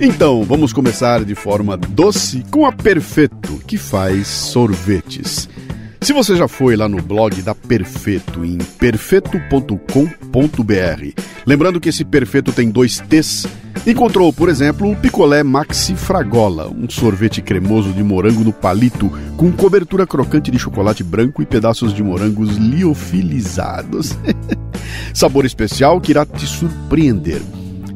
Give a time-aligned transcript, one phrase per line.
[0.00, 5.48] Então, vamos começar de forma doce com a Perfeito, que faz sorvetes.
[6.00, 12.52] Se você já foi lá no blog da Perfeito em perfeito.com.br, lembrando que esse Perfeito
[12.52, 13.46] tem dois T's,
[13.86, 19.50] encontrou, por exemplo, o picolé Maxi Fragola, um sorvete cremoso de morango no palito com
[19.52, 24.16] cobertura crocante de chocolate branco e pedaços de morangos liofilizados.
[25.12, 27.42] Sabor especial que irá te surpreender.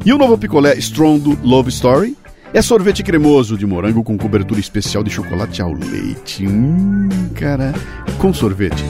[0.04, 2.16] E o novo picolé Strong Love Story
[2.52, 6.46] é sorvete cremoso de morango com cobertura especial de chocolate ao leite.
[6.46, 7.74] Hum, cara,
[8.18, 8.84] com sorvete,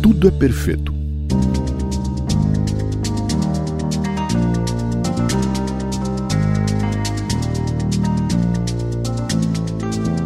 [0.00, 1.01] tudo é perfeito.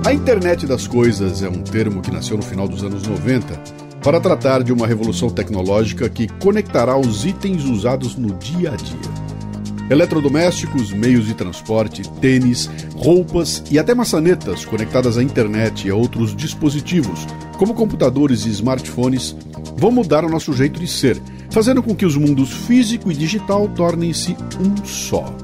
[0.06, 3.60] A internet das coisas é um termo que nasceu no final dos anos 90
[4.04, 9.90] para tratar de uma revolução tecnológica que conectará os itens usados no dia a dia.
[9.90, 16.36] Eletrodomésticos, meios de transporte, tênis, roupas e até maçanetas conectadas à internet e a outros
[16.36, 17.26] dispositivos,
[17.58, 19.34] como computadores e smartphones,
[19.76, 21.20] vão mudar o nosso jeito de ser,
[21.50, 25.34] fazendo com que os mundos físico e digital tornem-se um só.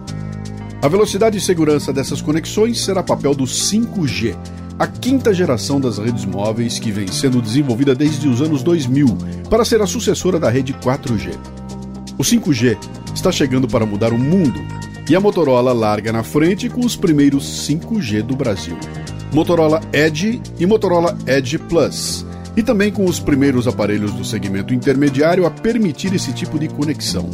[0.83, 4.37] A velocidade e segurança dessas conexões será papel do 5G,
[4.77, 9.07] a quinta geração das redes móveis que vem sendo desenvolvida desde os anos 2000
[9.49, 11.39] para ser a sucessora da rede 4G.
[12.19, 12.77] O 5G
[13.15, 14.61] está chegando para mudar o mundo
[15.09, 18.77] e a Motorola larga na frente com os primeiros 5G do Brasil.
[19.33, 25.47] Motorola Edge e Motorola Edge Plus, e também com os primeiros aparelhos do segmento intermediário
[25.47, 27.31] a permitir esse tipo de conexão.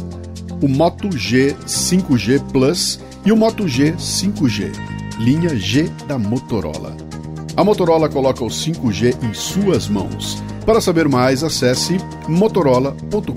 [0.61, 4.71] O Moto G 5G Plus e o Moto G 5G,
[5.19, 6.95] linha G da Motorola.
[7.57, 10.41] A Motorola coloca o 5G em suas mãos.
[10.65, 11.97] Para saber mais, acesse
[12.27, 13.29] motorola.com.br.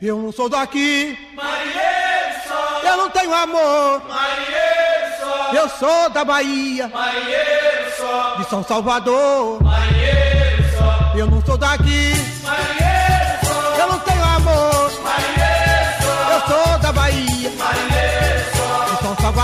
[0.00, 4.02] Eu não sou daqui, Marinheiro só, eu não tenho amor.
[4.06, 9.60] marinheiro só, Eu sou da Bahia, marinheiro só, de São Salvador.
[9.62, 12.12] marinheiro só, Eu não sou daqui,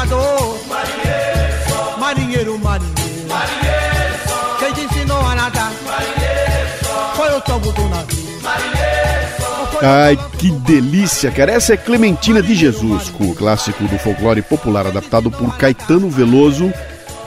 [0.03, 0.59] Salvador.
[0.69, 7.73] marinheiro Marinheiro, marinheiro, marinheiro só, quem te ensinou a nadar marinheiro só, foi o tombo
[7.73, 8.41] do navio.
[8.43, 11.53] marinheiro só, Ai, que delícia, cara.
[11.53, 16.73] Essa é Clementina de Jesus, com o clássico do folclore popular adaptado por Caetano Veloso,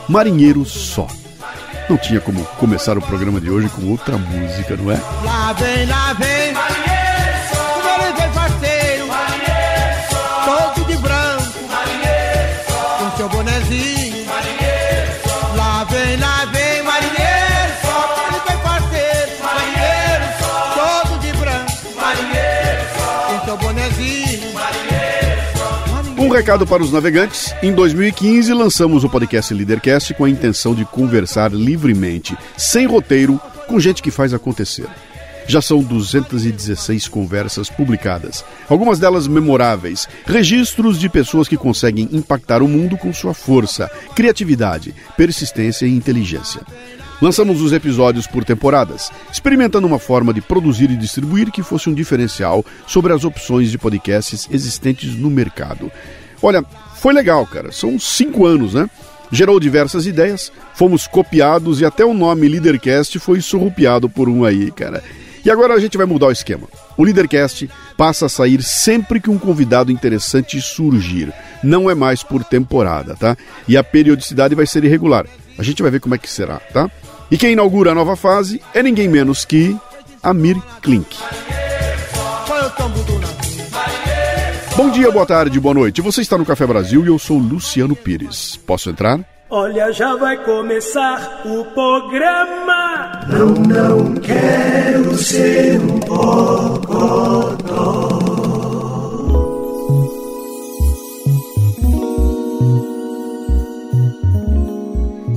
[0.07, 1.07] Marinheiro Só.
[1.89, 4.99] Não tinha como começar o programa de hoje com outra música, não é?
[5.23, 6.34] Lá vem, lá vem,
[26.35, 27.55] recado para os navegantes.
[27.63, 33.79] Em 2015, lançamos o podcast Leadercast com a intenção de conversar livremente, sem roteiro, com
[33.79, 34.85] gente que faz acontecer.
[35.47, 42.67] Já são 216 conversas publicadas, algumas delas memoráveis, registros de pessoas que conseguem impactar o
[42.67, 46.59] mundo com sua força, criatividade, persistência e inteligência.
[47.21, 51.93] Lançamos os episódios por temporadas, experimentando uma forma de produzir e distribuir que fosse um
[51.93, 55.89] diferencial sobre as opções de podcasts existentes no mercado.
[56.45, 56.63] Olha,
[56.97, 57.71] foi legal, cara.
[57.71, 58.87] São cinco anos, né?
[59.31, 64.69] Gerou diversas ideias, fomos copiados e até o nome Leadercast foi surrupiado por um aí,
[64.69, 65.03] cara.
[65.43, 66.67] E agora a gente vai mudar o esquema.
[66.95, 67.67] O Leadercast
[67.97, 71.33] passa a sair sempre que um convidado interessante surgir.
[71.63, 73.35] Não é mais por temporada, tá?
[73.67, 75.25] E a periodicidade vai ser irregular.
[75.57, 76.91] A gente vai ver como é que será, tá?
[77.31, 79.75] E quem inaugura a nova fase é ninguém menos que
[80.21, 81.17] Amir Klink.
[82.45, 83.14] Foi o tombo do.
[84.75, 86.01] Bom dia, boa tarde, boa noite.
[86.01, 88.57] Você está no Café Brasil e eu sou Luciano Pires.
[88.57, 89.19] Posso entrar?
[89.49, 93.21] Olha, já vai começar o programa.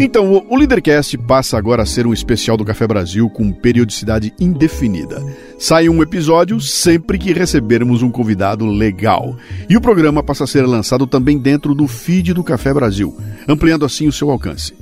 [0.00, 4.32] Então, o- o Leadercast passa agora a ser um especial do Café Brasil com periodicidade
[4.40, 5.20] indefinida.
[5.58, 9.36] Sai um episódio sempre que recebermos um convidado legal.
[9.68, 13.16] E o programa passa a ser lançado também dentro do feed do Café Brasil,
[13.48, 14.72] ampliando assim o seu alcance.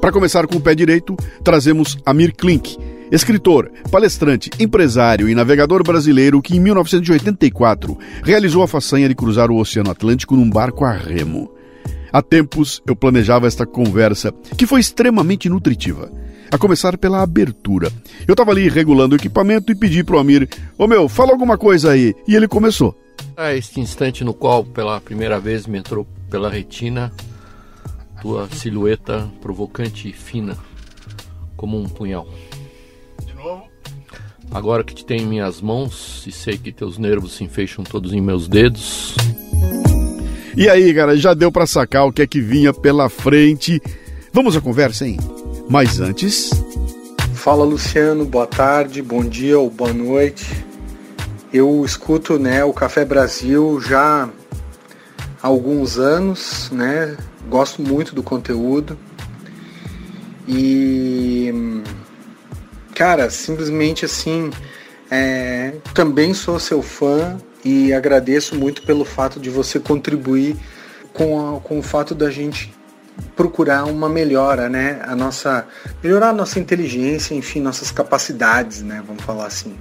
[0.00, 2.76] Para começar com o pé direito, trazemos Amir Klink,
[3.12, 9.56] escritor, palestrante, empresário e navegador brasileiro que em 1984 realizou a façanha de cruzar o
[9.56, 11.52] Oceano Atlântico num barco a remo.
[12.12, 16.10] Há tempos eu planejava esta conversa, que foi extremamente nutritiva.
[16.50, 17.90] A começar pela abertura.
[18.26, 20.48] Eu tava ali regulando o equipamento e pedi pro Amir:
[20.78, 22.14] Ô meu, fala alguma coisa aí.
[22.26, 22.96] E ele começou.
[23.36, 27.12] É este instante no qual, pela primeira vez, me entrou pela retina
[28.20, 30.56] tua silhueta provocante e fina,
[31.56, 32.26] como um punhal.
[33.24, 33.64] De novo?
[34.50, 38.12] Agora que te tenho em minhas mãos e sei que teus nervos se enfeixam todos
[38.12, 39.14] em meus dedos.
[40.56, 43.80] E aí, cara, já deu para sacar o que é que vinha pela frente.
[44.32, 45.18] Vamos à conversa, hein?
[45.68, 46.50] Mas antes.
[47.34, 50.64] Fala Luciano, boa tarde, bom dia ou boa noite.
[51.52, 54.28] Eu escuto né, o Café Brasil já
[55.42, 57.16] há alguns anos, né?
[57.48, 58.96] Gosto muito do conteúdo.
[60.46, 61.82] E
[62.94, 64.50] cara, simplesmente assim,
[65.10, 70.56] é, também sou seu fã e agradeço muito pelo fato de você contribuir
[71.12, 72.72] com, a, com o fato da gente
[73.34, 75.00] procurar uma melhora, né?
[75.04, 75.66] A nossa
[76.02, 79.02] melhorar a nossa inteligência, enfim, nossas capacidades, né?
[79.06, 79.76] Vamos falar assim.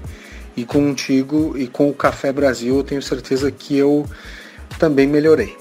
[0.56, 4.06] E contigo e com o Café Brasil, eu tenho certeza que eu
[4.80, 5.56] também melhorei.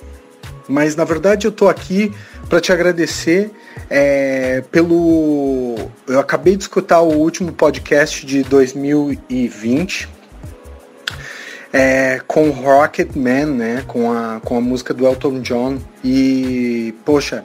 [0.69, 2.12] Mas na verdade eu tô aqui
[2.49, 3.50] para te agradecer
[3.91, 5.76] é, pelo.
[6.06, 10.09] Eu acabei de escutar o último podcast de 2020
[11.75, 13.85] é, com Rocket Man, né?
[13.88, 15.79] Com a, com a música do Elton John.
[16.05, 17.44] E, poxa,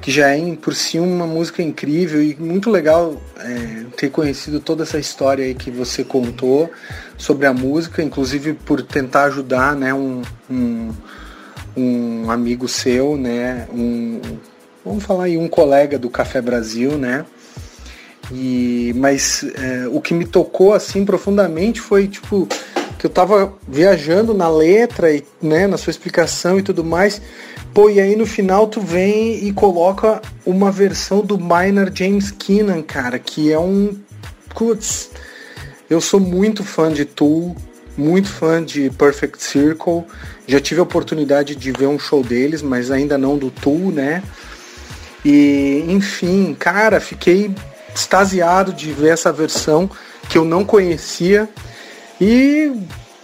[0.00, 4.82] que já é por si uma música incrível e muito legal é, ter conhecido toda
[4.82, 6.68] essa história aí que você contou
[7.16, 10.92] sobre a música, inclusive por tentar ajudar né, um, um,
[11.76, 13.68] um amigo seu, né?
[13.72, 14.20] Um,
[14.84, 17.24] vamos falar aí, um colega do Café Brasil, né?
[18.32, 22.48] E, mas é, o que me tocou assim profundamente foi tipo
[23.04, 27.20] que eu tava viajando na letra e né, na sua explicação e tudo mais
[27.74, 32.80] Pô, e aí no final tu vem e coloca uma versão do Minor James Keenan,
[32.82, 33.98] cara, que é um.
[34.54, 35.10] Putz,
[35.90, 37.56] eu sou muito fã de Tool,
[37.96, 40.04] muito fã de Perfect Circle.
[40.46, 44.22] Já tive a oportunidade de ver um show deles, mas ainda não do Tool, né?
[45.24, 47.52] E, enfim, cara, fiquei
[47.92, 49.90] extasiado de ver essa versão
[50.28, 51.48] que eu não conhecia.
[52.20, 52.72] E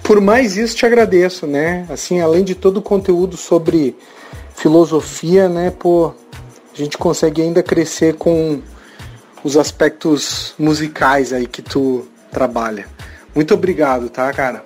[0.02, 1.86] por mais isso te agradeço, né?
[1.88, 3.96] Assim, além de todo o conteúdo sobre
[4.54, 6.12] filosofia, né, pô,
[6.72, 8.60] a gente consegue ainda crescer com
[9.42, 12.86] os aspectos musicais aí que tu trabalha.
[13.34, 14.64] Muito obrigado, tá, cara?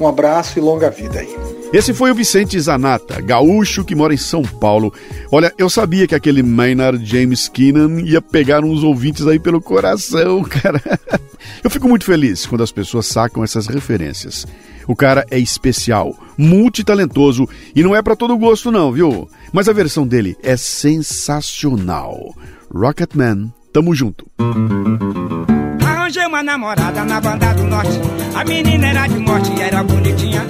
[0.00, 1.57] Um abraço e longa vida aí.
[1.70, 4.92] Esse foi o Vicente Zanata, gaúcho que mora em São Paulo.
[5.30, 10.42] Olha, eu sabia que aquele Maynard James Keenan ia pegar uns ouvintes aí pelo coração,
[10.48, 10.82] cara.
[11.62, 14.46] Eu fico muito feliz quando as pessoas sacam essas referências.
[14.86, 19.28] O cara é especial, multitalentoso e não é para todo gosto não, viu?
[19.52, 22.34] Mas a versão dele é sensacional.
[22.72, 24.26] Rocketman, tamo junto.
[26.08, 28.00] Arranjei uma namorada na banda do norte.
[28.34, 30.42] A menina era de morte e era bonitinha.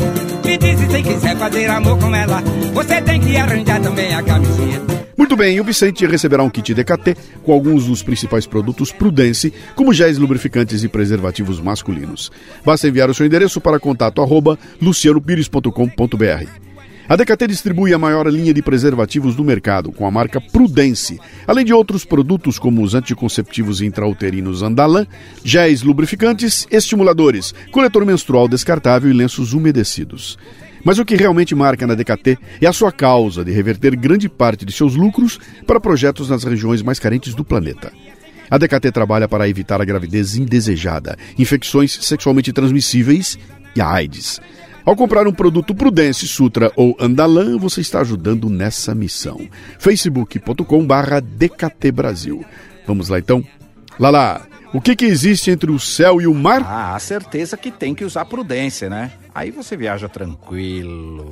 [0.44, 2.40] Me disse se quiser fazer amor com ela,
[2.72, 4.80] você tem que arranjar também a camisinha.
[5.16, 9.92] Muito bem, o Vicente receberá um kit DKT com alguns dos principais produtos Prudence, como
[9.92, 12.30] géis lubrificantes e preservativos masculinos.
[12.64, 16.67] Basta enviar o seu endereço para contato arroba lucianopires.com.br.
[17.08, 21.64] A DKT distribui a maior linha de preservativos do mercado, com a marca Prudence, além
[21.64, 25.06] de outros produtos como os anticonceptivos intrauterinos Andalan,
[25.42, 30.36] géis lubrificantes, estimuladores, coletor menstrual descartável e lenços umedecidos.
[30.84, 34.66] Mas o que realmente marca na DKT é a sua causa de reverter grande parte
[34.66, 37.90] de seus lucros para projetos nas regiões mais carentes do planeta.
[38.50, 43.38] A DKT trabalha para evitar a gravidez indesejada, infecções sexualmente transmissíveis
[43.74, 44.42] e a AIDS.
[44.88, 49.38] Ao comprar um produto Prudence, Sutra ou Andalan, você está ajudando nessa missão.
[49.78, 52.42] facebook.com/barra DKT Brasil.
[52.86, 53.44] Vamos lá então?
[54.00, 56.62] Lala, o que, que existe entre o céu e o mar?
[56.62, 59.12] Ah, a certeza que tem que usar prudência, né?
[59.34, 61.30] Aí você viaja tranquilo.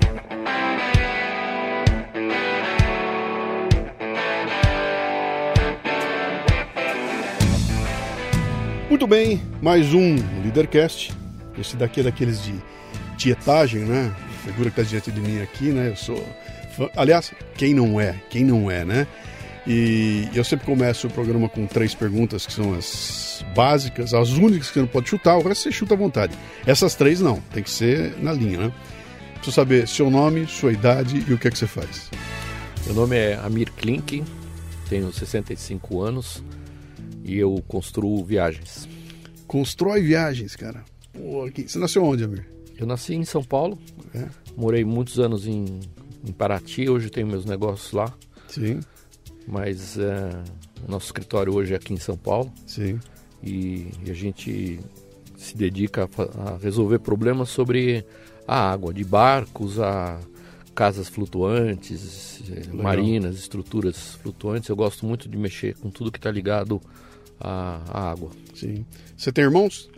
[8.91, 11.15] Muito bem, mais um Leadercast.
[11.59, 12.76] Esse daqui é daqueles de
[13.17, 14.15] tietagem, né?
[14.29, 15.89] A figura que está diante de mim aqui, né?
[15.89, 16.25] Eu sou.
[16.77, 16.89] Fã...
[16.97, 18.15] Aliás, quem não é?
[18.31, 19.07] Quem não é, né?
[19.67, 24.69] E eu sempre começo o programa com três perguntas que são as básicas, as únicas
[24.69, 26.39] que você não pode chutar, o resto você chuta à vontade.
[26.65, 28.73] Essas três não, tem que ser na linha, né?
[29.35, 32.11] Preciso saber seu nome, sua idade e o que é que você faz.
[32.87, 34.23] Meu nome é Amir Klink,
[34.89, 36.45] tenho 65 anos
[37.25, 38.89] e eu construo viagens.
[39.49, 40.85] Constrói viagens, cara.
[41.13, 41.69] Pô, aqui...
[41.69, 42.56] Você nasceu onde, Amir?
[42.79, 43.79] Eu nasci em São Paulo,
[44.15, 44.29] É.
[44.57, 45.65] morei muitos anos em,
[46.27, 48.13] em Paraty, hoje tenho meus negócios lá,
[48.49, 48.81] Sim.
[49.47, 50.31] mas é,
[50.87, 52.99] o nosso escritório hoje é aqui em São Paulo Sim.
[53.43, 54.79] e, e a gente
[55.37, 58.05] se dedica a, a resolver problemas sobre
[58.47, 60.19] a água, de barcos a
[60.75, 62.77] casas flutuantes, eh, Legal.
[62.83, 64.69] marinas, estruturas flutuantes.
[64.69, 66.81] Eu gosto muito de mexer com tudo que está ligado
[67.41, 68.31] à, à água.
[68.55, 68.85] Sim.
[69.17, 69.89] Você tem irmãos?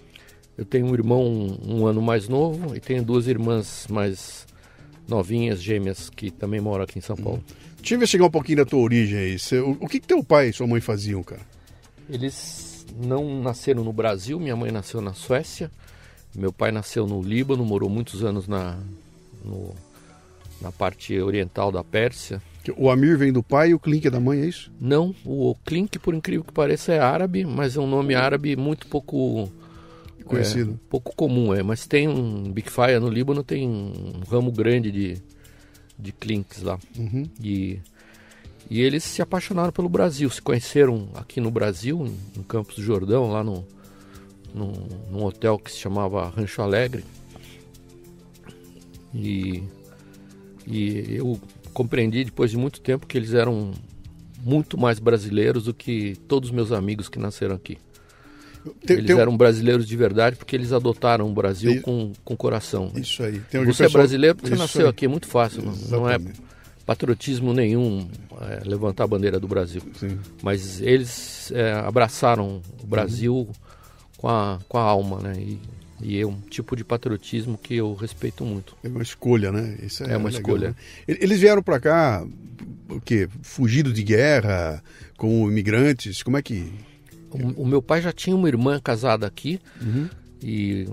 [0.59, 4.45] Eu tenho um irmão um, um ano mais novo e tenho duas irmãs mais
[5.07, 7.43] novinhas, gêmeas, que também moram aqui em São Paulo.
[7.79, 9.37] Deixa eu investigar um pouquinho da tua origem aí.
[9.61, 11.43] O, o que, que teu pai e sua mãe faziam, cara?
[12.11, 15.71] Eles não nasceram no Brasil, minha mãe nasceu na Suécia,
[16.35, 18.77] meu pai nasceu no Líbano, morou muitos anos na,
[19.45, 19.75] no-
[20.61, 22.43] na parte oriental da Pérsia.
[22.77, 24.71] O Amir vem do pai e o Klink é da mãe, é isso?
[24.79, 28.87] Não, o Klink, por incrível que pareça, é árabe, mas é um nome árabe muito
[28.89, 29.51] pouco
[30.25, 30.73] Conhecido.
[30.73, 31.63] é, pouco comum, é.
[31.63, 35.23] Mas tem um Big Fire no Líbano, tem um ramo grande de,
[35.99, 36.79] de Klinks lá.
[36.97, 37.25] Uhum.
[37.43, 37.81] E,
[38.71, 42.83] e eles se apaixonaram pelo Brasil, se conheceram aqui no Brasil, em, em Campos do
[42.83, 43.67] Jordão, lá no,
[44.55, 44.73] no,
[45.11, 47.05] num hotel que se chamava Rancho Alegre.
[49.15, 49.63] E,
[50.67, 51.41] e eu
[51.73, 53.73] compreendi depois de muito tempo que eles eram
[54.43, 57.79] muito mais brasileiros do que todos os meus amigos que nasceram aqui.
[58.87, 62.37] Tem- eles tem eram brasileiros de verdade porque eles adotaram o Brasil E- com, com
[62.37, 62.91] coração.
[62.97, 63.41] Isso aí.
[63.51, 64.89] Você é pessoal- brasileiro porque você Isso nasceu aí.
[64.91, 65.63] aqui, é muito fácil.
[65.63, 66.41] não- Não é Exatamente.
[66.87, 68.09] patriotismo nenhum
[68.41, 69.83] é, levantar a bandeira do Brasil.
[69.99, 70.19] Sim.
[70.43, 73.49] Mas eles é, abraçaram o Brasil
[74.17, 75.35] com, a, com a alma, né?
[75.39, 75.59] E,
[76.01, 78.77] e é um tipo de patriotismo que eu respeito muito.
[78.85, 79.77] É uma escolha, né?
[79.83, 80.69] Isso é, É uma legal, escolha.
[80.71, 80.75] né?
[81.21, 82.25] Eles vieram pra cá,
[82.89, 83.29] o quê?
[83.43, 84.83] Fugido de guerra,
[85.17, 86.23] como imigrantes?
[86.23, 86.73] Como é que.
[87.31, 90.09] O, o meu pai já tinha uma irmã casada aqui Uhum.
[90.43, 90.87] e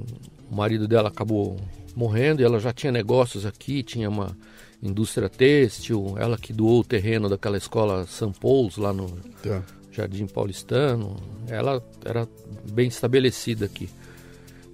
[0.51, 1.57] o marido dela acabou
[1.95, 4.35] morrendo e ela já tinha negócios aqui, tinha uma
[4.83, 9.07] indústria têxtil, ela que doou o terreno daquela escola São Paulo lá no
[9.41, 9.63] Tá.
[9.91, 11.15] Jardim Paulistano,
[11.47, 12.27] ela era
[12.69, 13.89] bem estabelecida aqui.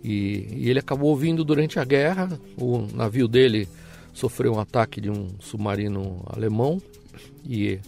[0.03, 3.67] E, e ele acabou vindo durante a guerra, o navio dele
[4.13, 6.81] sofreu um ataque de um submarino alemão
[7.45, 7.79] e,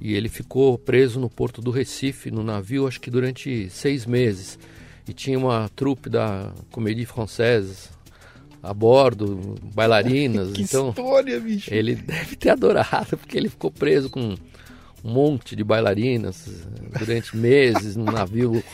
[0.00, 4.58] e ele ficou preso no porto do Recife, no navio, acho que durante seis meses.
[5.06, 7.90] E tinha uma trupe da Comédie Française
[8.62, 10.88] a bordo, bailarinas, Que então...
[10.88, 11.72] história, bicho!
[11.72, 14.34] Ele deve ter adorado, porque ele ficou preso com
[15.04, 18.64] um monte de bailarinas eh, durante meses no navio.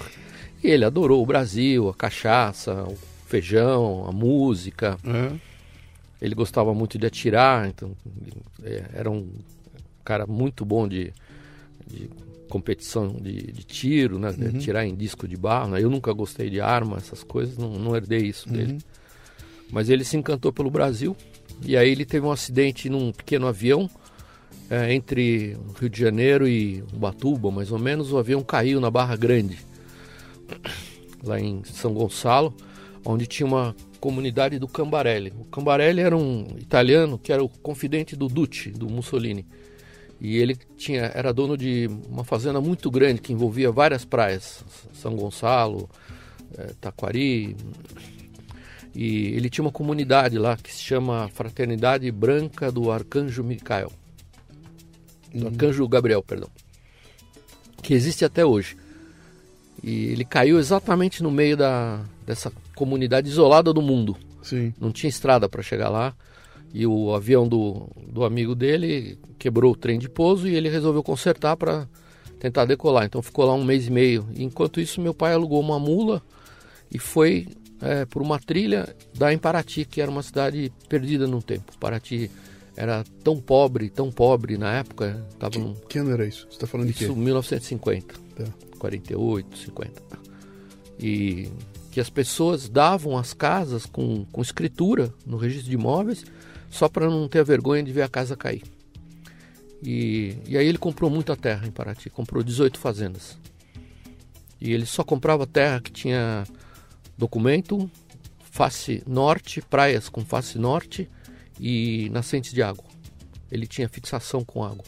[0.63, 2.97] E ele adorou o Brasil, a cachaça, o
[3.27, 4.97] feijão, a música.
[5.05, 5.33] É.
[6.23, 7.93] Ele gostava muito de atirar, então
[8.63, 9.29] eh, era um
[10.05, 11.13] cara muito bom de,
[11.87, 12.11] de
[12.49, 14.33] competição de, de tiro, né?
[14.33, 15.81] de atirar em disco de bala.
[15.81, 18.79] Eu nunca gostei de arma, essas coisas, não, não herdei isso dele.
[19.71, 21.17] Mas ele se encantou pelo Brasil
[21.65, 23.89] e aí ele teve um acidente num pequeno avião
[24.69, 28.13] é, entre Rio de Janeiro e Ubatuba, mais ou menos.
[28.13, 29.59] O avião caiu na Barra Grande,
[31.23, 32.55] lá em São Gonçalo,
[33.05, 35.33] onde tinha uma comunidade do Cambarelli.
[35.39, 39.47] O Cambarelli era um italiano que era o confidente do Duce, do Mussolini.
[40.21, 44.63] E ele tinha, era dono de uma fazenda muito grande que envolvia várias praias,
[44.93, 45.89] São Gonçalo,
[46.59, 47.57] eh, Taquari,
[48.95, 53.93] e ele tinha uma comunidade lá que se chama Fraternidade Branca do Arcanjo Micael.
[55.33, 56.49] Do Arcanjo Gabriel, perdão.
[57.83, 58.77] Que existe até hoje.
[59.83, 64.17] E ele caiu exatamente no meio da, dessa comunidade isolada do mundo.
[64.43, 64.75] Sim.
[64.79, 66.15] Não tinha estrada para chegar lá.
[66.73, 71.03] E o avião do, do amigo dele quebrou o trem de pouso e ele resolveu
[71.03, 71.89] consertar para
[72.39, 73.05] tentar decolar.
[73.05, 74.27] Então ficou lá um mês e meio.
[74.37, 76.23] Enquanto isso, meu pai alugou uma mula
[76.93, 77.49] e foi
[77.81, 81.77] é, por uma trilha da em Paraty, que era uma cidade perdida no tempo.
[81.79, 82.31] Paraty
[82.77, 86.47] era tão pobre, tão pobre na época, estava num, Que ano era isso?
[86.51, 87.05] Você tá falando de quê?
[87.05, 88.45] isso 1950, Tá.
[88.79, 90.03] 48, 50.
[90.99, 91.49] E
[91.91, 96.25] que as pessoas davam as casas com, com escritura no registro de imóveis
[96.71, 98.63] só para não ter vergonha de ver a casa cair.
[99.83, 103.37] E, e aí ele comprou muita terra em Paraty, comprou 18 fazendas.
[104.61, 106.45] E ele só comprava terra que tinha
[107.17, 107.91] documento,
[108.51, 111.09] face norte, praias com face norte
[111.59, 112.85] e nascentes de água.
[113.51, 114.85] Ele tinha fixação com água.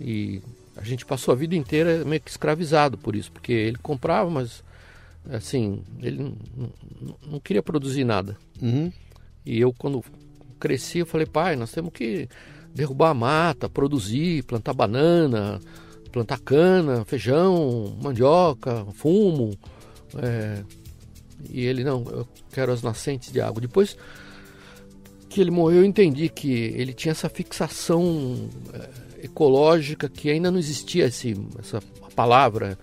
[0.00, 0.42] E
[0.76, 4.62] a gente passou a vida inteira meio que escravizado por isso, porque ele comprava, mas
[5.30, 6.36] assim, ele não,
[7.00, 8.36] não- não queria produzir nada.
[8.60, 8.92] Uhum.
[9.44, 10.02] E eu, quando
[10.58, 12.28] cresci, eu falei, pai, nós temos que
[12.74, 15.60] derrubar a mata, produzir, plantar banana,
[16.10, 19.56] plantar cana, feijão, mandioca, fumo.
[20.16, 20.62] é.
[21.50, 23.60] E ele, não, eu quero as nascentes de água.
[23.60, 23.96] Depois
[25.28, 30.58] que ele morreu, eu entendi que ele tinha essa fixação eh, ecológica que ainda não
[30.58, 31.82] existia esse, essa
[32.14, 32.78] palavra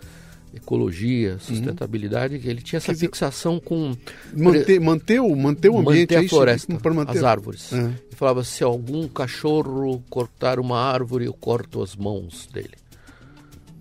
[0.54, 3.96] ecologia, sustentabilidade, que ele tinha essa dizer, fixação com
[4.36, 6.36] Manter, manter, o, manter o ambiente manter é a isso?
[6.36, 7.72] floresta, Para manter as árvores.
[7.74, 7.78] É.
[7.78, 12.76] Ele falava, se algum cachorro cortar uma árvore, eu corto as mãos dele.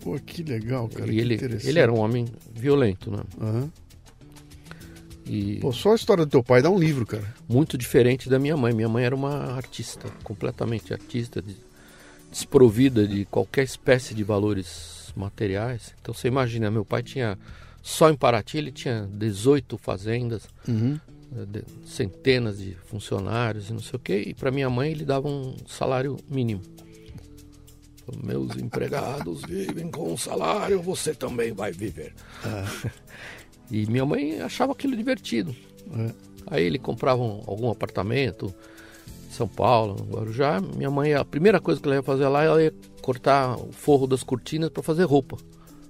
[0.02, 1.10] Pô, que legal, cara.
[1.10, 3.22] e que ele, ele era um homem violento, né?
[3.40, 3.70] Aham.
[5.26, 7.34] E Pô, só a história do teu pai dá um livro, cara.
[7.48, 8.72] muito diferente da minha mãe.
[8.74, 11.56] Minha mãe era uma artista, completamente artista, de-
[12.30, 15.94] desprovida de qualquer espécie de valores materiais.
[16.00, 17.38] Então você imagina, meu pai tinha
[17.82, 20.98] só em Paraty ele tinha 18 fazendas, Uhum.
[21.48, 25.28] de- centenas de funcionários e não sei o quê, e para minha mãe ele dava
[25.28, 26.60] um salário mínimo.
[28.24, 32.12] Meus empregados vivem com um salário, você também vai viver.
[33.70, 35.54] E minha mãe achava aquilo divertido.
[35.96, 36.12] É.
[36.48, 38.52] Aí ele comprava um- algum apartamento
[39.40, 40.60] São Paulo, no Guarujá.
[40.60, 44.06] Minha mãe, a primeira coisa que ela ia fazer lá, ela ia cortar o forro
[44.06, 45.38] das cortinas para fazer roupa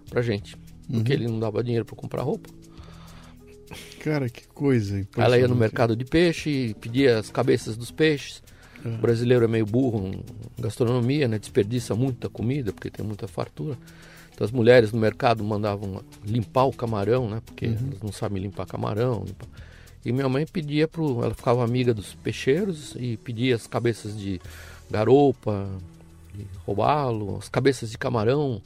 [0.09, 0.57] pra gente.
[0.89, 2.49] Porque ele não dava dinheiro para comprar roupa.
[4.01, 5.07] Cara, que coisa.
[5.17, 8.43] Ela ia no mercado de peixe, pedia as cabeças dos peixes.
[8.85, 10.25] O brasileiro é meio burro em
[10.63, 11.39] gastronomia, né?
[11.39, 13.77] Desperdiça muita comida, porque tem muita fartura.
[14.33, 17.43] Então as mulheres no mercado mandavam limpar o camarão, né?
[17.45, 19.25] Porque elas não sabem limpar camarão.
[19.27, 19.49] limpar-
[20.05, 21.23] E minha mãe pedia pro.
[21.25, 24.41] Ela ficava amiga dos peixeiros e pedia as cabeças de
[24.91, 25.69] garopa,
[26.35, 28.63] de robalo, as cabeças de camarão.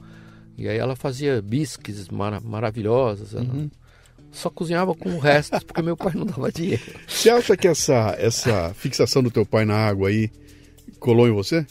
[0.56, 3.34] E aí ela fazia bisques mara- maravilhosas.
[3.34, 3.46] Ela
[4.30, 6.82] Só cozinhava com o resto, porque meu pai não dava dinheiro.
[7.06, 10.30] Você acha que essa, essa fixação do teu pai na água aí
[11.00, 11.66] colou em você?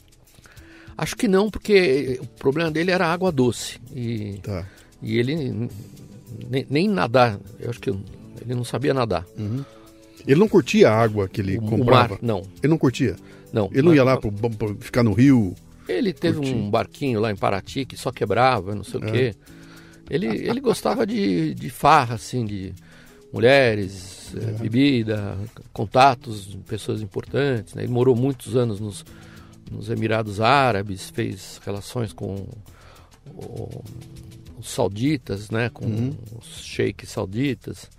[0.97, 3.79] Acho que não, porque o problema dele era água doce.
[3.95, 4.65] E, Tá.
[5.01, 5.69] e ele
[6.49, 7.91] nem, nem nadar, eu acho que
[8.43, 9.25] ele não sabia nadar.
[10.25, 12.09] Ele não curtia a água que ele O- o comprava?
[12.15, 12.41] mar, não.
[12.61, 13.15] Ele não curtia?
[13.51, 13.69] Não.
[13.71, 14.31] Ele não ia lá pro-
[14.79, 15.53] ficar no rio?
[15.87, 16.53] Ele teve curtir.
[16.55, 19.03] um barquinho lá em Paraty que só quebrava, não sei É.
[19.05, 19.35] o quê.
[20.09, 22.73] Ele, ele gostava de, de farra, assim, de
[23.33, 25.37] mulheres, eh, bebida,
[25.71, 27.73] contatos pessoas importantes.
[27.73, 27.83] né?
[27.83, 29.03] Ele morou muitos anos nos,
[29.71, 32.45] nos Emirados Árabes, fez relações com
[33.35, 33.83] o-
[34.59, 35.69] os sauditas, né?
[35.69, 37.89] com os sheiks sauditas.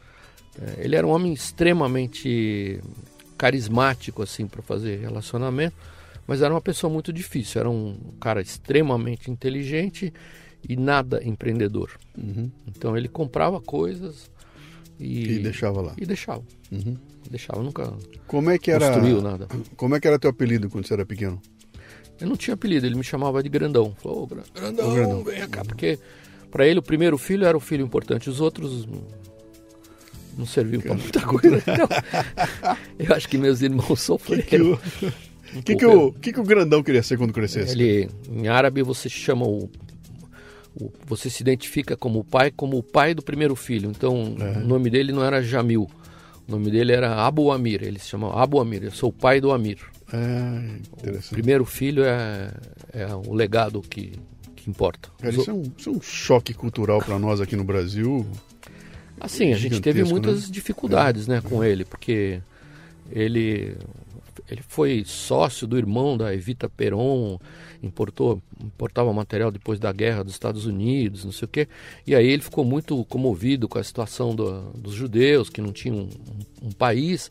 [0.60, 2.80] Eh, Ele era um homem extremamente
[3.36, 5.74] carismático assim para fazer relacionamento,
[6.26, 7.60] mas era uma pessoa muito difícil.
[7.60, 10.12] Era um cara extremamente inteligente
[10.68, 11.90] e nada empreendedor.
[12.66, 14.30] Então ele comprava coisas
[14.98, 15.94] e, E deixava lá.
[15.98, 16.42] E deixava.
[17.30, 17.92] Deixava, nunca
[18.26, 18.86] Como é que era?
[18.90, 19.46] construiu nada.
[19.76, 21.40] Como é que era teu apelido quando você era pequeno?
[22.20, 23.92] Eu não tinha apelido, ele me chamava de grandão.
[23.98, 25.98] Falou, "Ô, Gran- grandão, grandão." vem cá, porque
[26.50, 28.86] para ele o primeiro filho era o filho importante, os outros
[30.38, 31.56] não- serviam para muita coisa.
[31.58, 31.88] Então,
[32.98, 34.78] eu acho que meus irmãos sofreram.
[35.56, 37.72] o, que, que, o, que que o grandão queria ser quando crescesse?
[37.72, 39.70] Ele, em árabe você chama o,
[40.80, 43.90] o- você se identifica como o pai, como o pai do primeiro filho.
[43.90, 44.58] Então É.
[44.58, 45.88] o nome dele não era Jamil,
[46.48, 47.82] o nome dele era Abu Amir.
[47.82, 48.84] Ele se chama Abu Amir.
[48.84, 49.78] Eu sou o pai do Amir.
[50.12, 50.76] É,
[51.08, 52.50] O primeiro filho é,
[52.92, 54.12] é o legado que,
[54.54, 55.08] que importa.
[55.18, 58.24] Cara, isso, é um, isso é um choque cultural para nós aqui no Brasil.
[59.20, 60.52] Assim, a gente teve Gigantesco, muitas né?
[60.52, 62.40] dificuldades né, com ele, porque
[63.10, 63.76] ele,
[64.50, 67.38] ele foi sócio do irmão da Evita Peron,
[67.82, 71.68] importou, importava material depois da guerra dos Estados Unidos, não sei o quê.
[72.06, 75.96] E aí ele ficou muito comovido com a situação do- dos judeus, que não tinham
[75.96, 76.08] um,
[76.68, 77.30] um país,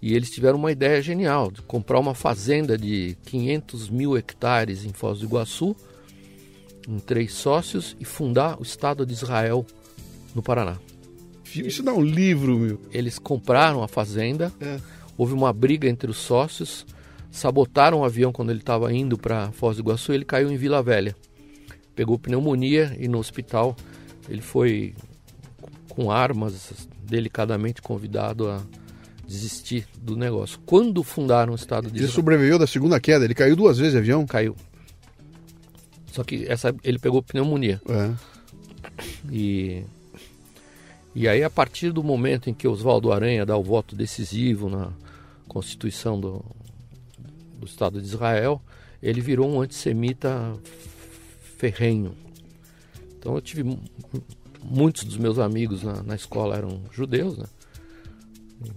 [0.00, 4.92] e eles tiveram uma ideia genial, de comprar uma fazenda de 500 mil hectares em
[4.92, 5.74] Foz do Iguaçu,
[6.88, 9.64] em três sócios, e fundar o Estado de Israel
[10.34, 10.78] no Paraná
[11.60, 12.80] Isso dá um livro, meu.
[12.92, 14.78] eles compraram a fazenda, É.
[15.16, 16.86] houve uma briga entre os sócios,
[17.30, 20.82] sabotaram o avião quando ele estava indo para Foz do Iguaçu, ele caiu em Vila
[20.82, 21.14] Velha.
[21.94, 23.76] Pegou pneumonia e no hospital
[24.28, 24.94] ele foi
[25.88, 28.62] com armas delicadamente convidado a
[29.26, 30.58] desistir do negócio.
[30.64, 33.24] Quando fundaram o estado de Ele Israel, sobreviveu da segunda queda.
[33.26, 34.26] Ele caiu duas vezes de avião.
[34.26, 34.56] caiu.
[36.12, 37.80] Só que essa ele pegou pneumonia.
[37.88, 38.10] É.
[39.30, 39.82] E,
[41.14, 44.90] e aí, a partir do momento em que Oswaldo Aranha dá o voto decisivo na
[45.48, 46.44] Constituição do,
[47.58, 48.60] do Estado de Israel,
[49.02, 50.54] ele virou um antissemita
[51.58, 52.14] ferrenho.
[53.18, 53.62] Então, eu tive.
[53.62, 53.80] mu-
[54.64, 57.46] Muitos dos meus amigos na, na escola eram judeus, né?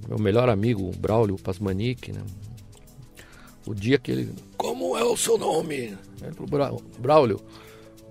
[0.10, 2.24] Meu melhor amigo, Braulio Pasmanic, né?
[3.68, 4.34] O dia que ele.
[4.58, 5.96] Como é o seu nome?
[6.24, 7.40] Ele falou, "Brau- Braulio.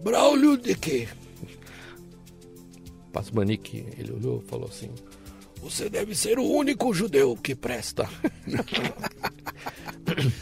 [0.05, 1.09] Braulio de quê?
[3.15, 4.91] Pasmanic, ele olhou e falou assim:
[5.63, 8.09] Você deve ser o único judeu que presta.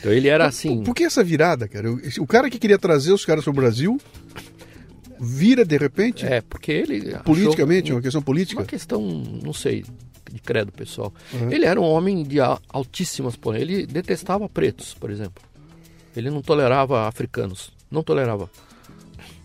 [0.01, 0.83] Então ele era assim.
[0.83, 1.89] Por que essa virada, cara?
[2.19, 3.97] O cara que queria trazer os caras para o Brasil
[5.21, 6.27] vira de repente?
[6.27, 7.17] É, porque ele.
[7.19, 8.61] Politicamente, uma questão política?
[8.61, 9.85] Uma questão, não sei,
[10.33, 11.15] de credo pessoal.
[11.49, 15.43] Ele era um homem de altíssimas pô, Ele detestava pretos, por exemplo.
[16.17, 17.73] Ele não tolerava africanos.
[17.89, 18.51] Não tolerava.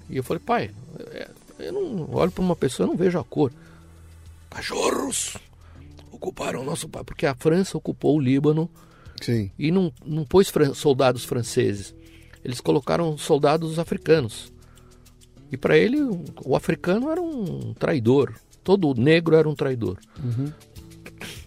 [0.09, 0.71] E eu falei, pai,
[1.11, 3.51] é, eu não olho para uma pessoa e não vejo a cor.
[4.49, 5.37] Cachorros
[6.11, 7.03] ocuparam o nosso pai.
[7.03, 8.69] Porque a França ocupou o Líbano
[9.21, 9.51] Sim.
[9.57, 11.93] e não, não pôs fran- soldados franceses.
[12.43, 14.51] Eles colocaram soldados africanos.
[15.51, 18.33] E para ele, o, africano era um traidor.
[18.63, 19.97] Todo negro era um traidor.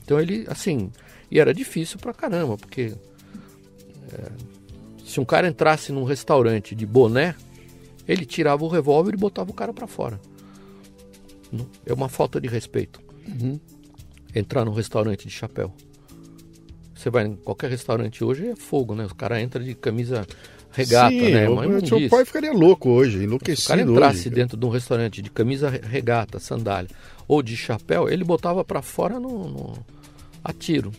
[0.04, 0.90] Então ele, assim,
[1.30, 2.94] e era difícil pra caramba, porque
[4.12, 4.32] é,
[5.04, 7.34] se um cara entrasse num restaurante de boné,
[8.06, 10.20] ele tirava o revólver e botava o cara pra fora.
[11.84, 13.00] É uma falta de respeito.
[14.34, 15.72] Entrar num restaurante de chapéu.
[16.94, 19.06] Você vai em qualquer restaurante hoje é fogo, né?
[19.06, 20.26] O cara entra de camisa
[20.70, 21.46] regata, Sim, né?
[21.46, 22.08] seu imundice.
[22.08, 24.30] pai ficaria louco hoje, Se o enlouquecido cara entrasse hoje.
[24.30, 26.90] dentro de um restaurante de camisa re- regata, sandália
[27.26, 29.78] ou de chapéu, ele botava pra fora no, no-
[30.44, 30.92] a tiro.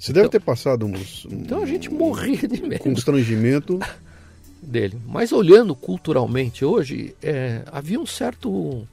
[0.00, 3.78] Você deve ter passado uns, um Então a gente morria de medo constrangimento.
[4.66, 5.00] dele.
[5.06, 8.86] Mas olhando culturalmente hoje, é, havia um certo,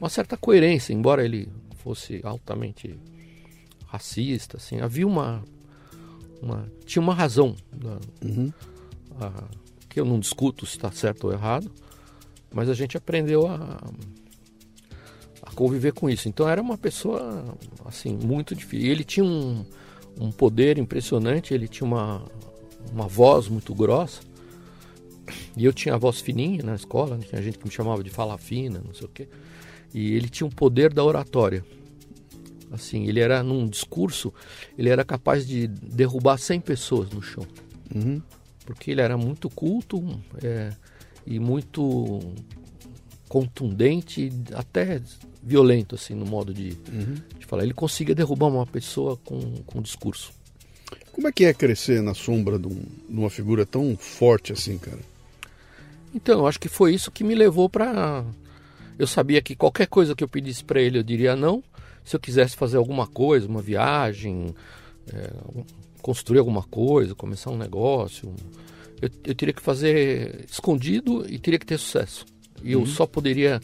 [0.00, 1.48] uma certa coerência, embora ele
[1.82, 2.94] fosse altamente
[3.86, 5.42] racista, assim, havia uma,
[6.42, 7.98] uma tinha uma razão da-
[9.20, 9.44] a-
[9.88, 11.70] que eu não discuto se está certo ou errado,
[12.52, 13.78] mas a gente aprendeu a,
[15.42, 16.28] a conviver com isso.
[16.28, 18.90] Então era uma pessoa assim muito difícil.
[18.90, 19.64] Ele tinha um,
[20.20, 22.22] um poder impressionante, ele tinha uma,
[22.92, 24.20] uma voz muito grossa.
[25.56, 27.24] E eu tinha a voz fininha na escola, né?
[27.28, 29.28] tinha gente que me chamava de fala fina, não sei o quê.
[29.94, 31.64] E ele tinha um poder da oratória.
[32.70, 34.32] Assim, ele era num discurso,
[34.76, 37.46] ele era capaz de derrubar 100 pessoas no chão.
[38.64, 40.02] Porque ele era muito culto
[40.42, 40.72] é,
[41.26, 42.20] e muito
[43.28, 45.00] contundente, até
[45.42, 46.70] violento, assim, no modo de,
[47.38, 47.62] de falar.
[47.62, 50.32] Ele conseguia derrubar uma pessoa com, com discurso.
[51.12, 54.76] Como é que é crescer na sombra de, um- de uma figura tão forte assim,
[54.78, 54.98] cara?
[56.16, 58.24] Então, eu acho que foi isso que me levou para.
[58.98, 61.62] Eu sabia que qualquer coisa que eu pedisse para ele, eu diria não.
[62.02, 64.54] Se eu quisesse fazer alguma coisa, uma viagem,
[65.12, 65.30] é,
[66.00, 68.34] construir alguma coisa, começar um negócio,
[69.02, 72.24] eu, eu teria que fazer escondido e teria que ter sucesso.
[72.64, 73.60] E eu só poderia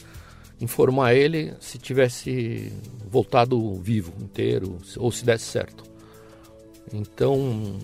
[0.61, 2.71] informar ele se tivesse
[3.09, 5.83] voltado vivo, inteiro, ou se desse certo.
[6.93, 7.79] Então,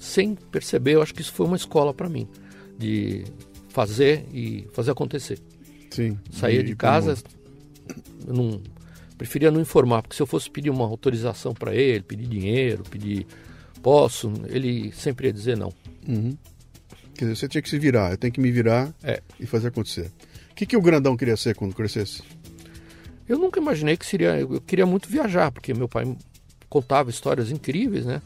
[0.00, 2.26] sem perceber, eu acho que isso foi uma escola para mim,
[2.78, 3.26] de
[3.74, 5.38] fazer e fazer acontecer.
[5.90, 6.16] Sim.
[6.32, 7.16] Saía de casa,
[8.24, 8.62] como- não
[9.18, 13.26] preferia não informar, porque se eu fosse pedir uma autorização para ele, pedir dinheiro, pedir
[13.82, 15.72] posso, ele sempre ia dizer não.
[17.14, 19.20] Quer dizer, você tinha que se virar, eu tenho que me virar É.
[19.38, 20.10] e fazer acontecer.
[20.50, 22.22] O que, que o grandão queria ser quando crescesse?
[23.28, 24.38] Eu nunca imaginei que seria.
[24.38, 26.16] Eu queria muito viajar, porque meu pai
[26.68, 28.20] contava histórias incríveis, né?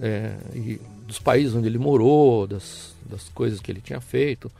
[0.00, 0.80] É, e
[1.12, 4.50] dos países onde ele morou, das, das coisas que ele tinha feito.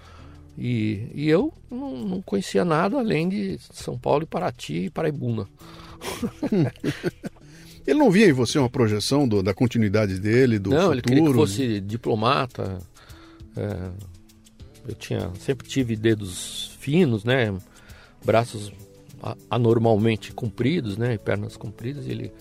[0.58, 5.48] E, e eu não, não conhecia nada além de São Paulo e Paraty e Paraibuna.
[7.86, 10.94] Ele não via em você uma projeção do- da continuidade dele, do não, futuro?
[10.94, 12.78] ele queria que fosse diplomata.
[13.56, 13.90] é,
[14.86, 17.52] eu tinha, sempre tive dedos finos, né?
[18.24, 18.70] Braços
[19.50, 21.14] anormalmente compridos, né?
[21.14, 22.06] E pernas compridas.
[22.06, 22.32] E ele,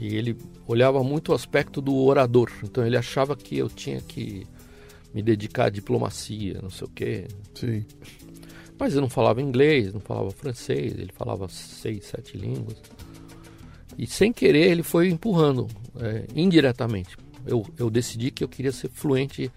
[0.00, 0.36] e ele
[0.72, 2.50] olhava muito o aspecto do orador.
[2.62, 4.46] Então ele achava que eu tinha que
[5.14, 7.28] me dedicar à diplomacia, não sei o quê.
[7.54, 7.84] Sim.
[8.78, 12.80] Mas eu não falava inglês, não falava francês, ele falava seis, sete línguas.
[13.98, 15.68] E sem querer ele foi empurrando,
[16.00, 17.16] é, indiretamente.
[17.46, 19.52] Eu, eu decidi que eu queria ser fluente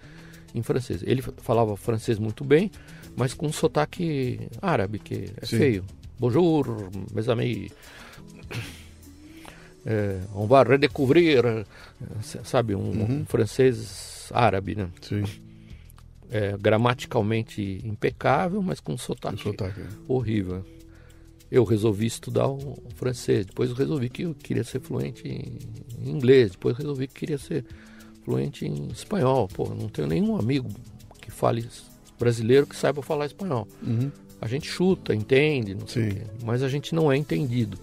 [0.54, 1.02] em francês.
[1.02, 2.70] Ele falava francês muito bem,
[3.16, 5.58] mas com um sotaque árabe, que é Sim.
[5.58, 5.84] feio.
[6.18, 7.72] Bonjour, mes amis.
[9.88, 11.64] É, on va redécouvrir, é,
[12.42, 14.88] sabe, um, um francês árabe, né?
[15.00, 15.22] Sim.
[16.28, 19.88] é, gramaticalmente impecável, mas com sotaque, sotaque, né?
[20.08, 20.64] horrível.
[21.48, 26.50] Eu resolvi estudar o francês, depois eu resolvi que eu queria ser fluente em inglês,
[26.50, 27.64] depois resolvi que queria ser
[28.24, 29.46] fluente em espanhol.
[29.46, 30.68] Pô, não tenho nenhum amigo
[31.20, 31.64] que fale
[32.18, 33.68] brasileiro que saiba falar espanhol.
[34.40, 37.78] A gente chuta, entende, não sei o quê, mas a gente não é entendido.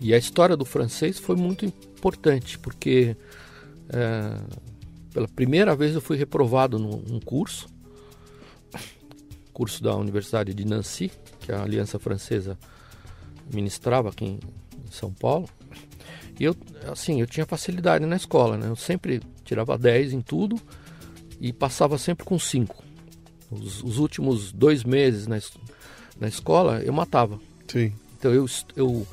[0.00, 3.16] E a história do francês foi muito importante, porque
[3.88, 4.40] é,
[5.12, 7.68] pela primeira vez eu fui reprovado num, num curso,
[9.52, 12.56] curso da Universidade de Nancy, que a Aliança Francesa
[13.52, 14.38] ministrava aqui em,
[14.86, 15.48] em São Paulo.
[16.38, 16.54] E eu,
[16.90, 18.68] assim, eu tinha facilidade na escola, né?
[18.68, 20.60] Eu sempre tirava 10 em tudo
[21.40, 22.84] e passava sempre com 5.
[23.50, 25.40] Os, os últimos dois meses na,
[26.20, 27.40] na escola, eu matava.
[27.66, 27.92] Sim.
[28.16, 29.06] Então eu, eu,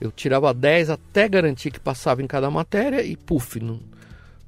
[0.00, 3.80] eu tirava 10 até garantir que passava em cada matéria e, puf, no-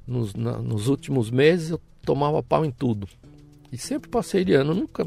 [0.07, 3.07] nos, na- nos últimos meses eu tomava pau em tudo.
[3.71, 5.05] E sempre passei de ano, nunca.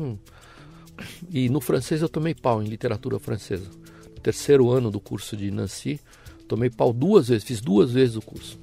[1.30, 3.68] E no francês eu tomei pau, em literatura francesa.
[4.14, 6.00] No terceiro ano do curso de Nancy,
[6.48, 8.58] tomei pau duas vezes, fiz duas vezes o curso.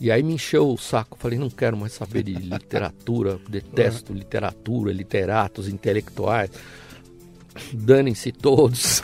[0.00, 4.92] E aí me encheu o saco, falei, não quero mais saber de literatura, detesto literatura,
[4.92, 6.50] literatos, intelectuais
[7.74, 9.02] danem-se todos.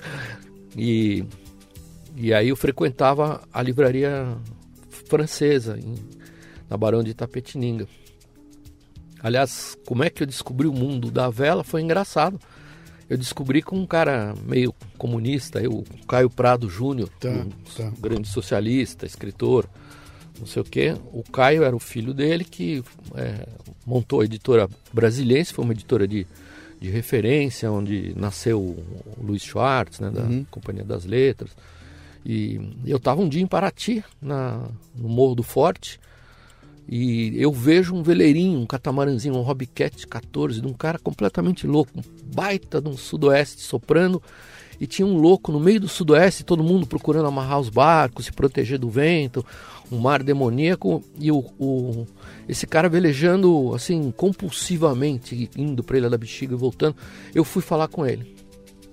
[0.76, 1.24] E,
[2.14, 4.36] e aí eu frequentava a livraria
[5.08, 5.94] francesa, em,
[6.68, 7.88] na Barão de Itapetininga.
[9.20, 12.38] Aliás, como é que eu descobri o mundo da vela foi engraçado.
[13.08, 17.92] Eu descobri com um cara meio comunista, eu, o Caio Prado Júnior, Tá, um tá.
[18.00, 19.68] grande socialista, escritor,
[20.38, 20.96] não sei o quê.
[21.12, 22.82] O Caio era o filho dele que
[23.14, 23.46] é,
[23.86, 26.26] montou a editora Brasiliense, foi uma editora de,
[26.80, 28.84] de referência, onde nasceu o
[29.22, 31.50] Luiz Schwartz, né, da Companhia das Letras.
[32.24, 36.00] E eu estava um dia em Paraty, na, no Morro do Forte,
[36.88, 41.90] e eu vejo um veleirinho, um catamaranzinho, um Hobbycat 14, de um cara completamente louco,
[41.96, 42.02] um
[42.34, 44.22] baita de um sudoeste soprando,
[44.80, 48.32] e tinha um louco no meio do sudoeste, todo mundo procurando amarrar os barcos, se
[48.32, 49.44] proteger do vento,
[49.90, 52.06] um mar demoníaco, e o, o-
[52.48, 56.96] esse cara velejando assim compulsivamente, indo para Ilha da Bexiga e voltando.
[57.34, 58.34] Eu fui falar com ele.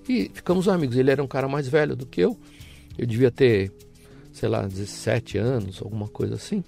[0.08, 0.96] E ficamos amigos.
[0.96, 2.38] Ele era um cara mais velho do que eu.
[2.98, 3.72] Eu devia ter,
[4.32, 6.62] sei lá, 17 anos, alguma coisa assim.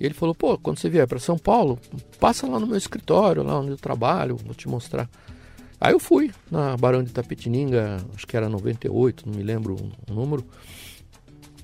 [0.00, 1.78] E ele falou: pô, quando você vier para São Paulo,
[2.18, 5.08] passa lá no meu escritório, lá onde eu trabalho, vou te mostrar.
[5.82, 9.74] Aí eu fui na Barão de Tapetininga, acho que era 98, não me lembro
[10.08, 10.46] o número.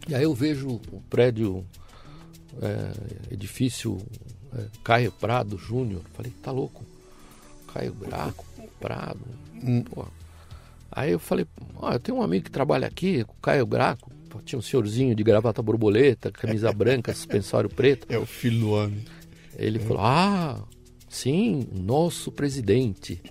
[0.08, 1.64] E aí eu vejo o prédio,
[2.60, 3.96] é, edifício
[4.56, 6.02] é, Caio Prado Júnior.
[6.14, 6.84] Falei, tá louco?
[7.72, 8.44] Caio Graco,
[8.80, 9.20] Prado.
[9.88, 10.04] Pô.
[10.90, 14.10] Aí eu falei, ó, eu tenho um amigo que trabalha aqui, o Caio Graco.
[14.28, 18.04] Pô, Tinha um senhorzinho de gravata borboleta, camisa branca, suspensório preto.
[18.10, 19.04] É o filho do homem.
[19.56, 20.60] Ele falou: Ah,
[21.08, 23.22] sim, nosso presidente.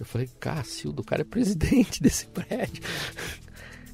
[0.00, 2.82] Eu falei: Cássio, o cara é presidente desse prédio.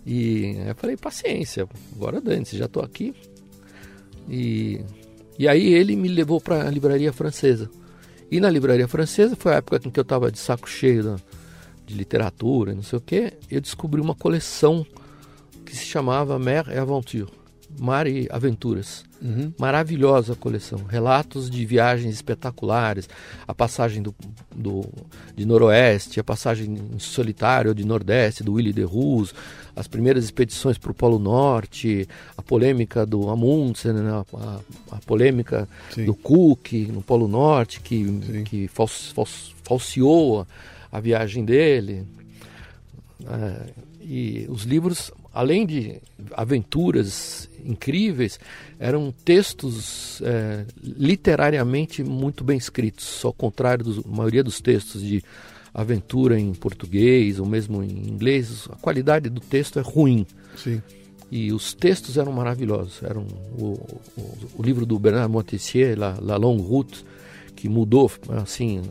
[0.06, 3.14] E eu falei: Paciência, agora dane-se, já tô aqui.
[4.28, 4.80] E,
[5.38, 7.70] e aí ele me levou para a livraria francesa.
[8.30, 11.16] E na livraria francesa foi a época em que eu estava de saco cheio da-
[11.84, 13.32] de literatura, e não sei o quê.
[13.50, 14.86] Eu descobri uma coleção
[15.66, 17.26] que se chamava Mer et Aventure
[17.78, 19.04] Mar e Aventuras.
[19.58, 20.80] Maravilhosa coleção.
[20.88, 23.06] Relatos de viagens espetaculares,
[23.46, 24.14] a passagem do,
[24.54, 24.82] do,
[25.36, 29.34] de Noroeste, a passagem em solitário de Nordeste, do Willy de Roos,
[29.76, 34.60] as primeiras expedições para o Polo Norte, a polêmica do Amundsen, né, a, a,
[34.92, 36.06] a polêmica Sim.
[36.06, 38.44] do Cook no Polo Norte, que, Sim.
[38.44, 40.40] que fals, fals- falseou
[40.90, 42.06] a, a viagem dele.
[43.26, 43.66] É,
[44.02, 46.00] e os livros, além de
[46.32, 48.38] aventuras incríveis,
[48.78, 55.22] eram textos é, literariamente muito bem escritos, ao contrário da maioria dos textos de
[55.72, 60.26] aventura em português ou mesmo em inglês, a qualidade do texto é ruim.
[60.56, 60.82] Sim.
[61.30, 63.00] E os textos eram maravilhosos.
[63.04, 63.24] Eram
[63.56, 63.78] o,
[64.16, 67.04] o, o livro do Bernard Montessier, La, La Longue Route,
[67.54, 68.82] que mudou, assim,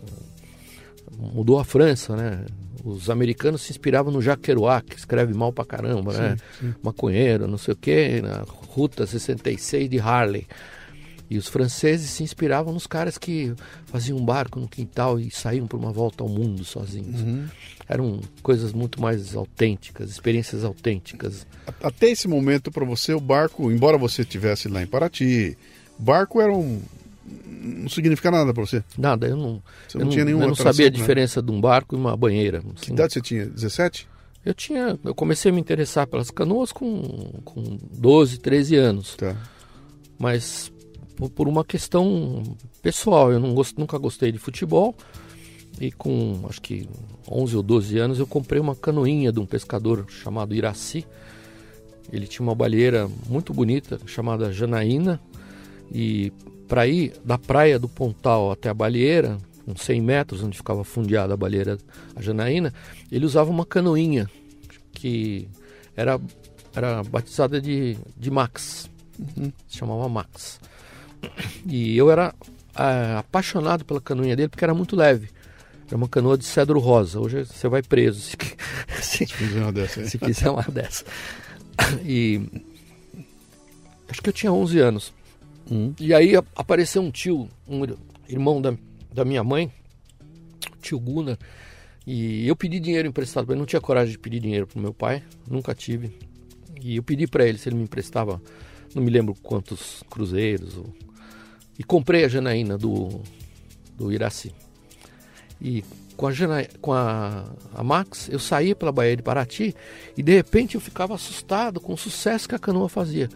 [1.18, 2.46] mudou a França, né?
[2.84, 6.38] Os americanos se inspiravam no Jacques Kerouac, que escreve mal pra caramba, né?
[6.82, 10.48] Maconheiro, não sei o quê, na Ruta 66 de Harley.
[11.30, 13.54] E os franceses se inspiravam nos caras que
[13.86, 17.22] faziam um barco no quintal e saíam para uma volta ao mundo sozinhos.
[17.88, 21.46] Eram coisas muito mais autênticas, experiências autênticas.
[21.84, 25.56] Até esse momento, para você, o barco, embora você estivesse lá em Paraty,
[26.00, 26.82] barco era um.
[27.62, 28.84] Não significa nada para você.
[28.98, 30.96] Nada, eu não, Você eu não tinha nenhuma eu não atração, sabia a né?
[30.96, 32.62] diferença de um barco e uma banheira.
[32.62, 32.94] Que assim.
[32.94, 33.46] idade você tinha?
[33.46, 34.08] 17?
[34.46, 37.02] Eu tinha, eu comecei a me interessar pelas canoas com,
[37.44, 39.36] com 12, 13 anos, Tá.
[40.18, 40.72] mas
[41.16, 42.42] por, por uma questão
[42.82, 44.96] pessoal, eu não gost, nunca gostei de futebol
[45.80, 46.88] e com acho que
[47.30, 51.06] 11 ou 12 anos eu comprei uma canoinha de um pescador chamado Iraci.
[52.12, 55.20] Ele tinha uma baleeira muito bonita chamada Janaína
[55.94, 56.32] e
[56.70, 61.34] para ir da praia do Pontal até a baleeira, uns 100 metros onde ficava fundeada
[61.34, 61.80] a baleeira
[62.16, 62.72] a Janaína,
[63.12, 64.30] ele usava uma canoinha
[64.94, 65.50] que
[65.98, 66.20] era,
[66.76, 68.90] era batizada de, de Max,
[69.68, 70.60] se chamava Max.
[71.66, 72.34] E eu era
[72.76, 75.30] ah, apaixonado pela canoinha dele porque era muito leve.
[75.88, 77.20] Era uma canoa de cedro rosa.
[77.20, 78.38] Hoje você vai preso se,
[79.02, 81.04] se, Fiz uma dessa se quiser uma dessa.
[82.06, 82.48] E,
[84.08, 85.19] acho que eu tinha 11 anos.
[85.72, 85.94] Hum.
[86.00, 87.96] E aí apareceu um tio, um ir-
[88.28, 88.74] irmão da,
[89.14, 89.72] da minha mãe,
[90.82, 91.38] tio Gunnar,
[92.08, 93.60] e eu pedi dinheiro emprestado para ele.
[93.60, 96.18] Não tinha coragem de pedir dinheiro pro meu pai, nunca tive.
[96.82, 98.42] E eu pedi para ele se ele me emprestava,
[98.96, 100.78] não me lembro quantos cruzeiros.
[100.78, 100.94] ou-
[101.78, 103.22] E comprei a Janaína do,
[103.96, 104.52] do Iraci.
[105.62, 105.84] E
[106.16, 109.74] com a, Jana, com a, a Max, eu saía pela Baía de Paraty
[110.18, 113.30] e de repente eu ficava assustado com o sucesso que a canoa fazia.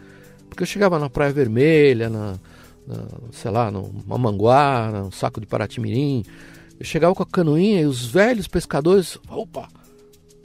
[0.53, 2.39] Porque eu chegava na Praia Vermelha, na,
[2.87, 6.23] na, sei lá, no Mamanguá, no Saco de Paraty-Mirim.
[6.79, 9.67] Eu chegava com a canoinha e os velhos pescadores, opa,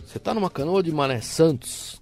[0.05, 2.01] você tá numa canoa de Mané Santos.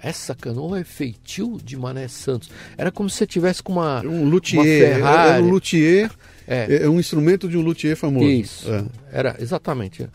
[0.00, 2.48] Essa canoa é feitio de Mané Santos.
[2.76, 4.64] Era como se você tivesse com uma, Um uma luthier.
[4.64, 5.40] É, Ferrari.
[5.40, 6.10] é um luthier.
[6.46, 6.82] É.
[6.84, 8.24] É, um instrumento de um luthier famoso.
[8.24, 8.72] Isso.
[8.72, 8.84] É.
[9.10, 10.08] Era, exatamente.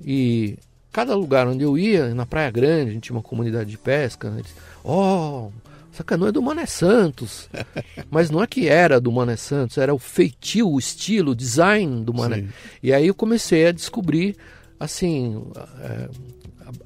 [0.00, 0.56] E
[0.92, 4.30] cada lugar onde eu ia, na Praia Grande, a gente tinha uma comunidade de pesca,
[4.30, 4.38] né?
[4.38, 4.54] eles,
[4.84, 5.50] oh,
[5.96, 7.48] essa canoa é do Mané Santos.
[8.10, 12.04] Mas não é que era do Mané Santos, era o feitio, o estilo, o design
[12.04, 12.42] do Mané.
[12.42, 12.48] Sim.
[12.82, 14.36] E aí eu comecei a descobrir,
[14.78, 16.08] assim, a,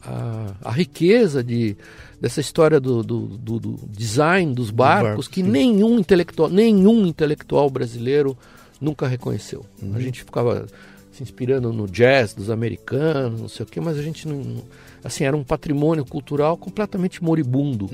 [0.04, 1.76] a- a riqueza de,
[2.20, 5.48] dessa história do, do, do- do design dos barcos, barco, que sim.
[5.48, 8.36] nenhum intelectual, nenhum intelectual brasileiro
[8.80, 9.64] nunca reconheceu.
[9.82, 9.94] Uhum.
[9.96, 10.66] A gente ficava
[11.12, 14.62] se inspirando no jazz dos americanos, não sei o quê, mas a gente não,
[15.02, 17.90] assim, era um patrimônio cultural completamente moribundo.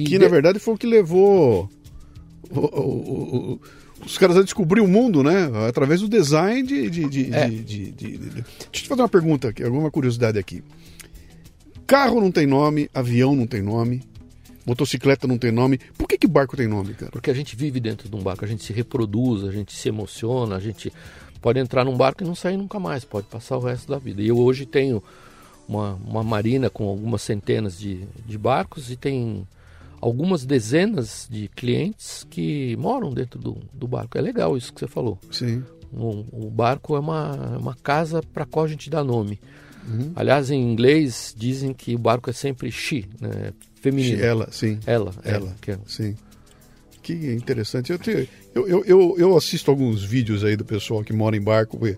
[0.00, 0.04] E.
[0.04, 1.68] Que de- na verdade foi o que levou
[2.50, 3.60] o- o- o-
[4.04, 5.50] os caras a descobrir o mundo, né?
[5.68, 6.88] Através do design de.
[6.90, 7.48] de, de, É.
[7.48, 10.62] de- Deixa eu te fazer uma pergunta, aqui, alguma curiosidade aqui.
[11.86, 14.02] Carro não tem nome, avião não tem nome,
[14.66, 15.78] motocicleta não tem nome.
[15.96, 17.10] Por que, que barco tem nome, cara?
[17.10, 19.88] Porque a gente vive dentro de um barco, a gente se reproduz, a gente se
[19.88, 20.92] emociona, a gente
[21.40, 24.20] pode entrar num barco e não sair nunca mais, pode passar o resto da vida.
[24.20, 25.02] E eu hoje tenho
[25.66, 29.46] uma, uma marina com algumas centenas de, de barcos e tem
[30.00, 34.16] algumas dezenas de clientes que moram dentro do, do barco.
[34.18, 35.18] É legal isso que você falou.
[35.30, 35.62] Sim.
[35.92, 39.40] O, o barco é uma, é uma casa para qual a gente dá nome.
[39.88, 40.12] Uhum.
[40.14, 43.52] Aliás, em inglês dizem que o barco é sempre she, né?
[43.80, 44.22] feminino.
[44.22, 44.78] Ela, sim.
[44.86, 45.36] Ela, Ela.
[45.46, 45.56] ela.
[45.62, 46.14] que é- Sim.
[47.02, 47.90] Que interessante.
[47.90, 51.40] Eu, te- eu, eu, eu, eu assisto alguns vídeos aí do pessoal que mora em
[51.40, 51.96] barco eh,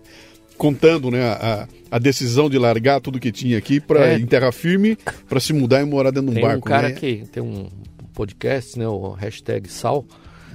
[0.57, 4.17] contando né, a, a decisão de largar tudo que tinha aqui para É.
[4.17, 6.59] em terra firme para se mudar e morar dentro de um Tem barco.
[6.59, 6.95] um cara né?
[6.95, 7.67] que tem um
[8.13, 10.05] podcast, né, o hashtag Sal,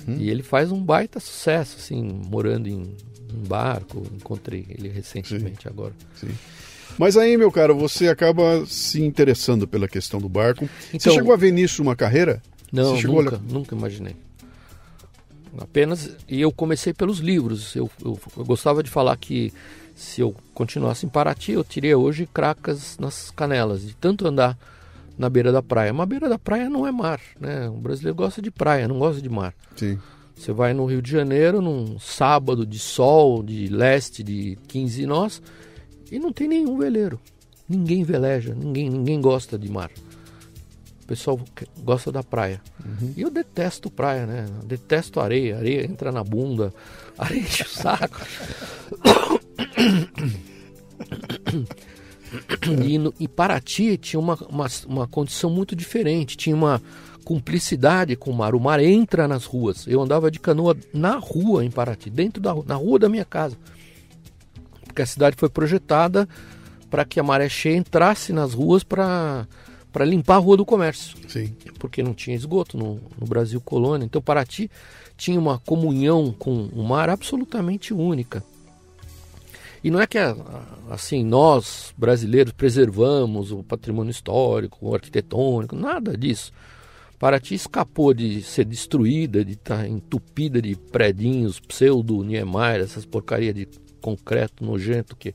[0.06, 0.18] Uhum.
[0.18, 2.94] e ele faz um baita sucesso, assim, morando em,
[3.34, 4.04] em barco.
[4.14, 5.92] Encontrei ele recentemente agora.
[6.14, 6.28] Sim.
[6.96, 10.66] Mas aí, meu caro, você acaba se interessando pela questão do barco.
[10.90, 12.40] você Então- chegou a ver nisso uma carreira?
[12.72, 14.14] Não, Você chegou a nunca, nunca imaginei.
[15.58, 17.74] Apenas, e eu comecei pelos livros.
[17.74, 19.52] Eu, eu, eu gostava de falar que
[19.94, 24.56] se eu continuasse em Paraty, eu teria hoje cracas nas canelas, de tanto andar
[25.18, 25.92] na beira da praia.
[25.92, 27.68] Mas a beira da praia não é mar, né?
[27.68, 29.54] O brasileiro gosta de praia, não gosta de mar.
[29.76, 29.98] Sim.
[30.34, 35.42] Você vai no Rio de Janeiro num sábado de sol, de leste, de 15 nós,
[36.12, 37.18] e não tem nenhum veleiro.
[37.68, 39.90] Ninguém veleja, ninguém, ninguém gosta de mar.
[41.02, 41.40] O pessoal
[41.78, 42.60] gosta da praia.
[43.16, 44.46] E eu detesto praia, né?
[44.64, 45.56] Detesto areia.
[45.56, 46.74] Areia entra na bunda,
[47.16, 48.20] areia enche o saco.
[52.84, 56.36] E, no, e Paraty tinha uma, uma, uma condição muito diferente.
[56.36, 56.80] Tinha uma
[57.24, 58.54] cumplicidade com o mar.
[58.54, 59.86] O mar entra nas ruas.
[59.86, 63.56] Eu andava de canoa na rua em Paraty, dentro da na rua da minha casa.
[64.84, 66.28] Porque a cidade foi projetada
[66.88, 69.46] para que a maré cheia entrasse nas ruas para
[69.92, 71.56] para limpar a rua do comércio Sim.
[71.78, 74.04] porque não tinha esgoto no, no Brasil colônia.
[74.04, 74.70] Então Paraty
[75.16, 78.44] tinha uma comunhão com o mar absolutamente única.
[79.82, 80.18] E não é que
[80.90, 86.52] assim nós brasileiros preservamos o patrimônio histórico, o arquitetônico, nada disso.
[87.18, 93.66] Paraty escapou de ser destruída, de estar entupida de predinhos, pseudo Niemeyer, essas porcaria de
[94.00, 95.34] concreto nojento que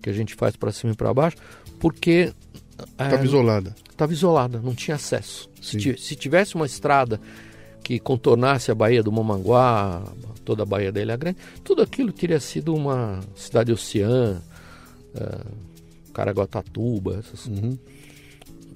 [0.00, 1.36] que a gente faz para cima e para baixo,
[1.78, 2.32] porque
[2.78, 3.74] Estava é, isolada.
[3.90, 5.50] estava isolada, não tinha acesso.
[5.60, 7.20] Se, se tivesse uma estrada
[7.82, 10.02] que contornasse a Baía do Mamanguá,
[10.44, 14.40] toda a Baía da Ilha Grande, tudo aquilo teria sido uma cidade oceã,
[15.14, 15.40] eh,
[16.12, 17.46] Caraguatatuba, essas...
[17.46, 17.78] Uhum.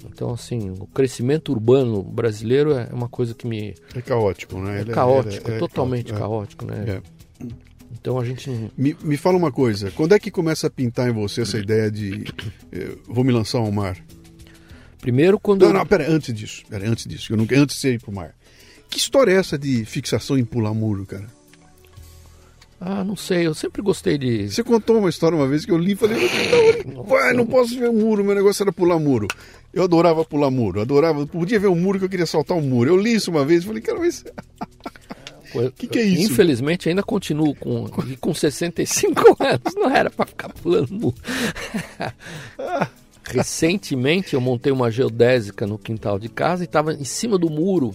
[0.07, 3.74] Então, assim, o crescimento urbano brasileiro é uma coisa que me...
[3.95, 4.79] É caótico, né?
[4.79, 6.85] É Ele caótico, ele é totalmente caótico, né?
[6.87, 6.91] é.
[6.91, 7.03] É.
[7.93, 8.51] Então a gente...
[8.76, 11.91] Me, me fala uma coisa, quando é que começa a pintar em você essa ideia
[11.91, 12.24] de
[12.70, 13.97] eh, vou me lançar ao mar?
[15.01, 15.64] Primeiro, quando...
[15.64, 18.35] Não, não, pera, antes disso, pera, antes disso, eu nunca, antes de ir pro mar.
[18.89, 21.26] Que história é essa de fixação em pular muro, cara?
[22.80, 24.51] Ah, não sei, eu sempre gostei de.
[24.51, 26.18] Você contou uma história uma vez que eu li e falei,
[26.85, 29.26] não, pai, não posso ver o muro, meu negócio era pular muro.
[29.72, 32.91] Eu adorava pular muro, adorava, podia ver um muro que eu queria saltar um muro.
[32.91, 34.24] Eu li isso uma vez e falei, cara, mas
[35.55, 36.32] O que que é isso?
[36.32, 41.14] Infelizmente ainda continuo com, e com 65 anos, não era para ficar pulando muro.
[43.22, 47.95] Recentemente eu montei uma geodésica no quintal de casa e estava em cima do muro.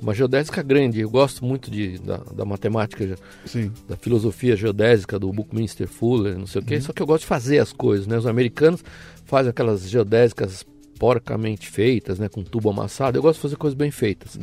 [0.00, 1.00] Uma geodésica grande.
[1.00, 3.16] Eu gosto muito de, da, da matemática,
[3.46, 6.80] sim, da filosofia geodésica do Buckminster Fuller, não sei o quê.
[6.80, 8.18] Só que eu gosto de fazer as coisas, né?
[8.18, 8.84] Os americanos
[9.24, 10.64] fazem aquelas geodésicas
[10.98, 12.28] porcamente feitas, né?
[12.28, 13.16] Com tubo amassado.
[13.16, 14.38] Eu gosto de fazer coisas bem feitas.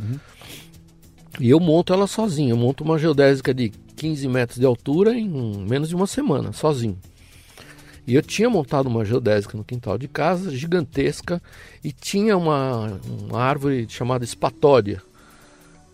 [1.40, 2.52] E eu monto ela sozinho.
[2.52, 5.30] Eu monto uma geodésica de 15 metros de altura em
[5.68, 6.98] menos de uma semana, sozinho.
[8.06, 11.42] E eu tinha montado uma geodésica no quintal de casa, gigantesca,
[11.84, 13.00] e tinha uma,
[13.30, 15.02] uma árvore chamada espatódia,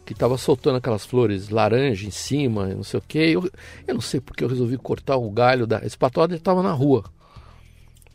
[0.07, 3.31] que estava soltando aquelas flores laranja em cima, não sei o quê.
[3.33, 3.51] Eu,
[3.85, 7.03] eu não sei porque eu resolvi cortar o galho da espatódia, estava na rua.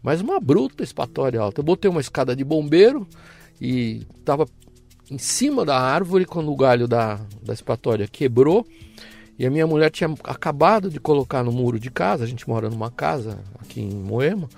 [0.02, 1.60] Mas uma bruta espatória alta.
[1.60, 3.06] Eu botei uma escada de bombeiro
[3.60, 4.48] e estava
[5.10, 8.66] em cima da árvore quando o galho da, da espatória quebrou.
[9.38, 12.70] E a minha mulher tinha acabado de colocar no muro de casa, a gente mora
[12.70, 14.48] numa casa aqui em Moema.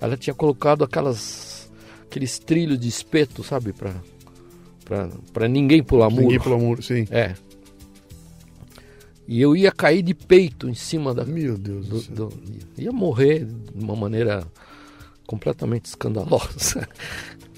[0.00, 1.70] Ela tinha colocado aquelas
[2.02, 3.94] aqueles trilhos de espeto, sabe, para
[5.32, 6.22] para ninguém pular muro.
[6.22, 7.06] ninguém pula muro, sim.
[7.10, 7.34] É.
[9.26, 12.14] E eu ia cair de peito em cima da Meu Deus do, do, céu.
[12.28, 12.32] do-
[12.76, 14.44] ia morrer de uma maneira
[15.26, 16.88] completamente escandalosa.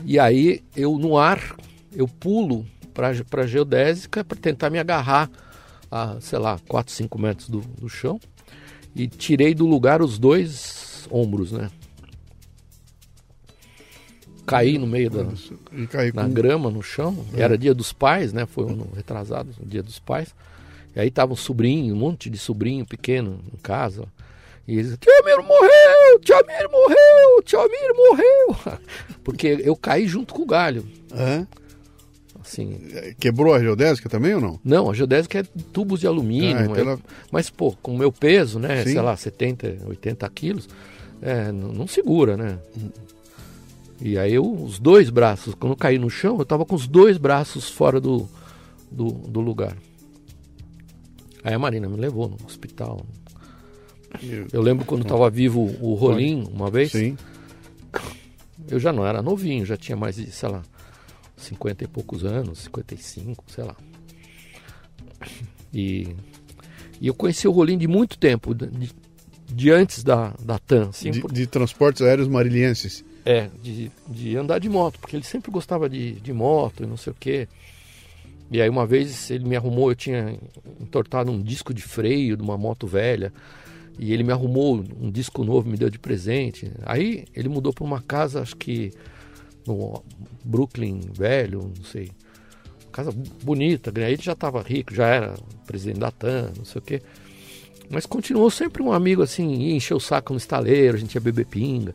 [0.06, 1.56] E aí eu no ar
[1.94, 5.30] eu pulo para para geodésica para tentar me agarrar
[5.90, 8.20] a, sei lá, 4, 5 metros do, do chão
[8.94, 11.70] e tirei do lugar os dois ombros, né?
[14.46, 15.24] Caí no meio da,
[16.14, 16.30] na com...
[16.32, 17.24] grama, no chão.
[17.34, 18.44] Era dia dos pais, né?
[18.46, 20.34] Foi um retrasado, o dia dos pais.
[20.94, 24.04] E aí tava um sobrinho, um monte de sobrinho pequeno em casa.
[24.66, 28.78] E eles, tio Amiro morreu, tio Amiro morreu, tio Amiro morreu.
[29.24, 30.86] Porque eu caí junto com o galho.
[31.12, 31.46] Hã?
[32.40, 32.78] Assim,
[33.18, 34.60] Quebrou a geodésica também ou não?
[34.62, 35.42] não, a geodésica é
[35.72, 36.56] tubos de alumínio.
[36.58, 36.98] Ah, então é- ela-
[37.32, 38.84] Mas, pô, com o meu peso, né?
[38.84, 38.92] Sim.
[38.92, 40.68] Sei lá, 70, 80 quilos,
[41.22, 42.58] é, n- não segura, né?
[44.04, 46.86] E aí eu, os dois braços, quando eu caí no chão, eu tava com os
[46.86, 48.28] dois braços fora do,
[48.92, 49.74] do, do lugar.
[51.42, 53.04] Aí a Marina me levou no hospital.
[54.52, 57.16] Eu lembro quando tava vivo o Rolim, uma vez, Sim.
[58.68, 60.62] eu já não era novinho, já tinha mais de, sei lá,
[61.38, 63.74] 50 e poucos anos, 55, sei lá.
[65.72, 66.14] E,
[67.00, 68.90] e eu conheci o Rolim de muito tempo, de,
[69.52, 73.02] de antes da, da TAM, assim, De, por- de transportes aéreos marilienses.
[73.24, 76.96] É, de, de andar de moto, porque ele sempre gostava de, de moto e não
[76.96, 77.48] sei o quê.
[78.50, 80.38] E aí uma vez ele me arrumou, eu tinha
[80.80, 83.32] entortado um disco de freio de uma moto velha.
[83.98, 86.70] E ele me arrumou um disco novo, me deu de presente.
[86.84, 88.92] Aí ele mudou para uma casa, acho que
[89.66, 90.02] no
[90.44, 92.10] Brooklyn velho, não sei.
[92.92, 93.12] Casa
[93.42, 95.34] bonita, aí ele já estava rico, já era
[95.66, 97.02] presidente da TAM, não sei o quê.
[97.90, 101.20] Mas continuou sempre um amigo assim, ia encher o saco no estaleiro, a gente ia
[101.20, 101.92] beber pinga.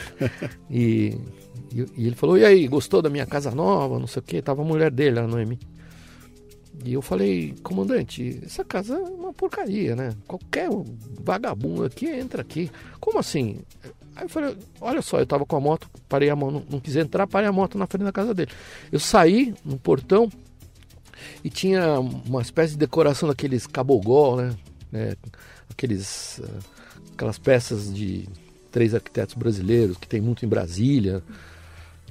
[0.70, 1.16] e,
[1.72, 4.42] e, e ele falou, e aí, gostou da minha casa nova, não sei o quê?
[4.42, 5.58] Tava a mulher dele, a Noemi.
[6.84, 10.14] E eu falei, comandante, essa casa é uma porcaria, né?
[10.26, 10.68] Qualquer
[11.22, 12.70] vagabundo aqui entra aqui.
[12.98, 13.58] Como assim?
[14.16, 16.80] Aí eu falei, olha só, eu tava com a moto, parei a mão, não, não
[16.80, 18.50] quis entrar, parei a moto na frente da casa dele.
[18.90, 20.30] Eu saí no portão
[21.44, 24.56] e tinha uma espécie de decoração daqueles cabogó, né?
[24.92, 25.16] É,
[25.70, 26.58] aqueles, ah,
[27.14, 28.28] aquelas peças de
[28.70, 31.22] três arquitetos brasileiros que tem muito em Brasília.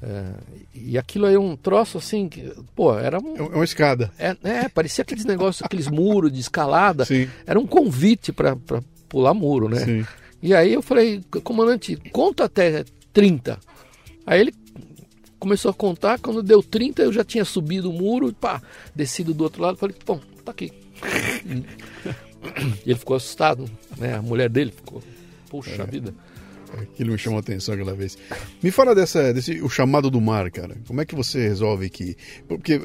[0.01, 0.32] É,
[0.73, 4.11] e aquilo aí é um troço assim, que, pô, era um, É uma escada.
[4.17, 7.05] é, é, parecia aqueles negócios, aqueles muros de escalada.
[7.05, 7.27] Sim.
[7.45, 8.55] Era um convite para
[9.07, 9.84] pular muro, né?
[9.84, 10.05] Sim.
[10.41, 13.59] E aí eu falei, comandante, conta até 30.
[14.25, 14.53] Aí ele
[15.38, 18.61] começou a contar, quando deu 30 eu já tinha subido o muro, pá,
[18.95, 20.71] descido do outro lado, falei, bom, tá aqui.
[22.85, 24.15] Ele ficou assustado, né?
[24.15, 25.01] A mulher dele ficou,
[25.49, 26.13] puxa vida.
[26.73, 28.17] Aquilo me chamou a atenção aquela vez.
[28.61, 30.77] Me fala dessa, desse, o chamado do mar, cara.
[30.87, 32.15] Como é que você resolve que.
[32.47, 32.79] Porque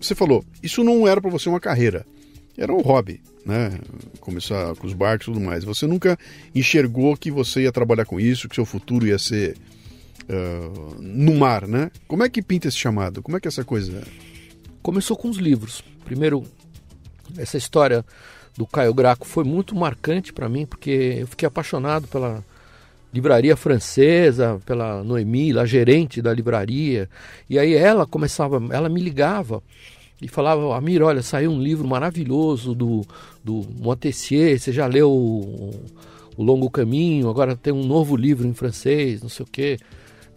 [0.00, 2.04] você falou, isso não era para você uma carreira.
[2.56, 3.78] Era um hobby, né?
[4.18, 5.62] Começar com os barcos e tudo mais.
[5.62, 6.18] Você nunca
[6.52, 9.56] enxergou que você ia trabalhar com isso, que seu futuro ia ser
[10.28, 11.90] ah, no mar, né?
[12.06, 13.22] Como é que pinta esse chamado?
[13.22, 14.02] Como é que é essa coisa?
[14.82, 15.82] Começou com os livros.
[16.04, 16.44] Primeiro,
[17.36, 18.04] essa história
[18.58, 22.44] do Caio Graco foi muito marcante para mim, porque eu fiquei apaixonado pela
[23.14, 27.08] livraria francesa, pela Noemi, a gerente da livraria.
[27.48, 29.62] E aí ela começava, ela me ligava
[30.20, 33.06] e falava, Amir, olha, saiu um livro maravilhoso do,
[33.44, 35.70] do Montessier, você já leu o,
[36.36, 39.78] o Longo Caminho, agora tem um novo livro em francês, não sei o quê.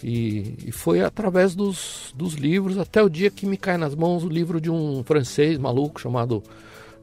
[0.04, 4.24] E, e foi através dos, dos livros, até o dia que me cai nas mãos
[4.24, 6.44] o livro de um francês maluco chamado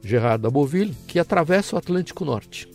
[0.03, 2.67] Gerard Daboville, que atravessa o Atlântico Norte.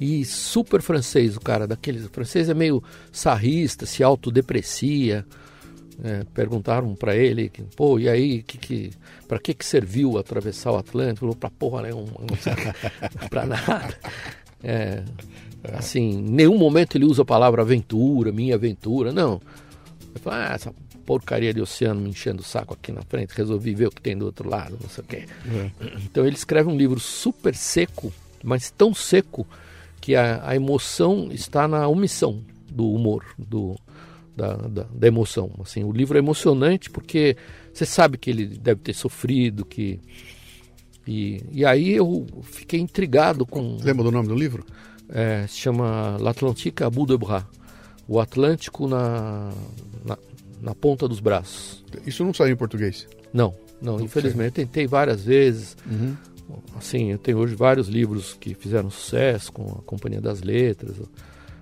[0.00, 2.06] E super francês, o cara daqueles.
[2.06, 5.26] O francês é meio sarrista, se autodeprecia.
[6.02, 8.90] É, perguntaram para ele, pô, e aí, que, que,
[9.26, 11.20] para que, que serviu atravessar o Atlântico?
[11.20, 12.72] Falou, pra porra nenhuma, serve
[13.28, 13.98] pra nada.
[14.62, 15.02] É,
[15.72, 19.40] assim, em nenhum momento ele usa a palavra aventura, minha aventura, não.
[20.10, 20.74] Ele fala, ah, essa
[21.08, 24.14] porcaria de oceano me enchendo o saco aqui na frente, resolvi ver o que tem
[24.14, 25.26] do outro lado, não sei o quê.
[26.04, 28.12] Então ele escreve um livro super seco,
[28.44, 29.46] mas tão seco
[30.02, 33.74] que a, a emoção está na omissão do humor, do,
[34.36, 35.50] da, da, da emoção.
[35.62, 37.38] Assim, o livro é emocionante porque
[37.72, 39.98] você sabe que ele deve ter sofrido, que
[41.06, 44.62] e, e aí eu fiquei intrigado com Lembra do nome do livro?
[45.08, 47.44] é, se chama L'Atlantique à bout de bras,
[48.06, 49.50] o Atlântico na,
[50.04, 50.18] na,
[50.60, 51.84] na ponta dos braços.
[52.06, 53.06] Isso não saiu em português.
[53.32, 55.76] Não, não, infelizmente eu tentei várias vezes.
[56.76, 60.96] Assim, eu tenho hoje vários livros que fizeram sucesso com a Companhia das Letras,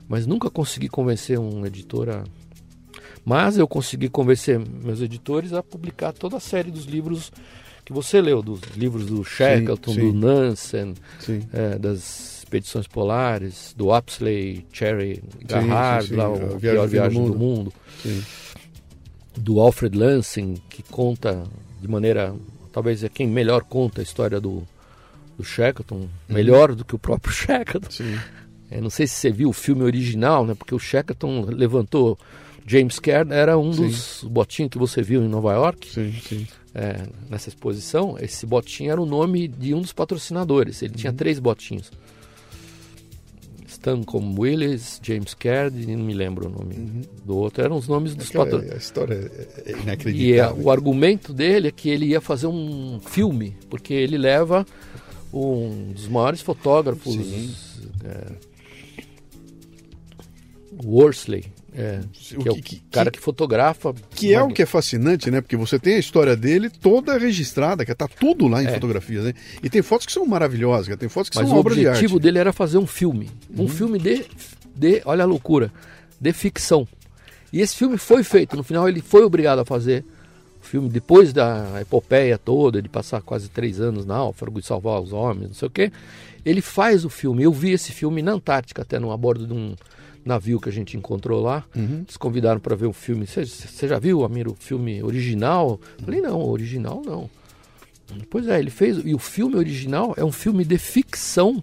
[0.08, 2.24] mas nunca consegui convencer um editor a.
[3.24, 7.32] Mas eu consegui convencer meus editores a publicar toda a série dos livros
[7.84, 10.00] que você leu, dos livros do Shackleton, sim.
[10.00, 11.42] do Nansen, Sim.
[11.52, 16.16] é, das expedições polares, do Apsley, Cherry, sim, Garrard, sim.
[16.16, 17.72] lá, A o Viagem pior Fim do viagem do Mundo.
[19.36, 21.42] Do Alfred Lansing, que conta
[21.80, 22.34] de maneira,
[22.72, 24.62] talvez é quem melhor conta a história do,
[25.36, 27.90] do Shackleton, melhor do que o próprio Shackleton.
[27.90, 28.18] Sim.
[28.70, 30.54] É, não sei se você viu o filme original, né?
[30.54, 32.18] Porque o Shackleton levantou
[32.66, 33.86] James Caird era um Sim.
[33.86, 36.48] dos botinhos que você viu em Nova York, Sim, sim.
[36.74, 38.16] é, nessa exposição.
[38.18, 40.82] Esse botinho era o nome de um dos patrocinadores.
[40.82, 40.96] Ele Uhum.
[40.98, 41.92] tinha três botinhos.
[43.76, 47.62] Stancomb Willis, James Caird e não me lembro o nome do outro.
[47.62, 48.82] Eram os nomes dos Aquela- patrocinadores.
[48.82, 50.64] a história é- é E é, inacreditável.
[50.64, 54.66] o argumento dele é que ele ia fazer um filme, porque ele leva
[55.32, 57.14] um dos maiores fotógrafos,
[58.04, 58.32] é,
[60.84, 61.44] Worsley,
[61.76, 62.00] é,
[62.36, 63.94] O que é o que- que- cara que fotografa.
[64.10, 65.40] Que é o que é fascinante, né?
[65.40, 68.72] Porque você tem a história dele toda registrada, que tá tudo lá em É.
[68.72, 69.34] fotografias, né?
[69.62, 71.88] E tem fotos que são maravilhosas, tem fotos que Mas são o obras de arte.
[71.88, 71.98] Uhum.
[71.98, 73.30] objetivo dele era fazer um filme.
[73.56, 74.24] Um filme de,
[74.74, 75.70] de, olha a loucura,
[76.20, 76.88] de ficção.
[77.52, 78.56] E esse filme foi feito.
[78.56, 80.04] No final ele foi obrigado a fazer
[80.62, 85.12] o filme depois da epopeia toda, de passar quase três anos náufrago e salvar os
[85.12, 85.92] homens, não sei o quê.
[86.44, 87.42] Ele faz o filme.
[87.42, 89.74] Eu vi esse filme na Antártica, até no a bordo de um
[90.26, 91.64] navio que a gente encontrou lá.
[91.74, 92.02] Uhum.
[92.06, 93.26] Eles convidaram para ver o filme.
[93.26, 95.80] Você- já viu, Amir, o filme original?
[95.98, 97.30] Eu Falei, não, original não.
[98.30, 98.98] Pois é, ele fez.
[99.04, 101.62] E o filme original é um filme de ficção,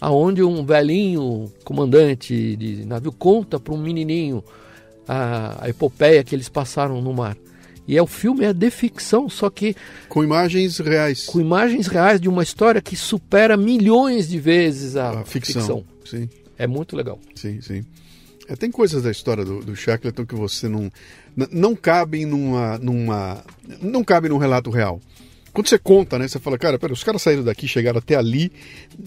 [0.00, 4.42] aonde um velhinho comandante de navio conta para um menininho
[5.08, 7.36] a, a epopeia que eles passaram no mar.
[7.86, 9.76] E é o filme é de ficção, só que
[10.08, 11.26] Com imagens reais.
[11.26, 15.60] com imagens reais de uma história que supera milhões de vezes a, a ficção.
[15.62, 15.84] ficção.
[16.06, 16.28] Sim,
[16.58, 17.18] É muito legal.
[17.34, 17.84] sim, sim.
[18.46, 20.92] É, tem coisas da história do, do Shackleton que você não.
[21.50, 23.42] não cabem numa, numa.
[23.80, 25.00] Não cabem num relato real.
[25.50, 26.28] Quando você conta, né?
[26.28, 28.52] Você fala, cara, pera, os caras saíram daqui, chegaram até ali,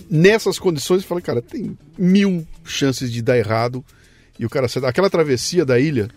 [0.09, 3.85] nessas condições, você fala, cara, tem mil chances de dar errado.
[4.39, 4.83] E o cara sai.
[4.85, 6.07] Aquela travessia da ilha,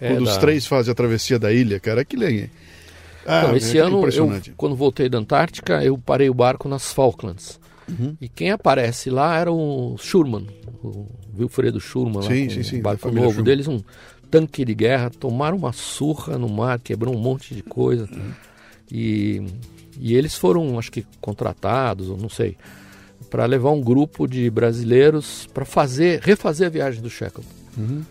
[0.00, 2.48] É, quando os da- três fazem a travessia da ilha, cara, aquilo é.
[3.26, 6.92] Ah, Então, esse é ano, eu, quando voltei da Antártica, eu parei o barco nas
[6.92, 7.58] Falklands.
[7.88, 8.16] Uhum.
[8.20, 10.46] E quem aparece lá era o Schurman,
[10.82, 11.06] o
[11.38, 13.44] Wilfredo Schurman, lá Sim, com sim, sim, barco novo Schurman.
[13.44, 13.80] deles, um
[14.30, 18.08] tanque de guerra, tomaram uma surra no mar, quebrou um monte de coisa.
[18.10, 18.32] Uhum.
[18.90, 19.46] E,
[19.98, 22.56] e eles foram, acho que, contratados, ou não sei,
[23.30, 27.48] para levar um grupo de brasileiros para fazer, refazer a viagem do Shackleton.
[27.76, 28.02] Uhum.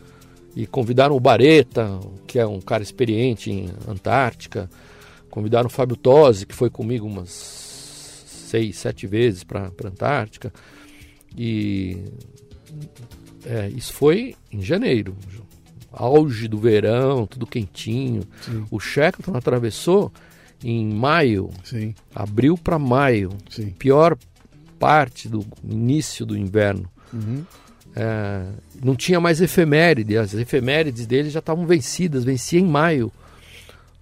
[0.56, 4.70] E convidaram o Bareta, que é um cara experiente em Antártica.
[5.30, 7.63] Convidaram o Fábio Tosi, que foi comigo umas
[8.54, 10.54] seis, sete vezes para a Antártica.
[11.36, 11.98] E
[13.44, 15.16] é, isso foi em janeiro,
[15.92, 18.22] auge do verão, tudo quentinho.
[18.42, 18.66] Sim.
[18.70, 20.12] O Shackleton atravessou
[20.64, 23.72] em maio, Sim, abril para maio, sim.
[23.72, 24.16] pior
[24.78, 26.90] parte do início do inverno.
[27.12, 27.44] Uhum.
[27.96, 28.46] É,
[28.84, 33.12] não tinha mais efeméride, as efemérides dele já estavam vencidas, vencia em maio.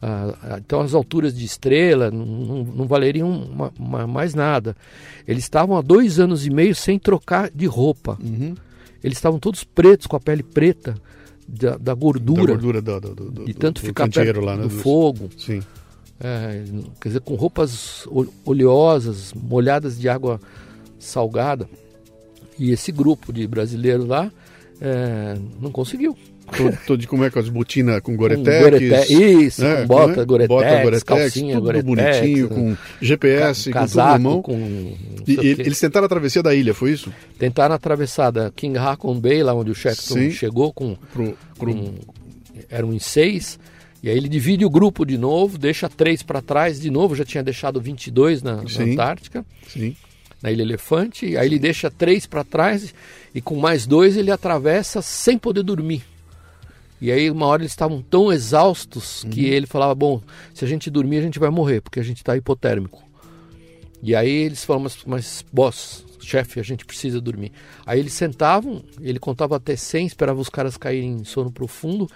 [0.02, 4.76] Ah, então as alturas de estrela não, não- não valeriam ma- ma- mais nada.
[5.28, 8.18] Eles estavam há dois anos e meio sem trocar de roupa.
[8.20, 8.56] Uhum.
[9.04, 10.96] Eles estavam todos pretos, com a pele preta,
[11.48, 14.64] da, da Da gordura, gordura do, do, do, de tanto do ficar perto lá, né,
[14.64, 15.30] do fogo.
[15.38, 15.62] Sim.
[16.20, 16.64] é,
[17.00, 18.08] quer dizer, com roupas
[18.46, 20.40] oleosas, molhadas de água
[21.00, 21.68] salgada.
[22.58, 24.32] E esse grupo de brasileiros lá
[24.80, 26.16] é, não conseguiu.
[26.58, 28.64] Todo, todo de como é com as botinas com Com Goretex.
[28.64, 29.82] Gore-Tex, isso, né?
[29.82, 30.26] com bota, é?
[30.26, 32.56] Goretex, bota Goretex, calcinha tudo Goretex, bonitinho, né?
[32.56, 34.42] com GPS, com tudo casaco, na mão.
[34.42, 34.94] com...
[35.28, 37.12] E, eles tentaram a travessia da ilha, foi isso?
[37.38, 40.32] Tentaram atravessar da King Haakon Bay, lá onde o Shackleton Sim.
[40.32, 41.74] chegou com, Pro, pro...
[41.74, 41.94] com
[42.70, 43.60] eram em seis,
[44.04, 47.24] e aí ele divide o grupo de novo, deixa três para trás de novo, já
[47.24, 48.94] tinha deixado 22 na, na Sim.
[48.94, 49.96] Antártica, Sim.
[50.42, 52.94] na Ilha Elefante, aí ele deixa três para trás
[53.34, 56.04] e com mais dois ele atravessa sem poder dormir.
[57.02, 60.22] E aí uma hora eles estavam tão exaustos que ele falava, bom,
[60.54, 63.04] se a gente dormir a gente vai morrer, porque a gente está hipotérmico.
[64.04, 67.52] E aí eles falaram, mas, mas boss, chefe, a gente precisa dormir.
[67.86, 72.08] Aí eles sentavam, ele contava até 100, esperava os caras caírem em sono profundo,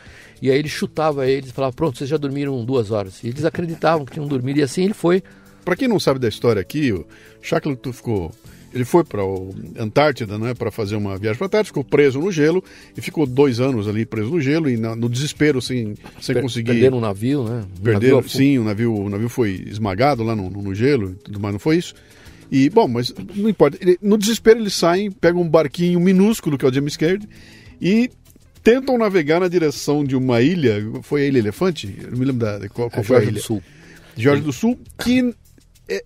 [0.42, 3.24] e aí ele chutava eles e falava, pronto, vocês já dormiram duas horas.
[3.24, 5.24] E eles acreditavam que tinham dormido, e assim ele foi.
[5.64, 7.08] Pra quem não sabe da história aqui, o
[7.42, 8.32] Shackleton ficou.
[8.76, 12.19] Ele foi para a Antártida, né, para fazer uma viagem para a Antártida, ficou preso
[12.19, 12.61] no gelo
[12.97, 16.41] e ficou dois anos ali preso no gelo e na- no desespero, sem, sem per-
[16.43, 16.71] conseguir.
[16.73, 17.63] Perderam um navio, né?
[17.80, 21.15] Um Perderam, navio sim, o navio, o navio foi esmagado lá no, no- gelo e
[21.23, 21.95] tudo mais, não foi isso?
[22.51, 23.78] E, bom, mas não importa.
[23.82, 27.28] Ele- no desespero eles saem, pegam um barquinho minúsculo, que é o James Caird,
[27.82, 28.09] e
[28.61, 31.95] tentam navegar na direção de uma ilha, foi a Ilha Elefante?
[32.03, 33.39] Eu não me lembro da, de qual, qual É, foi a Jorge ilha.
[33.39, 33.63] do Sul.
[34.17, 35.34] Jorge do Sul, que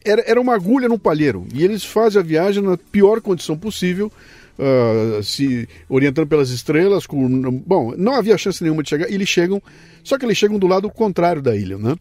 [0.04, 1.46] era, era uma agulha no palheiro.
[1.54, 4.12] E eles fazem a viagem na pior condição possível,
[4.58, 7.06] ah, se orientando pelas estrelas.
[7.06, 7.28] Com,
[7.66, 9.10] bom, não havia chance nenhuma de chegar.
[9.10, 9.62] E eles chegam,
[10.04, 11.96] só que eles chegam do lado contrário da ilha, né?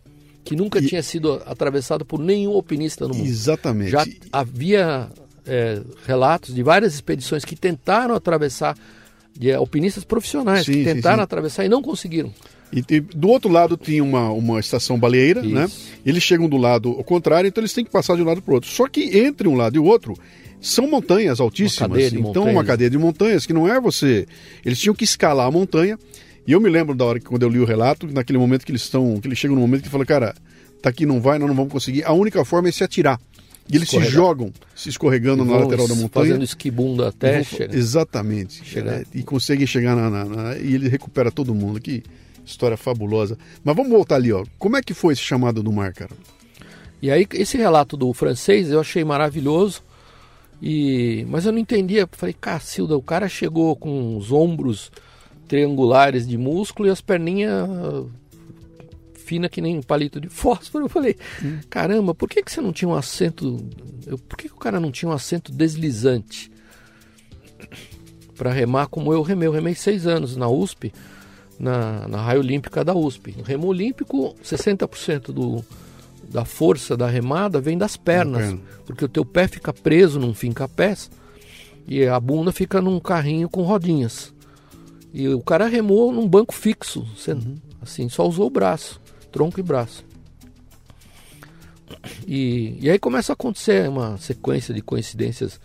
[0.45, 3.27] Que nunca E- tinha sido atravessado por nenhum alpinista no mundo.
[3.27, 3.91] Exatamente.
[3.91, 5.09] Já havia
[5.47, 8.77] é, relatos de várias expedições que tentaram atravessar,
[9.39, 11.23] de alpinistas profissionais, Sim, que sim, tentaram sim.
[11.25, 12.33] atravessar e não conseguiram.
[12.73, 15.55] E, e do outro lado tinha uma, uma estação baleeira, Isso.
[15.55, 15.69] né?
[16.05, 18.51] Eles chegam do lado ao contrário, então eles têm que passar de um lado para
[18.53, 18.69] o outro.
[18.71, 20.15] Só que entre um lado e o outro
[20.61, 21.97] são montanhas altíssimas.
[21.99, 22.51] de então, montanhas.
[22.53, 24.27] uma cadeia de montanhas que não é você.
[24.65, 25.99] Eles tinham que escalar a montanha.
[26.47, 28.73] E eu me lembro da hora que quando eu li o relato, naquele momento que
[28.73, 29.21] eles estão.
[29.21, 30.35] que eles chegam no momento que falam, cara,
[30.83, 32.05] tá aqui, não vai, nós não vamos conseguir.
[32.05, 33.21] A única forma é se atirar.
[33.71, 36.27] E eles se jogam, se escorregando na lateral da montanha.
[36.29, 37.75] Fazendo esquibunda até vão- chegar.
[37.75, 38.65] Exatamente.
[38.65, 38.95] Chegar.
[39.01, 41.79] É, e conseguem chegar na, na- na- E ele recupera todo mundo.
[41.79, 42.03] Que
[42.49, 43.39] história fabulosa.
[43.63, 44.45] Mas vamos voltar ali, ó.
[44.59, 46.11] Como é que foi esse chamado do mar, cara?
[47.01, 49.83] E aí esse relato do francês eu achei maravilhoso.
[50.61, 54.91] E mas eu não entendia, falei, Cacilda, o cara chegou com os ombros
[55.47, 58.05] triangulares de músculo e as perninhas ah,
[59.15, 60.87] fina que nem um palito de fósforo.
[60.87, 61.17] Eu falei,
[61.71, 63.65] caramba, por que, que você não tinha um assento?
[64.07, 66.51] eu- por que, que o cara não tinha um assento deslizante
[68.37, 69.47] para remar como eu remei?
[69.49, 70.93] Eu remei seis anos na USP,
[71.59, 73.35] na, na raia olímpica da USP.
[73.39, 75.65] O remo olímpico, 60% do,
[76.31, 78.61] da força da remada vem das pernas, perna.
[78.87, 81.11] porque o teu pé fica preso num finca-pés
[81.87, 84.33] e a bunda fica num carrinho com rodinhas.
[85.13, 89.01] E o cara remou num banco fixo, sen- assim, só usou o braço,
[89.33, 90.05] tronco e braço.
[92.27, 95.59] E, e aí começa a acontecer uma sequência de coincidências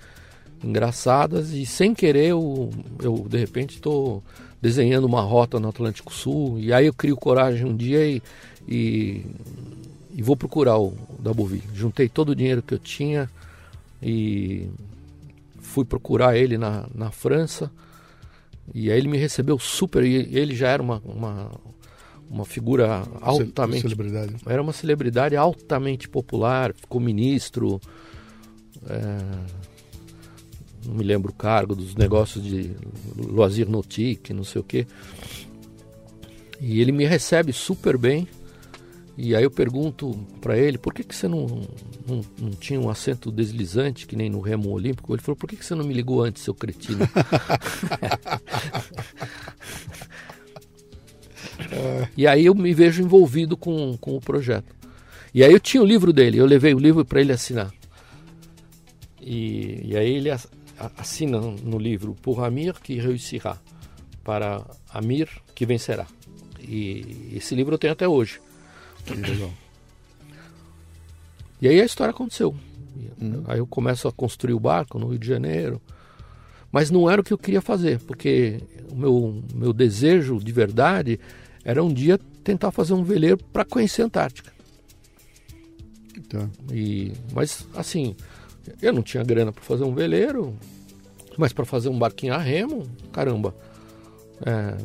[0.64, 2.70] engraçadas e sem querer eu,
[3.02, 4.24] eu de repente estou
[4.64, 8.24] desenhando uma rota no Atlântico Sul e aí eu crio coragem um dia e,
[8.66, 9.26] e,
[10.16, 11.68] e vou procurar o Daboville.
[11.74, 13.30] Juntei todo o dinheiro que eu tinha
[14.02, 14.70] e
[15.60, 17.70] fui procurar ele na, na França
[18.74, 21.52] e aí ele me recebeu super e ele já era uma, uma,
[22.32, 24.36] uma figura altamente Celebridade.
[24.46, 27.82] era uma celebridade altamente popular, ficou ministro,
[28.88, 29.18] é,
[30.86, 32.72] não me lembro o cargo, dos negócios de
[33.16, 34.86] Loisir Nautique, não sei o quê.
[36.60, 38.28] E ele me recebe super bem.
[39.16, 41.46] E aí eu pergunto para ele, por que, que você não,
[42.08, 45.14] não, não tinha um assento deslizante, que nem no remo olímpico?
[45.14, 47.08] Ele falou, por que, que você não me ligou antes, seu cretino?
[52.16, 54.76] E aí eu me vejo envolvido com, com o projeto.
[55.34, 57.72] E aí eu tinha o livro dele, eu levei o livro para ele assinar.
[59.22, 60.30] E, e aí ele
[60.98, 63.60] assina no livro Pour Amir que réussira,
[64.24, 66.08] para Amir que vencerá.
[66.60, 68.40] E esse livro eu tenho até hoje.
[69.10, 69.52] Legal.
[71.62, 72.56] E aí a história aconteceu.
[73.48, 75.82] Aí eu começo a construir o barco no Rio de Janeiro.
[76.72, 78.60] Mas não era o que eu queria fazer, porque
[78.92, 81.20] o meu, meu desejo de verdade
[81.64, 84.52] era um dia tentar fazer um veleiro para conhecer a Antártica.
[86.28, 86.50] Tá.
[86.72, 88.16] E, mas assim,
[88.82, 90.54] eu não tinha grana para fazer um veleiro,
[91.38, 93.56] mas para fazer um barquinho a remo, caramba,
[94.46, 94.78] é,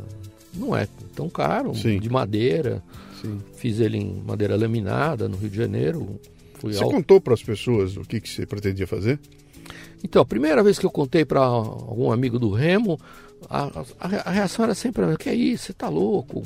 [0.54, 1.98] não é tão caro, Sim.
[1.98, 2.82] de madeira.
[3.20, 3.40] Sim.
[3.56, 6.20] Fiz ele em madeira laminada no Rio de Janeiro.
[6.54, 9.18] Fui Você ao- contou para as pessoas o que, que você pretendia fazer?
[10.02, 12.98] Então, a primeira vez que eu contei para algum amigo do Remo,
[13.50, 13.64] a,
[13.98, 15.66] a- a reação era sempre: o que é isso?
[15.66, 16.42] Você tá louco?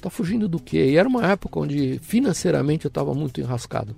[0.00, 0.90] Tá fugindo do quê?
[0.90, 3.96] E era uma época onde financeiramente eu estava muito enrascado.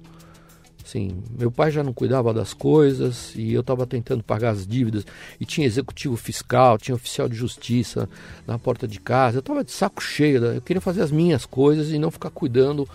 [0.84, 5.06] Assim, meu pai já não cuidava das coisas e eu estava tentando pagar as dívidas.
[5.40, 8.06] E tinha executivo fiscal, tinha oficial de justiça
[8.46, 9.38] na porta de casa.
[9.38, 10.40] Eu estava de saco cheio.
[10.42, 12.86] da- Eu queria fazer as minhas coisas e não ficar cuidando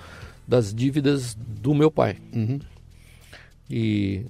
[0.48, 2.18] das dívidas do meu pai.
[3.70, 4.26] E,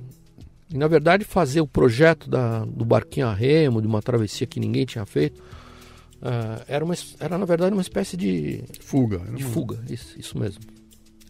[0.70, 4.60] e, na verdade, fazer o projeto da, do barquinho a remo, de uma travessia que
[4.60, 5.42] ninguém tinha feito,
[6.22, 9.20] ah, era, uma, era, na verdade, uma espécie de, Fuga.
[9.20, 10.62] De uma- fuga, isso, isso mesmo.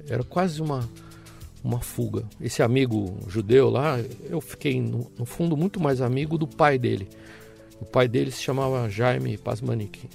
[0.08, 0.88] Era quase uma,
[1.64, 2.24] uma fuga.
[2.40, 4.00] Esse amigo judeu lá,
[4.30, 7.08] eu fiquei, no, no fundo, muito mais amigo do pai dele.
[7.82, 10.10] O pai dele se chamava Jaime Pasmanik.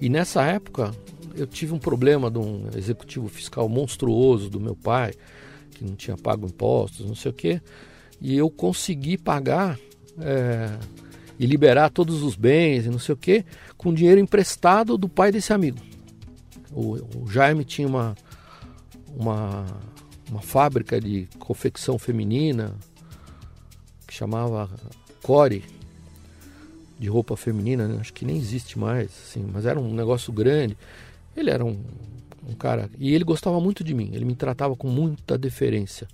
[0.00, 0.92] E nessa época,
[1.34, 5.12] eu tive um problema de um executivo fiscal monstruoso do meu pai,
[5.70, 7.60] que não tinha pago impostos, não sei o quê.
[8.20, 9.78] E eu consegui pagar
[10.18, 10.78] é,
[11.38, 13.44] e liberar todos os bens e não sei o quê,
[13.76, 15.78] com dinheiro emprestado do pai desse amigo.
[16.72, 18.14] O, o Jaime tinha uma,
[19.16, 19.64] uma,
[20.30, 22.74] uma fábrica de confecção feminina
[24.06, 24.70] que chamava
[25.22, 25.64] Core,
[26.98, 27.98] de roupa feminina, né?
[28.00, 30.76] acho que nem existe mais, assim, mas era um negócio grande.
[31.36, 31.78] Ele era um,
[32.48, 32.90] um cara.
[32.98, 36.08] E ele gostava muito de mim, ele me tratava com muita deferência.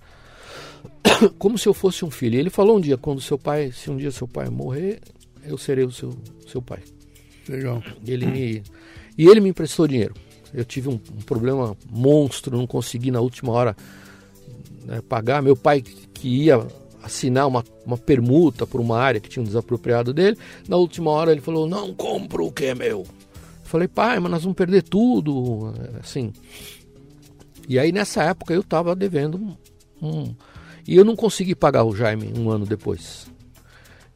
[1.37, 2.35] Como se eu fosse um filho.
[2.35, 4.99] E ele falou um dia: quando seu pai, se um dia seu pai morrer,
[5.43, 6.15] eu serei o seu,
[6.47, 6.79] seu pai.
[7.49, 7.83] Legal.
[8.05, 8.63] Ele me,
[9.17, 10.13] e ele me emprestou dinheiro.
[10.53, 13.75] Eu tive um, um problema monstro, não consegui na última hora
[14.87, 15.41] né, pagar.
[15.43, 16.65] Meu pai que ia
[17.03, 21.41] assinar uma, uma permuta por uma área que tinha desapropriado dele, na última hora ele
[21.41, 22.99] falou: não compro o que é meu.
[22.99, 23.05] Eu
[23.69, 26.31] falei, pai, mas nós vamos perder tudo, assim.
[27.67, 29.55] E aí nessa época eu estava devendo um,
[30.01, 30.35] um-
[30.87, 33.27] e eu não consegui pagar o Jaime um ano depois.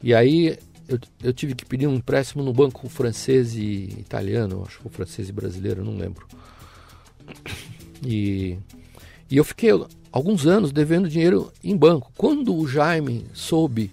[0.02, 0.56] E aí
[0.88, 5.28] eu, eu tive que pedir um empréstimo no banco francês e italiano, acho que francês
[5.28, 6.26] e brasileiro, não lembro.
[8.04, 8.58] E,
[9.30, 9.70] e eu fiquei
[10.12, 12.12] alguns anos devendo dinheiro em banco.
[12.16, 13.90] Quando o Jaime soube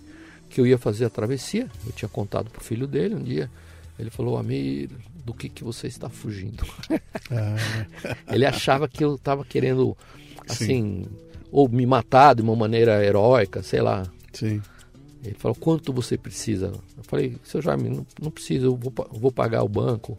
[0.50, 3.50] que eu ia fazer a travessia, eu tinha contado pro filho dele um dia,
[3.98, 4.90] ele falou, Amir,
[5.26, 6.66] do que, que você está fugindo?
[8.30, 9.96] ele achava que eu estava querendo,
[10.48, 11.06] assim,
[11.52, 14.06] ou me matar de uma maneira heróica, sei lá.
[14.34, 14.62] Sim.
[15.24, 16.74] Ele falou, quanto você precisa?
[16.98, 20.18] Eu falei, seu Jaime, não, não precisa, eu vou, eu vou pagar o banco.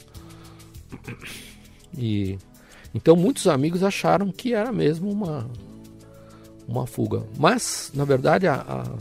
[1.96, 2.38] E
[2.94, 5.48] então muitos amigos acharam que era mesmo uma,
[6.70, 7.22] uma fuga.
[7.38, 8.94] Mas, na verdade, a, a-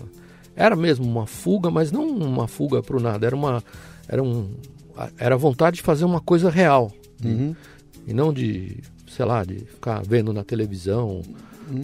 [0.55, 3.25] era mesmo uma fuga, mas não uma fuga para o nada.
[3.25, 3.63] Era uma
[4.07, 4.49] era um
[4.97, 6.91] a- era vontade de fazer uma coisa real.
[7.23, 7.55] Uhum.
[8.07, 11.21] E não de, sei lá, de ficar vendo na televisão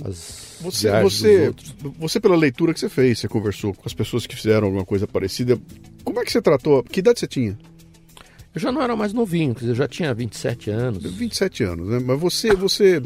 [0.04, 1.54] as Você, você,
[2.00, 5.06] você, pela leitura que você fez, você conversou com as pessoas que fizeram alguma coisa
[5.08, 5.60] parecida.
[6.04, 6.84] Como é que você tratou?
[6.84, 7.58] Que idade você tinha?
[8.54, 11.04] Eu já não era mais novinho, quer dizer, eu já tinha 27 anos.
[11.04, 12.00] 27 anos, né?
[12.00, 13.04] Mas você, você,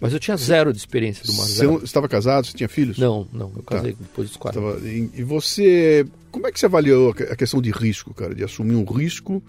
[0.00, 1.46] Mas eu tinha zero de experiência do mar.
[1.46, 1.84] você zero.
[1.84, 2.46] estava casado?
[2.46, 2.96] Você tinha filhos?
[2.98, 3.98] Não, não, eu casei Tá.
[4.00, 4.58] depois dos 40.
[4.60, 8.34] Tava- e, você, como é que você avaliou a que- a questão de risco, cara?
[8.34, 9.42] De assumir um risco.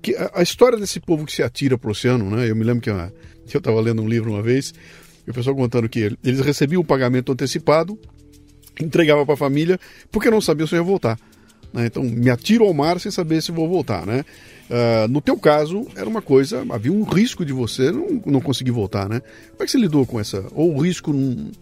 [0.00, 2.48] Que a, história desse povo que se atira pro oceano, né?
[2.50, 3.12] Eu me lembro que, uma-
[3.52, 4.72] eu estava lendo um livro uma vez,
[5.26, 7.98] e o pessoal contando que eles recebiam o pagamento antecipado,
[8.80, 9.78] entregava para a família,
[10.10, 11.18] porque não sabiam se ia voltar.
[11.72, 11.86] né?
[11.86, 14.24] Então, me atiro ao mar sem saber se vou voltar, né?
[14.74, 18.70] Ah, no teu caso, era uma coisa, havia um risco de você não, não conseguir
[18.70, 19.20] voltar, né?
[19.50, 20.46] Como é que você lidou com essa?
[20.54, 21.52] Ou o risco nun-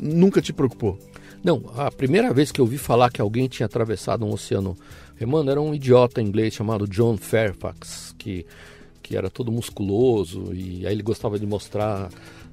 [0.00, 0.96] nunca te preocupou?
[1.42, 4.76] Não, a primeira vez que eu ouvi falar que alguém tinha atravessado um oceano
[5.16, 8.46] remando era um idiota inglês chamado John Fairfax, que,
[9.02, 12.08] que era todo musculoso e aí ele gostava de mostrar,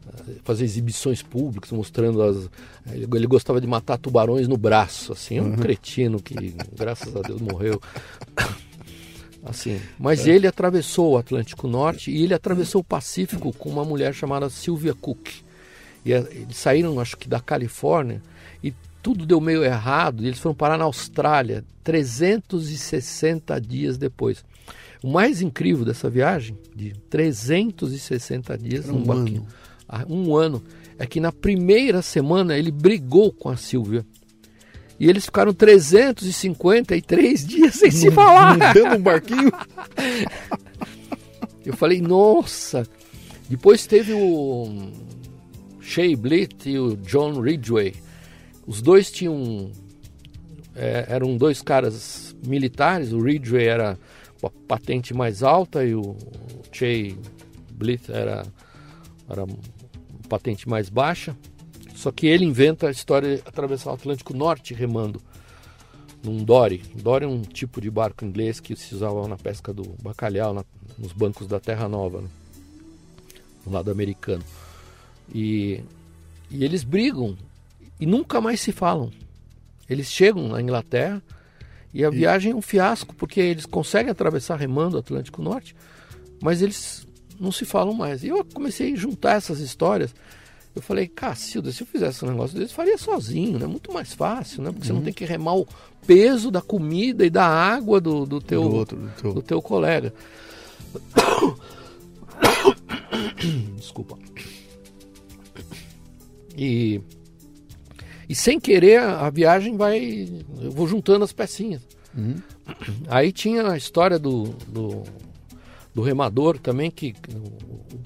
[0.07, 2.49] eh, fazer exibições públicas mostrando as.
[2.91, 7.22] Ele, ele gostava de matar tubarões no braço, assim, é um cretino que, graças a
[7.22, 7.80] Deus, morreu.
[9.49, 14.13] Assim, mas ele atravessou o Atlântico Norte e ele atravessou o Pacífico com uma mulher
[14.13, 15.29] chamada Sylvia Cook.
[16.05, 18.21] E eh, eles saíram, acho que da Califórnia,
[18.63, 20.23] e tudo deu meio errado.
[20.23, 24.43] E eles foram parar na Austrália 360 dias depois.
[25.03, 29.47] O mais incrível dessa viagem, de 360 dias Era num um barquinho, ano.
[29.87, 30.63] ah, um ano,
[30.97, 34.05] é que na primeira semana ele brigou com a Silvia.
[34.99, 38.73] E eles ficaram 353 dias sem se falar.
[38.73, 39.51] Dando um barquinho?
[41.65, 42.87] Eu falei, nossa.
[43.49, 44.89] Depois teve o
[45.81, 47.93] Shea Blitt e o John Ridgway.
[48.65, 49.71] Os dois tinham.
[50.75, 53.11] é, eram dois caras militares.
[53.13, 53.97] O Ridgway era
[54.43, 56.15] a patente mais alta e o
[56.71, 57.15] Shea
[57.71, 58.45] Blitz era,
[59.29, 59.57] era uma
[60.27, 61.35] patente mais baixa.
[61.97, 65.19] Só que ele inventa a história de atravessar o Atlântico Norte remando
[66.23, 66.83] num dory.
[66.93, 70.63] Dory é um tipo de barco inglês que se usava na pesca do bacalhau, na-
[70.95, 72.27] nos bancos da Terra Nova, né?
[73.65, 74.43] no lado americano.
[75.33, 75.81] E,
[76.51, 77.35] e eles brigam
[77.99, 79.11] e nunca mais se falam.
[79.89, 81.21] Eles chegam na Inglaterra
[81.91, 85.75] e a viagem é um fiasco, porque eles conseguem atravessar remando o Atlântico Norte,
[86.43, 87.07] mas eles
[87.39, 88.23] não se falam mais.
[88.23, 90.13] E eu comecei a juntar essas histórias.
[90.78, 93.65] Eu falei, Cacilda, se eu fizesse um negócio desse, eu faria sozinho, né?
[93.65, 94.71] Muito mais fácil, né?
[94.71, 95.67] Porque você não tem que remar o
[96.05, 99.61] peso da comida e da água do, do teu, Do outro, do teu- do teu
[99.61, 100.13] colega.
[103.75, 104.17] Desculpa.
[106.55, 107.01] E,
[108.28, 110.28] e sem querer a, viagem vai.
[110.61, 111.82] Eu vou juntando as pecinhas.
[113.07, 115.03] Aí tinha a história do, do,
[115.97, 117.15] do remador também, que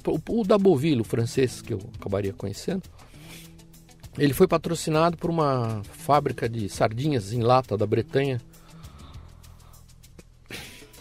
[0.07, 2.83] o, o, o da Boville, o francês, que eu acabaria conhecendo.
[4.17, 8.39] Ele foi patrocinado por uma fábrica de sardinhas em lata da Bretanha,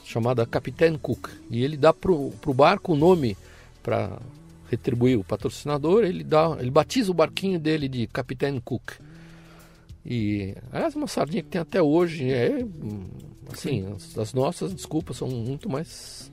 [0.05, 1.28] chamada Capitaine Cook.
[1.49, 3.36] E ele dá pro, pro barco o nome
[3.84, 4.18] para
[4.68, 8.95] retribuir o patrocinador, ele dá, ele batiza o barquinho dele de Capitaine Cook.
[10.05, 13.07] E aliás, uma sardinha que tem até hoje é hum,
[13.53, 16.32] assim, as, as nossas, desculpas, são muito mais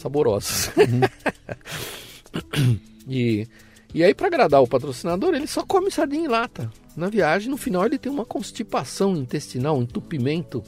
[0.00, 0.70] saborosas.
[3.08, 3.46] e
[3.92, 6.70] e aí, para agradar o patrocinador, ele só come sardinha em lata.
[6.96, 10.62] Na viagem, no final, ele tem uma constipação intestinal, um entupimento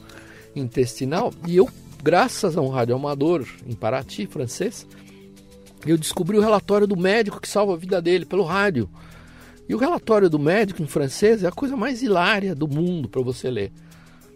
[0.56, 1.32] intestinal.
[1.46, 1.68] E eu,
[2.02, 4.88] graças a um radioamador em Paraty, francês,
[5.86, 8.90] eu descobri o relatório do médico que salva a vida dele pelo rádio.
[9.68, 13.22] E o relatório do médico em francês é a coisa mais hilária do mundo para
[13.22, 13.72] você ler.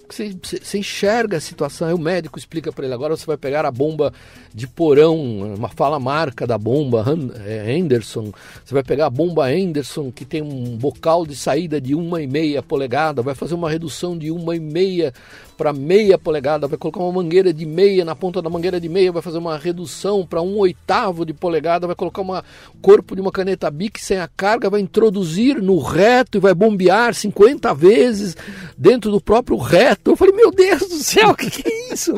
[0.09, 3.65] Você, você- enxerga a situação, aí o médico explica para ele: agora você vai pegar
[3.67, 4.13] a bomba
[4.55, 7.05] de porão, uma fala marca da bomba,
[7.45, 8.33] é, Henderson.
[8.65, 12.27] Você vai pegar a bomba Henderson, que tem um bocal de saída de uma e
[12.27, 15.13] meia polegada, vai fazer uma redução de uma e meia
[15.57, 19.11] para meia polegada, vai colocar uma mangueira de meia na ponta da mangueira de meia,
[19.13, 22.45] vai fazer uma redução para um oitavo de polegada, vai colocar uma
[22.83, 27.15] corpo de uma caneta Bic sem a carga, vai introduzir no reto e vai bombear
[27.15, 28.37] 50 vezes
[28.77, 30.11] dentro do próprio reto.
[30.13, 32.13] Eu falei, meu Deus do céu, o que, que é isso?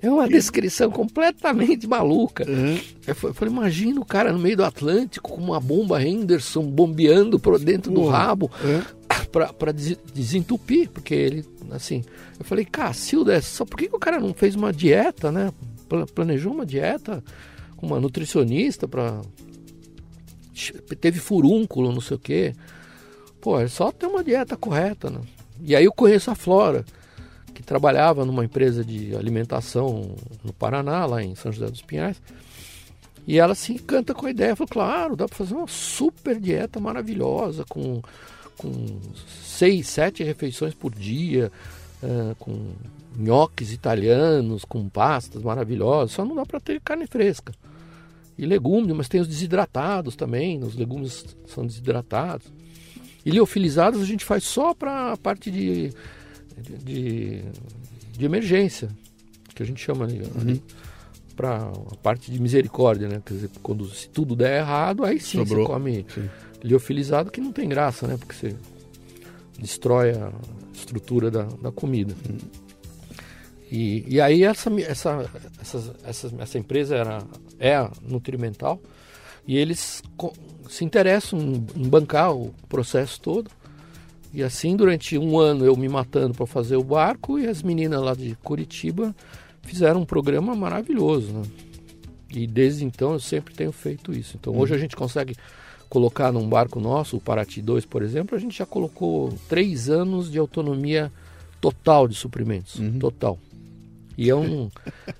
[0.00, 2.44] É uma descrição completamente maluca.
[3.06, 6.62] Eu fa- eu falei, imagina o cara no meio do Atlântico com uma bomba Henderson
[6.64, 8.18] bombeando por dentro do Porra.
[8.18, 8.50] rabo
[9.32, 12.04] para desentupir, porque ele, assim,
[12.38, 15.52] eu falei, Cacilda, só por que, que o cara não fez uma dieta, né?
[15.88, 17.24] Pla- Planejou uma dieta
[17.76, 19.22] com uma nutricionista para
[21.00, 22.54] teve furúnculo, não sei o quê.
[23.40, 25.20] Pô, é só ter uma dieta correta, né?
[25.60, 26.84] E aí eu conheço a Flora,
[27.54, 30.14] que trabalhava numa empresa de alimentação
[30.44, 32.20] no Paraná, lá em São José dos Pinhais.
[33.26, 34.54] E ela se encanta com a ideia.
[34.54, 38.02] Falou, claro, dá para fazer uma super dieta maravilhosa, com,
[38.56, 38.98] com
[39.44, 41.50] seis, sete refeições por dia,
[42.02, 42.72] eh, com
[43.16, 46.12] nhoques italianos, com pastas maravilhosas.
[46.12, 47.52] Só não dá para ter carne fresca.
[48.38, 52.46] E legumes, mas tem os desidratados também, os legumes são desidratados.
[53.24, 55.92] E liofilizados a gente faz só para a parte de,
[56.82, 57.42] de,
[58.12, 58.88] de emergência,
[59.54, 60.22] que a gente chama ali,
[61.36, 63.22] para a parte de misericórdia, né?
[63.24, 65.66] Quer dizer, quando se tudo der errado, aí sim Sobrou.
[65.66, 66.28] você come Sim.
[66.62, 68.16] Liofilizado, que não tem graça, né?
[68.16, 68.56] Porque você
[69.58, 70.32] destrói a
[70.72, 72.14] estrutura da, da comida.
[73.70, 77.22] E, e aí essa, essa, essa, essa, essa empresa era,
[77.58, 78.80] é a Nutrimental
[79.46, 80.02] e eles
[80.68, 83.50] se interessam em, bancar o processo todo.
[84.32, 88.02] E assim, durante um ano eu me matando para fazer o barco e as meninas
[88.02, 89.14] lá de Curitiba
[89.62, 91.32] fizeram um programa maravilhoso.
[91.32, 91.42] Né?
[92.30, 94.36] E desde então eu sempre tenho feito isso.
[94.38, 95.34] Então hoje a gente consegue
[95.92, 100.32] colocar num barco nosso, o Paraty 2, por exemplo, a gente já colocou três anos
[100.32, 101.12] de autonomia
[101.60, 102.80] total de suprimentos.
[102.98, 103.38] Total.
[104.16, 104.70] E é um.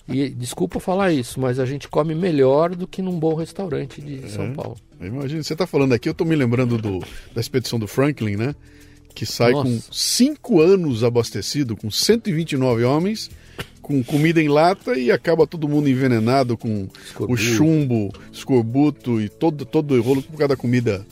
[0.08, 4.30] e desculpa falar isso, mas a gente come melhor do que num bom restaurante de
[4.30, 4.78] São Paulo.
[4.98, 7.00] Imagina, você está falando aqui, eu estou me lembrando do,
[7.34, 8.54] da expedição do Franklin, né?
[9.14, 9.68] Que sai Nossa.
[9.68, 13.30] com cinco anos abastecido, com 129 homens,
[13.82, 17.32] com comida em lata e acaba todo mundo envenenado com Escorbuto.
[17.32, 21.04] o chumbo, escorbuto e todo, todo o rolo por causa da comida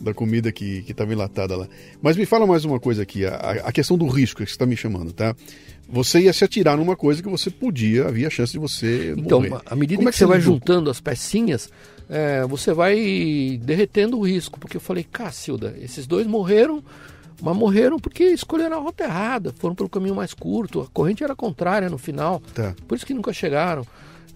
[0.00, 1.68] da comida que estava enlatada lá.
[2.00, 3.34] Mas me fala mais uma coisa aqui, a,
[3.66, 5.36] a questão do risco que você está me chamando, tá?
[5.90, 9.60] Você ia se atirar numa coisa que você podia, havia chance de você Então, morrer.
[9.66, 10.54] à medida Como é que, você vai lidou?
[10.54, 11.68] juntando as pecinhas,
[12.08, 14.58] é, você vai derretendo o risco.
[14.58, 16.82] Porque eu falei, Cacilda, esses dois morreram,
[17.40, 21.34] mas morreram porque escolheram a rota errada, foram pelo caminho mais curto, a corrente era
[21.34, 22.74] contrária no final, Tá.
[22.86, 23.86] por isso que nunca chegaram.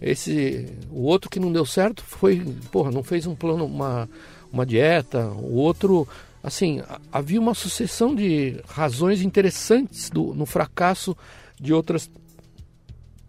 [0.01, 4.09] Esse, o outro que não deu certo foi, porra, não fez um plano, uma,
[4.53, 5.27] uma dieta.
[5.29, 6.07] O outro,
[6.43, 6.83] assim,
[7.13, 11.17] havia uma sucessão de razões interessantes do, no fracasso
[11.59, 12.11] de outras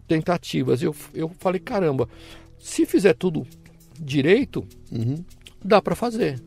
[0.06, 0.82] tentativas.
[0.82, 2.08] Eu, eu falei, caramba,
[2.58, 3.46] se fizer tudo
[3.98, 4.66] direito,
[5.64, 6.40] dá para fazer.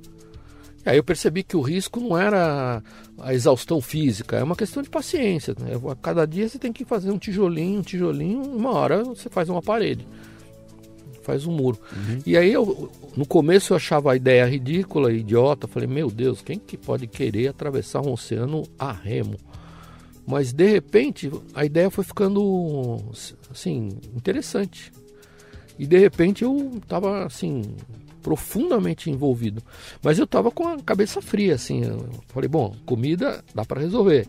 [0.90, 2.82] Aí eu percebi que o risco não era
[3.20, 5.54] a exaustão física, é uma questão de paciência.
[5.60, 5.80] Né?
[5.88, 9.50] A cada dia você tem que fazer um tijolinho, um tijolinho, uma hora você faz
[9.50, 10.08] uma parede,
[11.22, 11.78] faz um muro.
[12.26, 16.58] E aí eu, no começo eu achava a ideia ridícula, idiota, falei, meu Deus, quem
[16.58, 19.38] que pode querer atravessar um oceano a remo?
[20.26, 22.98] Mas de repente a ideia foi ficando
[23.52, 24.92] assim interessante.
[25.78, 27.62] E de repente eu estava assim
[28.22, 29.64] profundamente envolvido.
[30.02, 31.84] Mas eu estava com a cabeça fria assim.
[31.84, 34.28] Eu falei, bom, comida dá para resolver.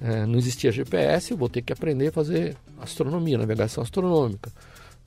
[0.00, 4.50] É, não existia GPS, eu vou ter que aprender a fazer astronomia, navegação astronômica.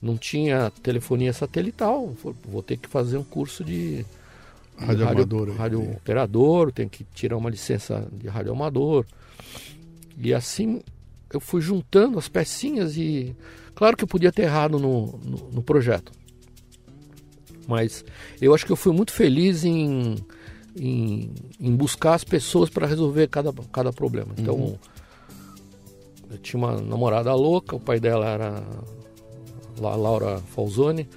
[0.00, 2.14] Não tinha telefonia satelital,
[2.44, 4.04] vou ter que fazer um curso de
[4.78, 9.06] Rádio amador, rádio operador, tenho que tirar uma licença de rádio amador.
[10.18, 10.82] E assim
[11.32, 13.34] eu fui juntando as pecinhas e
[13.74, 16.12] claro que eu podia ter errado no, no, no projeto.
[17.66, 18.04] Mas
[18.40, 20.16] eu acho que eu fui muito feliz em,
[20.76, 24.28] em, em buscar as pessoas para resolver cada, cada problema.
[24.38, 24.78] Então,
[26.30, 28.62] eu tinha uma namorada louca, o pai dela era
[29.82, 31.08] a Laura Falzoni,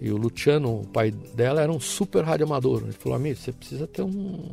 [0.00, 2.82] e o Luciano, o pai dela, era um super radioamador.
[2.82, 4.44] Ele falou, amigo, você precisa ter um,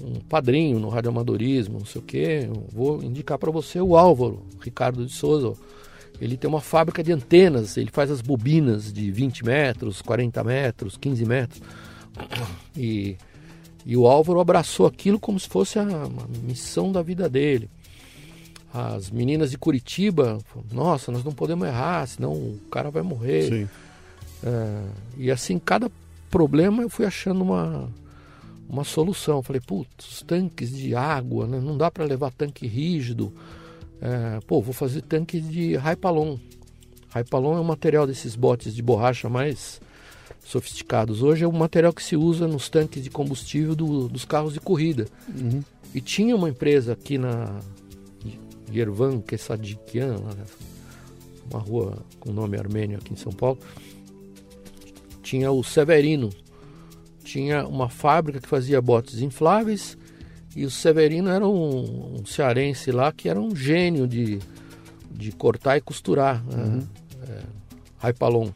[0.00, 2.48] um padrinho no radioamadorismo, não sei o quê.
[2.48, 5.52] Eu vou indicar para você o Álvaro, Ricardo de Souza.
[6.20, 10.96] Ele tem uma fábrica de antenas, ele faz as bobinas de 20 metros, 40 metros,
[10.96, 11.62] 15 metros.
[12.76, 13.16] E,
[13.86, 16.08] e o Álvaro abraçou aquilo como se fosse a, a
[16.42, 17.70] missão da vida dele.
[18.72, 20.38] As meninas de Curitiba,
[20.72, 23.48] nossa, nós não podemos errar, senão o cara vai morrer.
[23.48, 23.68] Sim.
[24.42, 24.82] É,
[25.16, 25.88] e assim, cada
[26.28, 27.88] problema eu fui achando uma,
[28.68, 29.42] uma solução.
[29.42, 31.60] Falei, putz, os tanques de água, né?
[31.60, 33.32] não dá para levar tanque rígido.
[34.04, 36.36] É, pô, vou fazer tanque de Raipalon.
[37.08, 39.80] Raipalon é um material desses botes de borracha mais
[40.44, 41.22] sofisticados.
[41.22, 44.60] Hoje é um material que se usa nos tanques de combustível do- dos carros de
[44.60, 45.06] corrida.
[45.94, 47.60] E tinha uma empresa aqui na
[48.70, 50.16] Yervan Kesadikian,
[51.50, 53.58] uma rua com nome armênio aqui em São Paulo,
[55.22, 56.28] tinha o Severino.
[57.24, 59.96] Tinha uma fábrica que fazia botes infláveis
[60.56, 64.38] e o Severino era um, um cearense lá que era um gênio de,
[65.10, 66.44] de cortar e costurar.
[66.44, 66.82] Né?
[67.28, 67.42] É,
[67.98, 68.50] Raipalon.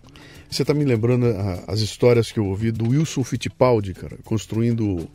[0.50, 5.08] Você tá me lembrando ah, as histórias que eu ouvi do Wilson Fittipaldi, cara, construindo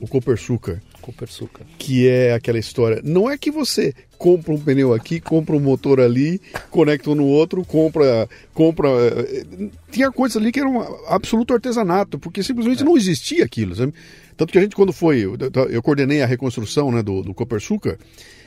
[0.00, 1.66] o Copersucar, Copersucar.
[1.78, 3.02] que é aquela história.
[3.04, 7.26] Não é que você compra um pneu aqui, compra um motor ali, conecta um no
[7.26, 8.26] outro, compra.
[8.54, 13.92] compra eh, Tinha coisas ali que eram absoluto artesanato, porque simplesmente não existia aquilo, sabe?
[14.40, 15.18] Tanto que a gente, quando foi.
[15.18, 15.36] Eu,
[15.68, 17.98] eu coordenei a reconstrução né, do, do Copersucar,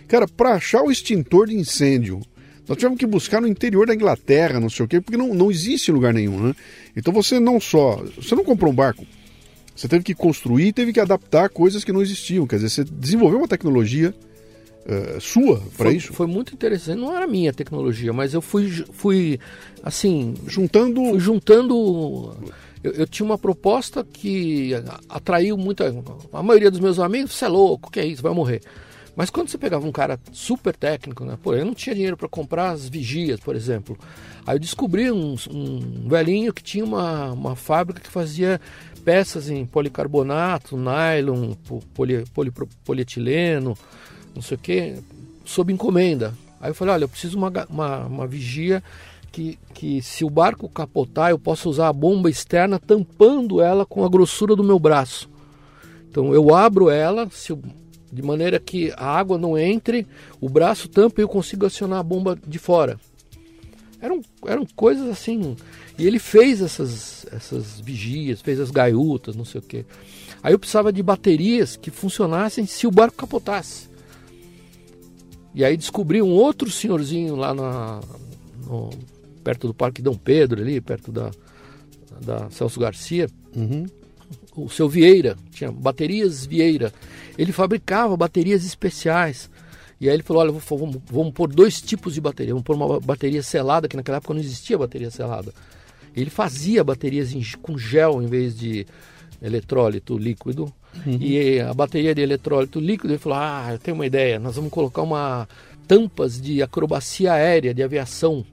[0.07, 2.19] cara, para achar o extintor de incêndio
[2.67, 5.51] nós tivemos que buscar no interior da Inglaterra, não sei o quê, porque não, não
[5.51, 6.55] existe lugar nenhum, né?
[6.95, 8.01] Então você não só.
[8.15, 9.05] Você não comprou um barco.
[9.75, 12.47] Você teve que construir, teve que adaptar coisas que não existiam.
[12.47, 14.15] Quer dizer, você desenvolveu uma tecnologia
[14.85, 16.99] eh, sua para isso, foi muito interessante.
[16.99, 19.39] Não era minha tecnologia, mas eu fui, fui
[19.83, 21.03] assim, juntando.
[21.03, 22.33] fui juntando.
[22.83, 24.71] Eu, eu tinha uma proposta que
[25.07, 25.93] atraiu muita.
[26.33, 28.61] A maioria dos meus amigos, você é louco, que é isso, vai morrer.
[29.15, 31.37] Mas quando você pegava um cara super técnico, né?
[31.41, 33.97] Pô, eu não tinha dinheiro para comprar as vigias, por exemplo.
[34.45, 38.59] Aí eu descobri um, um velhinho que tinha uma, uma fábrica que fazia
[39.05, 43.77] peças em policarbonato, nylon, po- poli, polipro- polietileno,
[44.33, 44.95] não sei o quê,
[45.45, 46.33] sob encomenda.
[46.59, 48.81] Aí eu falei, olha, eu preciso uma, uma, uma vigia
[49.33, 54.05] que, que se o barco capotar, eu posso usar a bomba externa tampando ela com
[54.05, 55.27] a grossura do meu braço.
[56.07, 57.51] Então eu abro ela, se
[58.11, 60.05] de maneira que a água não entre,
[60.39, 62.99] o braço tampa e eu consigo acionar a bomba de fora.
[63.99, 65.55] Eram, eram coisas assim.
[65.97, 69.83] E ele fez essas, essas vigias, fez as gaiutas, não sei o quê.
[70.43, 73.89] Aí eu precisava de baterias que funcionassem se o barco capotasse.
[75.55, 77.99] E aí descobri um outro senhorzinho lá na,
[78.67, 78.91] no-
[79.43, 81.31] perto do Parque Dom Pedro, ali, perto da,
[82.21, 83.27] da Celso Garcia,
[84.55, 86.93] o seu Vieira, tinha baterias Vieira.
[87.37, 89.49] Ele fabricava baterias especiais.
[89.99, 92.53] E aí ele falou, olha, vou- vamos, vamos pôr dois tipos de bateria.
[92.53, 95.53] Vamos pôr uma bateria selada, que naquela época não existia bateria selada.
[96.15, 98.85] Ele fazia baterias em- com gel em vez de
[99.41, 100.71] eletrólito líquido.
[101.19, 104.71] E a bateria de eletrólito líquido, ele falou, ah, eu tenho uma ideia, nós vamos
[104.71, 105.47] colocar uma
[105.87, 108.45] tampas de acrobacia aérea, de aviação.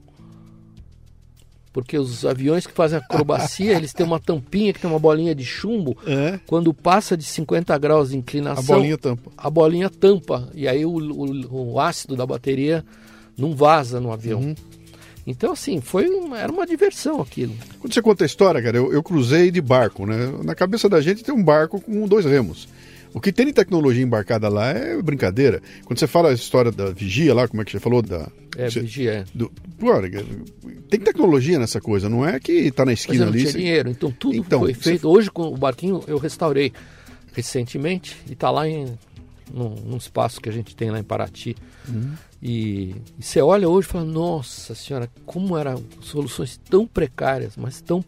[1.73, 5.45] Porque os aviões que fazem acrobacia, eles têm uma tampinha que tem uma bolinha de
[5.45, 5.97] chumbo.
[6.05, 6.39] É.
[6.45, 9.31] Quando passa de 50 graus de inclinação, A bolinha tampa.
[9.37, 10.49] a bolinha tampa.
[10.53, 12.83] E aí o, o- o ácido da bateria
[13.37, 14.39] não vaza no avião.
[14.41, 14.55] Uhum.
[15.25, 17.53] Então, assim, foi uma, era uma diversão aquilo.
[17.79, 20.33] Quando você conta a história, cara, eu, eu cruzei de barco, né?
[20.43, 22.67] Na cabeça da gente tem um barco com dois remos.
[23.13, 25.61] O que tem de tecnologia embarcada lá é brincadeira.
[25.85, 28.01] Quando você fala a história da vigia lá, como é que você falou?
[28.01, 28.27] Da,
[28.57, 29.25] É, você- vigia.
[29.33, 29.51] do,
[30.89, 33.39] tem tecnologia nessa coisa, não é que tá na esquina ali.
[33.39, 35.07] tinha você- dinheiro, então tudo Então, foi você- feito.
[35.09, 36.71] Hoje com o barquinho eu restaurei
[37.33, 38.97] recentemente e está lá em
[39.53, 41.57] num, num espaço que a gente tem lá em Paraty.
[41.87, 42.13] Uhum.
[42.41, 47.81] E, e você olha hoje e fala, nossa senhora, como eram soluções tão precárias, mas
[47.81, 48.03] tão.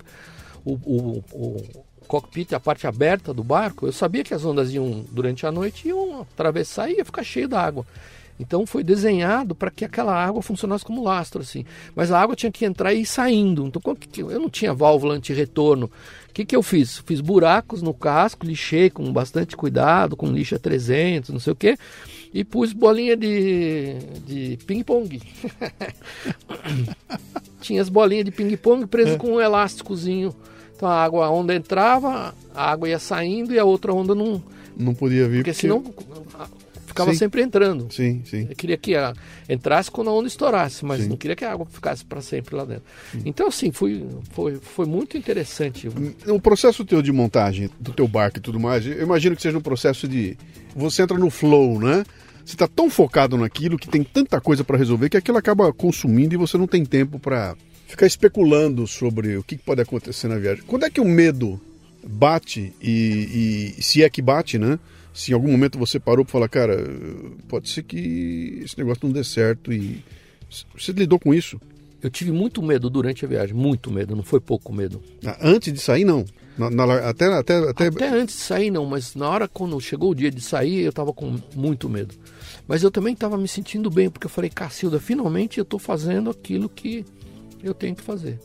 [0.64, 1.62] O, o, o
[2.08, 5.90] cockpit, a parte aberta do barco, eu sabia que as ondas iam durante a noite
[5.90, 7.86] iam atravessar e ia ficar cheio d'água.
[8.40, 11.64] Então foi desenhado para que aquela água funcionasse como lastro, assim.
[11.96, 13.68] Mas a água tinha que entrar e ir saindo.
[13.68, 13.82] Então
[14.30, 15.86] eu não tinha válvula anti-retorno.
[16.30, 16.98] O que, que eu fiz?
[17.06, 21.78] Fiz buracos no casco, lixei com bastante cuidado, com lixa 300, não sei o quê,
[22.34, 25.22] e pus bolinha de, de ping-pong.
[27.62, 30.34] tinha as bolinhas de ping-pong presas com um elásticozinho.
[30.76, 34.42] Então a água, a onda entrava, a água ia saindo e a outra onda não.
[34.76, 35.44] Não podia vir.
[35.44, 35.84] Porque senão
[36.40, 36.48] a-
[36.94, 37.18] ficava Sim.
[37.18, 37.92] sempre entrando.
[37.92, 38.48] Sim, sim.
[38.50, 39.14] Eu queria que a,
[39.50, 41.10] entrasse quando a onda estourasse, mas Sim.
[41.10, 42.84] não queria que a água ficasse para sempre lá dentro.
[43.26, 45.90] Então, assim, foi, foi, foi muito interessante.
[46.28, 49.58] O processo teu de montagem do teu barco e tudo mais, eu imagino que seja
[49.58, 50.38] um processo de.
[50.76, 52.04] Você entra no flow, né?
[52.46, 56.34] Você está tão focado naquilo que tem tanta coisa para resolver que aquilo acaba consumindo
[56.34, 57.56] e você não tem tempo para
[57.88, 60.64] ficar especulando sobre o que pode acontecer na viagem.
[60.68, 61.60] Quando é que o medo
[62.06, 64.78] bate e, e se é que bate, né?
[65.14, 66.78] Se em algum momento você parou para falar, cara,
[67.48, 70.04] pode ser que esse negócio não dê certo e
[70.76, 71.60] você lidou com isso?
[72.02, 75.02] Eu tive muito medo durante a viagem, muito medo, não foi pouco medo.
[75.42, 76.26] Antes de sair, não.
[76.58, 80.12] Na- na- até, até, até, Até antes de sair, não, mas na hora quando chegou
[80.12, 82.14] o dia de sair, eu tava com muito medo.
[82.68, 86.30] Mas eu também tava me sentindo bem, porque eu falei, Cacilda, finalmente eu tô fazendo
[86.30, 87.06] aquilo que
[87.64, 88.38] eu tenho que fazer.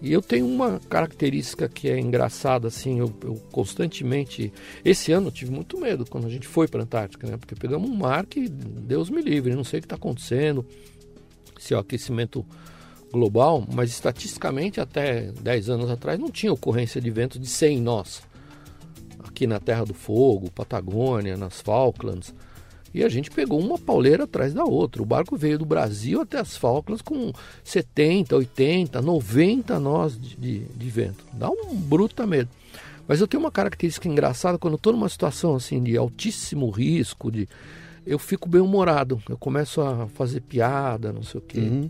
[0.00, 4.52] E eu tenho uma característica que é engraçada, assim, eu, eu constantemente.
[4.84, 7.36] Esse ano eu tive muito medo quando a gente foi para a Antártica, né?
[7.36, 10.64] Porque pegamos um mar que Deus me livre, não sei o que está acontecendo,
[11.58, 12.46] se é o aquecimento
[13.10, 18.22] global, mas estatisticamente até 10 anos atrás não tinha ocorrência de ventos de 100 nós.
[19.24, 22.32] Aqui na Terra do Fogo, Patagônia, nas Falklands.
[22.98, 25.00] E a gente pegou uma pauleira atrás da outra.
[25.00, 27.32] O barco veio do Brasil até as Falklands com
[27.62, 31.24] 70, 80, 90 nós de, de, de vento.
[31.32, 32.50] Dá um bruta medo.
[33.06, 37.30] Mas eu tenho uma característica engraçada quando eu estou numa situação assim de altíssimo risco,
[37.30, 37.48] de
[38.04, 39.22] eu fico bem humorado.
[39.28, 41.60] Eu começo a fazer piada, não sei o quê.
[41.60, 41.88] Uhum.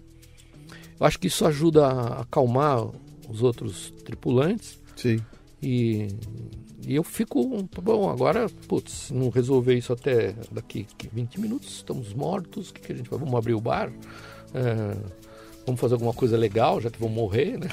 [1.00, 2.86] Eu acho que isso ajuda a acalmar
[3.26, 5.24] os outros tripulantes Sim.
[5.62, 6.08] e,
[6.86, 12.70] e eu fico, bom, agora, putz, não resolver isso até daqui 20 minutos, estamos mortos,
[12.70, 13.18] o que, que a gente vai?
[13.18, 13.92] Vamos abrir o bar?
[14.54, 14.96] É,
[15.66, 17.68] vamos fazer alguma coisa legal, já que vão morrer, né?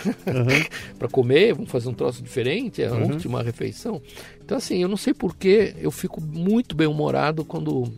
[0.97, 4.01] para comer, vamos fazer um troço diferente, é a última refeição.
[4.43, 7.91] Então, assim, eu não sei porquê, eu fico muito bem humorado quando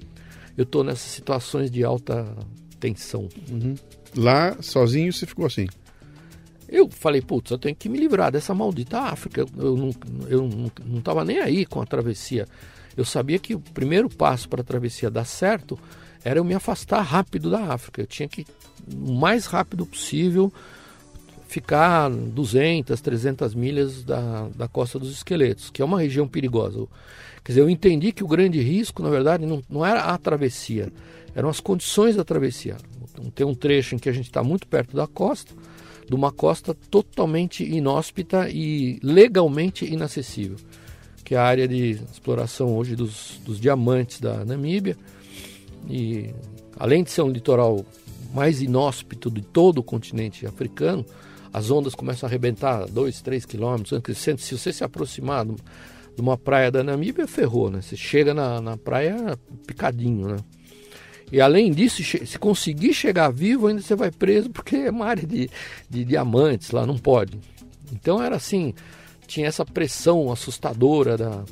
[0.57, 2.27] eu estou nessas situações de alta
[2.79, 3.29] tensão.
[4.15, 5.67] Lá, sozinho, você ficou assim.
[6.67, 9.45] Eu falei, putz, eu tenho que me livrar dessa maldita África.
[9.57, 9.91] Eu, não
[10.27, 12.47] eu não- não estava nem aí com a travessia.
[12.95, 15.77] Eu sabia que o primeiro passo para a travessia dar certo
[16.23, 18.01] era eu me afastar rápido da África.
[18.01, 18.45] Eu tinha que,
[18.93, 20.51] o mais rápido possível,
[21.47, 26.85] ficar 200, 300 milhas da, da Costa dos Esqueletos, que é uma região perigosa.
[27.43, 30.91] Quer dizer, eu entendi que o grande risco, na verdade, não, não era a travessia,
[31.33, 32.75] eram as condições da travessia.
[33.33, 35.53] Tem um trecho em que a gente está muito perto da costa,
[36.07, 40.57] de uma costa totalmente inóspita e legalmente inacessível,
[41.23, 44.97] que é a área de exploração hoje dos, dos diamantes da Namíbia.
[45.89, 46.33] E
[46.79, 47.85] além de ser um litoral
[48.33, 51.05] mais inóspito de todo o continente africano,
[51.51, 54.01] as ondas começam a arrebentar 2, 3 quilômetros.
[54.15, 57.81] Se você se aproximar de uma praia da Namíbia, ferrou, né?
[57.81, 60.37] Você chega na, na praia picadinho, né?
[61.31, 65.27] E além disso, se conseguir chegar vivo, ainda você vai preso, porque é uma área
[65.27, 65.49] de,
[65.89, 67.37] de diamantes lá, não pode.
[67.91, 68.73] Então era assim,
[69.27, 71.43] tinha essa pressão assustadora da,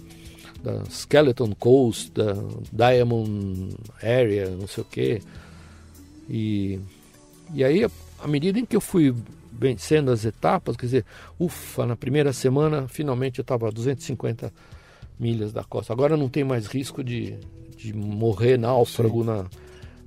[0.63, 2.33] da Skeleton Coast, da
[2.71, 5.21] Diamond Area, não sei o quê.
[6.29, 6.79] E,
[7.53, 7.85] e aí,
[8.19, 9.13] à medida em que eu fui
[9.51, 11.05] vencendo as etapas, quer dizer,
[11.37, 14.51] ufa, na primeira semana, finalmente eu estava a 250
[15.19, 15.91] milhas da costa.
[15.91, 17.37] Agora não tem mais risco de,
[17.77, 19.45] de morrer náufrago na,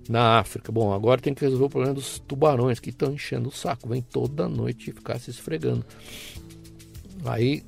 [0.09, 0.73] na África.
[0.73, 4.01] Bom, agora tem que resolver o problema dos tubarões que estão enchendo o saco, vem
[4.03, 5.85] toda noite ficar se esfregando.
[7.25, 7.63] Aí,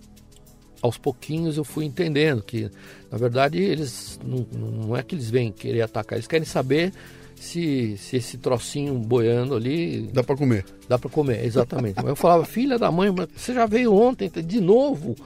[0.81, 2.71] aos pouquinhos, eu fui entendendo que,
[3.11, 4.47] na verdade, eles não,
[4.87, 6.93] não é que eles vêm querer atacar, eles querem saber
[7.35, 10.65] se, se esse trocinho boiando ali Dá pra comer.
[10.89, 11.97] dá para comer, exatamente.
[11.97, 15.17] Mas eu falava, filha da mãe, mas você já veio ontem, de novo?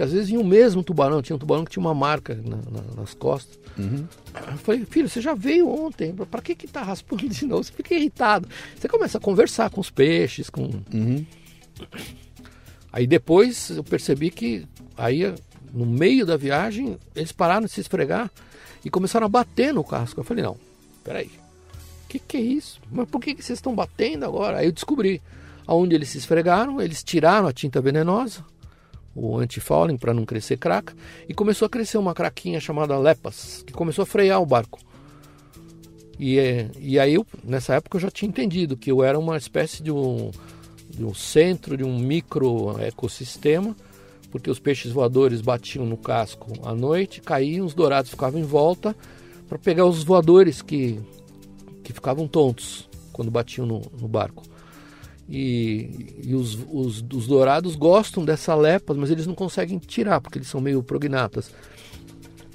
[0.00, 2.56] Porque às vezes vinha o mesmo tubarão, tinha um tubarão que tinha uma marca na-
[2.56, 3.58] na- nas costas.
[3.78, 7.62] Eu falei, filho, você já veio ontem, para que que tá raspando de novo?
[7.64, 8.48] Você fica irritado.
[8.78, 10.70] Você começa a conversar com os peixes, com...
[12.90, 14.66] Aí depois eu percebi que
[14.96, 15.34] aí
[15.72, 18.30] no meio da viagem eles pararam de se esfregar
[18.84, 20.18] e começaram a bater no casco.
[20.20, 20.56] Eu falei, não,
[21.04, 21.30] peraí,
[22.04, 22.80] o que, que é isso?
[22.90, 24.58] Mas por que, que vocês estão batendo agora?
[24.58, 25.20] Aí eu descobri
[25.66, 28.42] aonde eles se esfregaram, eles tiraram a tinta venenosa,
[29.14, 30.94] o antifouling para não crescer craca,
[31.28, 34.78] e começou a crescer uma craquinha chamada lepas, que começou a frear o barco.
[36.18, 39.36] E, é, e aí, eu, nessa época, eu já tinha entendido que eu era uma
[39.36, 40.30] espécie de um,
[40.90, 43.74] de um centro, de um micro ecossistema,
[44.30, 48.94] porque os peixes voadores batiam no casco à noite, caíam, os dourados ficavam em volta
[49.48, 51.00] para pegar os voadores que,
[51.82, 54.42] que ficavam tontos quando batiam no, no barco.
[55.30, 60.38] E, e os, os, os dourados gostam dessa lepas, mas eles não conseguem tirar, porque
[60.38, 61.52] eles são meio prognatas.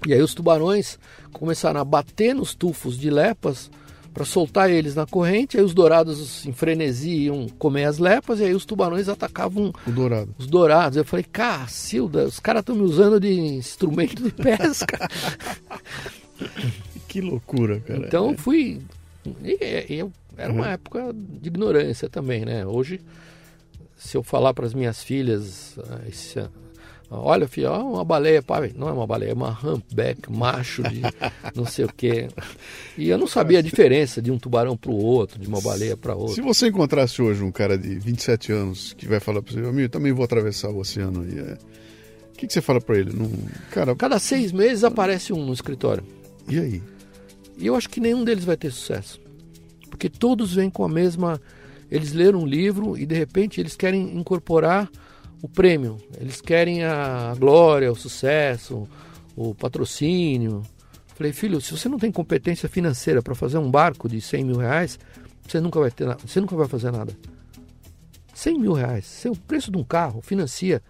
[0.06, 1.00] E aí os tubarões
[1.32, 3.72] começaram a bater nos tufos de lepas
[4.14, 8.46] para soltar eles na corrente, aí os dourados em frenesi iam comer as lepas, e
[8.46, 10.34] aí os tubarões atacavam dourado.
[10.38, 10.98] os dourados.
[10.98, 15.08] Eu falei, Cacilda, os caras estão me usando de instrumento de pesca.
[17.08, 18.08] Que loucura, cara.
[18.08, 18.82] Então eu fui.
[19.90, 22.66] eu, era uma época de ignorância também, né?
[22.66, 23.00] Hoje,
[23.98, 26.48] se eu falar para as minhas filhas, ah, esse-
[27.10, 31.02] olha, filha, uma baleia, pai, não é uma baleia, é uma humpback, macho de
[31.56, 32.28] não sei o quê.
[32.98, 35.96] E eu não sabia a diferença de um tubarão para o outro, de uma baleia
[35.96, 36.44] para Se outra.
[36.44, 39.90] você encontrasse hoje um cara de 27 anos que vai falar pra você, amigo, eu
[39.90, 41.38] também vou atravessar o oceano aí.
[41.40, 41.58] é,
[42.34, 43.14] O que, que você fala pra ele?
[43.14, 43.32] Não...
[43.72, 46.04] Cara, Cada seis meses aparece um no escritório.
[46.50, 46.84] e aí?
[47.58, 49.18] E eu acho que nenhum deles vai ter sucesso.
[50.06, 51.42] Porque todos vêm com a mesma.
[51.90, 54.88] Eles leram um livro e de repente eles querem incorporar
[55.42, 55.98] o prêmio.
[56.20, 58.88] Eles querem a glória, o sucesso,
[59.36, 60.62] o patrocínio.
[61.16, 64.58] Falei, filho, se você não tem competência financeira para fazer um barco de 100 mil
[64.58, 65.00] reais,
[65.48, 66.06] você nunca vai ter.
[66.18, 67.18] Você nunca vai fazer nada.
[68.34, 69.26] 100 mil reais.
[69.26, 70.84] É o preço de um carro, financia.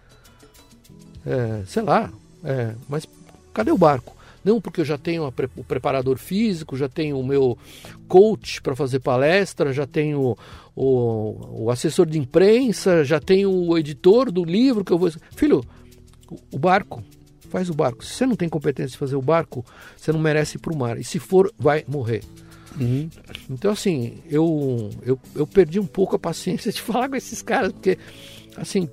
[1.24, 2.12] É, sei lá.
[2.44, 3.06] é, mas
[3.54, 4.14] cadê o barco?
[4.46, 7.58] Não, porque eu já tenho pre- o preparador físico, já tenho o meu
[8.06, 10.36] coach para fazer palestra, já tenho
[10.76, 15.10] o, o assessor de imprensa, já tenho o editor do livro que eu vou.
[15.34, 15.64] Filho,
[16.52, 17.02] o- barco,
[17.50, 18.04] faz o barco.
[18.04, 19.64] Se você não tem competência de fazer o barco,
[19.96, 20.96] você não merece ir para o mar.
[20.96, 22.22] E se for, vai morrer.
[23.50, 27.72] Então, assim, eu, eu, eu perdi um pouco a paciência de falar com esses caras,
[27.72, 27.98] porque,
[28.56, 28.88] assim,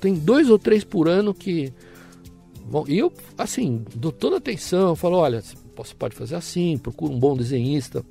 [0.00, 1.72] tem dois ou três por ano que.
[2.68, 7.18] Bom, e eu, assim, dou toda atenção, falo: olha, você pode fazer assim, procura um
[7.18, 8.04] bom desenhista.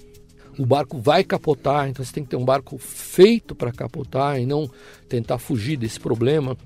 [0.58, 4.46] O barco vai capotar, então você tem que ter um barco feito para capotar e
[4.46, 4.70] não
[5.08, 6.58] tentar fugir desse problema.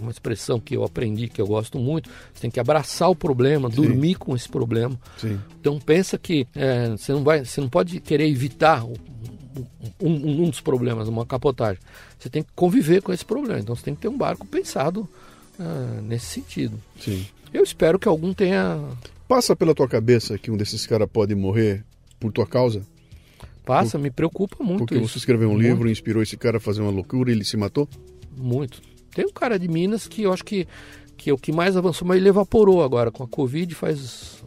[0.00, 2.08] Uma expressão que eu aprendi, que eu gosto muito.
[2.32, 4.98] Você tem que abraçar o problema, dormir com esse problema.
[5.18, 5.38] Sim.
[5.60, 8.94] Então pensa que é, você não vai, você não pode querer evitar o-
[10.00, 11.82] um, um- um dos problemas, uma capotagem.
[12.18, 13.58] Você tem que conviver com esse problema.
[13.58, 15.08] Então você tem que ter um barco pensado
[15.60, 16.80] ah, nesse sentido.
[16.98, 17.24] Sim.
[17.52, 18.80] Eu espero que algum tenha
[19.28, 21.84] Passa pela tua cabeça que um desses caras pode morrer
[22.18, 22.82] por tua causa?
[23.64, 25.06] passa, me preocupa muito Porque isso.
[25.08, 27.56] você escreveu um Muito, livro, inspirou esse cara a fazer uma loucura e ele se
[27.56, 27.88] matou?
[28.36, 28.80] muito.
[29.14, 30.66] Tem um cara de Minas que eu acho que
[31.16, 34.42] que é o que mais avançou, mas ele evaporou agora com a Covid faz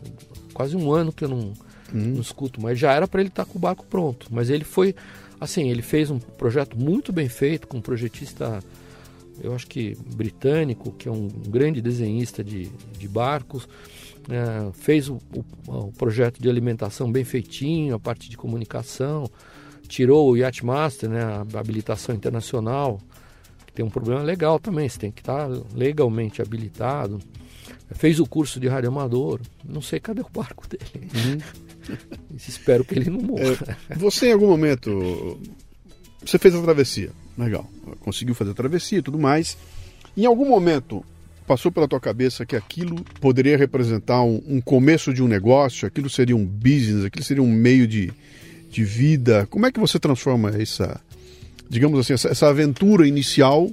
[0.54, 1.54] quase um ano que eu não,
[1.94, 4.26] não escuto, mas já era para ele estar com o barco pronto.
[4.32, 4.96] Mas ele foi,
[5.40, 8.60] assim, ele fez um projeto muito bem feito com um projetista,
[9.44, 13.68] eu acho que britânico, que é um grande desenhista de, de barcos.
[14.30, 19.30] é, fez o, o- o projeto de alimentação bem feitinho, a parte de comunicação,
[19.88, 23.00] tirou o Yacht Master, né, a habilitação internacional,
[23.68, 27.20] que tem um problema legal também, você tem que estar legalmente habilitado.
[27.96, 31.10] Fez o curso de radioamador, não sei cadê o barco dele.
[32.36, 33.78] Espero que ele não morra.
[33.90, 35.38] É, você em algum momento.
[36.26, 37.12] Você fez a travessia.
[37.38, 37.70] Legal.
[38.02, 39.58] Conseguiu fazer a travessia e tudo mais.
[40.16, 41.04] Em algum momento
[41.48, 46.10] passou pela tua cabeça que aquilo poderia representar um, um começo de um negócio, aquilo
[46.10, 48.12] seria um business, aquilo seria um meio de,
[48.70, 49.46] de vida.
[49.50, 51.02] Como é que você transforma essa,
[51.70, 53.70] digamos assim, essa, essa aventura inicial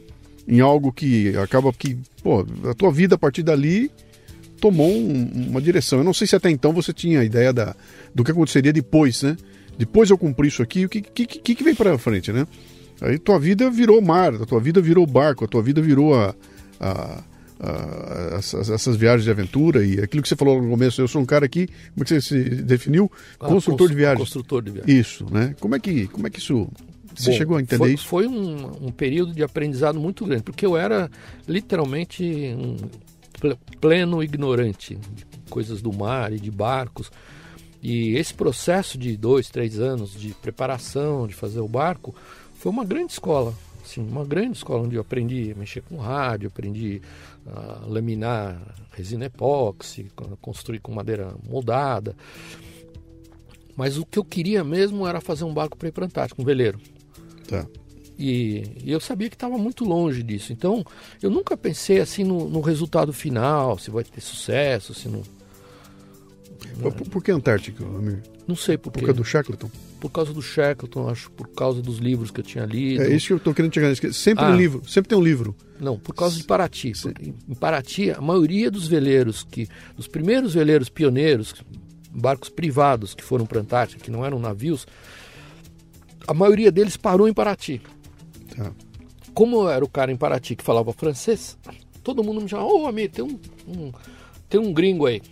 [0.49, 3.91] em algo que acaba que, pô, a tua vida a partir dali
[4.61, 5.99] tomou um- uma direção.
[6.01, 7.77] Eu não sei se até então você tinha a ideia da,
[8.15, 9.37] do que aconteceria depois, né?
[9.79, 12.47] depois eu cumprir isso aqui, o que, que, que vem para frente, né?
[13.01, 16.35] Aí tua vida virou mar, a tua vida virou barco, a tua vida virou a,
[16.79, 17.23] a,
[17.61, 21.21] a- essas, essas viagens de aventura e aquilo que você falou no começo, eu sou
[21.23, 23.11] um cara aqui, como é que você se definiu?
[23.39, 24.21] Ah, Construtor cons- de viagens.
[24.21, 24.95] Construtor de viagens.
[25.07, 25.55] Isso, né?
[25.61, 26.69] Como é que, como é que isso...
[27.15, 28.07] Você Bom, chegou a entender foi, isso?
[28.07, 31.11] Foi um, um período de aprendizado muito grande, porque eu era
[31.49, 32.23] literalmente
[32.57, 32.77] um
[33.41, 37.11] ple- pleno ignorante de coisas do mar e de barcos.
[37.83, 42.15] E esse processo de dois, três anos de preparação, de fazer o barco,
[42.61, 43.55] foi uma grande escola.
[43.83, 47.01] Assim, uma grande escola onde eu aprendi a mexer com rádio, aprendi
[47.47, 48.61] a laminar
[48.93, 52.15] resina epóxi, co- construir com madeira moldada.
[53.75, 56.41] Mas o que eu queria mesmo era fazer um barco para ir para a Antártica,
[56.41, 56.79] um veleiro.
[57.49, 57.67] Tá.
[58.19, 60.53] E, e eu sabia que estava muito longe disso.
[60.53, 60.85] Então,
[61.23, 65.23] eu nunca pensei assim no, no resultado final, se vai ter sucesso, se não.
[66.81, 68.21] Por, por que Antártica, amigo?
[68.47, 69.71] Não sei por Por causa do Shackleton?
[70.01, 73.03] Por causa do Shackleton, acho, por causa dos livros que eu tinha lido.
[73.03, 74.51] É isso que eu tô querendo chegar Sempre Ah.
[74.51, 75.55] um livro, sempre tem um livro.
[75.79, 76.93] Não, por causa de Paraty.
[77.49, 81.55] Em Paraty, a maioria dos veleiros, que dos primeiros veleiros pioneiros,
[82.13, 84.87] barcos privados que foram para a Antártica, que não eram navios,
[86.27, 87.81] a maioria deles parou em Paraty.
[88.57, 88.73] Tá.
[89.33, 91.57] Como eu era o cara em Paraty que falava francês,
[92.03, 93.39] todo mundo me chamava, ô amigo, tem um,
[93.69, 93.93] um-
[94.49, 95.23] tem um gringo aí.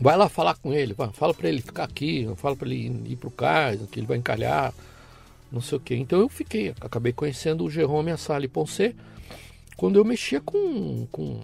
[0.00, 3.16] Vai lá falar com ele, fala para ele ficar aqui, fala para ele ir, ir
[3.16, 4.74] pro cais, que ele vai encalhar,
[5.50, 5.96] não sei o quê.
[5.96, 8.94] Então eu fiquei, acabei conhecendo o Jerome Assali Ponce
[9.76, 11.40] quando eu mexia com, com,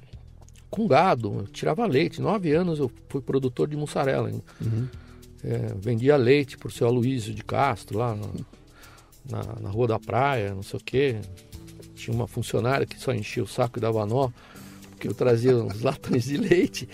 [0.71, 2.21] com gado, eu tirava leite.
[2.21, 4.29] Nove anos eu fui produtor de mussarela.
[4.29, 4.43] ainda.
[5.45, 8.29] É, vendia leite pro seu Aloysio de Castro, lá na,
[9.29, 11.17] na, na Rua da Praia, não sei o quê.
[11.95, 14.31] Tinha uma funcionária que só enchia o saco e dava nó,
[14.91, 16.89] porque eu trazia uns latões de leite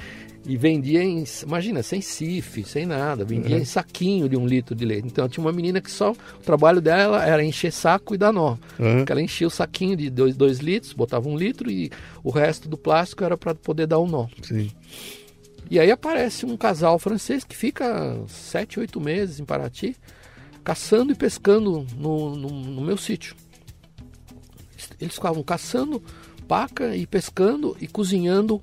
[0.47, 4.85] e vendia em, imagina, sem CIF, sem nada, vendia em saquinho de um litro de
[4.85, 5.07] leite.
[5.07, 8.57] Então tinha uma menina que só, o trabalho dela era encher saco e dar nó.
[8.79, 8.99] Aham.
[8.99, 11.91] Porque ela enchia o saquinho de dois, dois litros, botava um litro e
[12.23, 14.27] o resto do plástico era para poder dar um nó.
[14.43, 14.71] Sim.
[15.71, 19.95] E aí aparece um casal francês que fica sete, oito meses em Paraty,
[20.65, 23.37] caçando e pescando no, no, no meu sítio.
[24.99, 26.03] Eles ficavam caçando
[26.47, 28.63] paca e pescando e cozinhando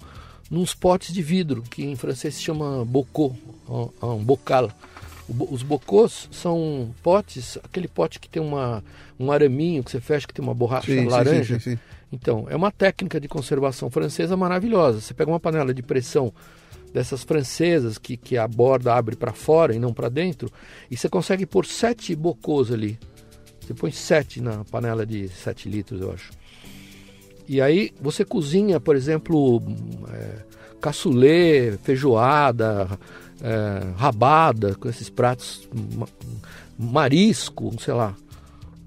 [0.56, 3.36] nos potes de vidro, que em francês se chama bocô,
[4.02, 4.72] um bocal.
[5.27, 8.82] Os bocôs são potes, aquele pote que tem uma,
[9.19, 11.60] um araminho que você fecha, que tem uma borracha Sim, laranja.
[11.60, 11.80] sim, sim.
[12.10, 15.02] Então, é uma técnica de conservação francesa maravilhosa.
[15.02, 16.32] Você pega uma panela de pressão
[16.94, 20.49] dessas francesas que, que a borda abre para fora e não para dentro,
[20.90, 22.98] e você consegue pôr sete bocôs ali.
[23.60, 26.32] Você põe sete na panela de 7 litros, eu acho.
[27.48, 29.62] E aí você cozinha, por exemplo,
[30.12, 30.30] é,
[30.82, 33.00] cassoulet, feijoada,
[33.42, 36.08] é, rabada, com esses pratos, ma-
[36.78, 38.16] marisco, sei lá,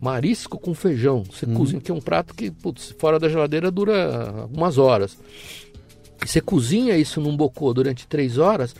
[0.01, 1.25] marisco com feijão.
[1.31, 5.17] Você cozinha, que é um prato que, putz, fora da geladeira dura algumas horas.
[6.25, 8.75] E Você cozinha isso num bocô durante três horas,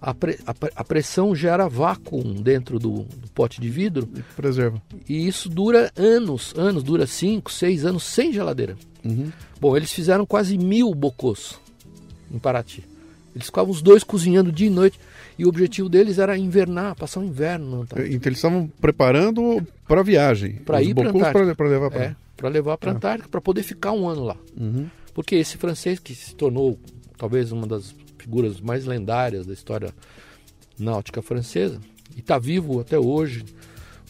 [0.00, 4.06] a, pre- a a pressão gera vácuo dentro do- do pote de vidro
[4.36, 4.80] Preserva.
[5.08, 8.76] e isso dura anos, anos, dura 5, 6 anos sem geladeira.
[9.60, 11.58] Bom, eles fizeram quase mil bocôs
[12.32, 12.84] em Paraty.
[13.34, 14.98] Eles ficavam os dois cozinhando dia e noite.
[15.38, 18.14] E o objetivo deles era invernar, passar o inverno na Antártica.
[18.14, 20.54] Então eles estavam preparando para a viagem.
[20.64, 21.44] Pra Os ir pra bocôs Antártica.
[21.46, 24.24] pra- pra levar para É, para levar para a Antártica, para poder ficar um ano
[24.24, 24.36] lá.
[25.12, 26.78] Porque esse francês que se tornou
[27.18, 29.92] talvez uma das figuras mais lendárias da história
[30.78, 31.80] náutica francesa,
[32.16, 33.44] e está vivo até hoje,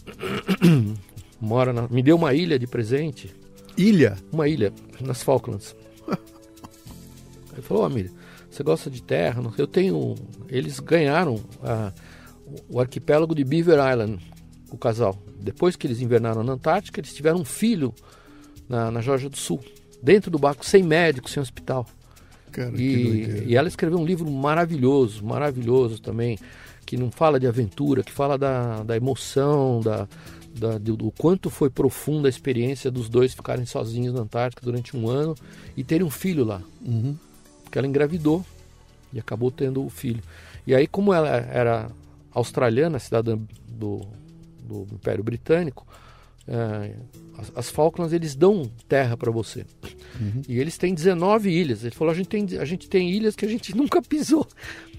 [1.41, 3.35] mora na, me deu uma ilha de presente,
[3.77, 4.17] Ilha.
[4.33, 5.75] uma ilha nas Falklands.
[7.53, 8.11] Ele falou, "Ô, Amília,
[8.51, 9.43] você gosta de terra?
[9.59, 10.15] Eu tenho.
[10.49, 11.93] Eles ganharam ah,
[12.69, 14.19] o arquipélago de Beaver Island,
[14.71, 15.19] o casal.
[15.41, 17.93] Depois que eles invernaram na Antártica, eles tiveram um filho
[18.69, 19.61] na, na Geórgia do Sul,
[20.03, 21.87] dentro do barco, sem médico, sem hospital.
[22.53, 26.39] Cara, E, e ela escreveu um livro maravilhoso, maravilhoso também,
[26.87, 30.09] que não fala de aventura, que fala da, da emoção, da,
[30.59, 34.97] da- do, do quanto foi profunda a experiência dos dois ficarem sozinhos na Antártica durante
[34.97, 35.35] um ano
[35.77, 36.63] e terem um filho lá.
[37.65, 38.45] Porque ela engravidou
[39.13, 40.23] e acabou tendo o filho.
[40.67, 41.91] E aí, como ela era
[42.33, 44.01] australiana, cidadã do,
[44.63, 45.87] do Império Britânico,
[46.49, 46.95] eh,
[47.39, 49.65] as, as Falklands eles dão terra para você.
[50.49, 51.83] E eles têm 19 ilhas.
[51.83, 54.47] Ele falou: a gente, tem, a gente tem ilhas que a gente nunca pisou.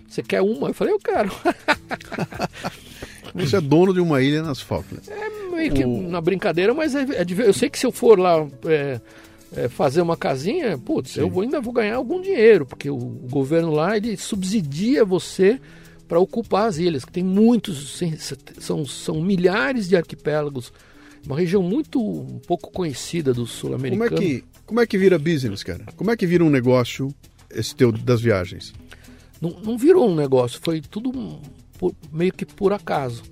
[0.08, 0.68] Você quer uma?
[0.70, 1.32] Eu falei: eu quero.
[3.34, 5.10] Você é dono de uma ilha nas Falklands.
[5.52, 9.00] Meio que na brincadeira, mas é, é eu sei que se eu for lá é,
[9.56, 13.28] é, fazer uma casinha, putz, eu vou- ainda vou ganhar algum dinheiro, porque o, o
[13.30, 15.60] governo lá ele subsidia você
[16.08, 18.00] para ocupar as ilhas, que tem muitos,
[18.60, 20.72] são, são milhares de arquipélagos,
[21.26, 24.10] uma região muito um pouco conhecida do sul-americano.
[24.12, 25.86] Como é que como é que vira business, cara?
[25.96, 27.14] Como é que vira um negócio
[27.50, 28.74] esse teu das viagens?
[29.42, 31.12] Não, não virou um negócio, foi tudo
[31.78, 33.24] por, meio que por acaso.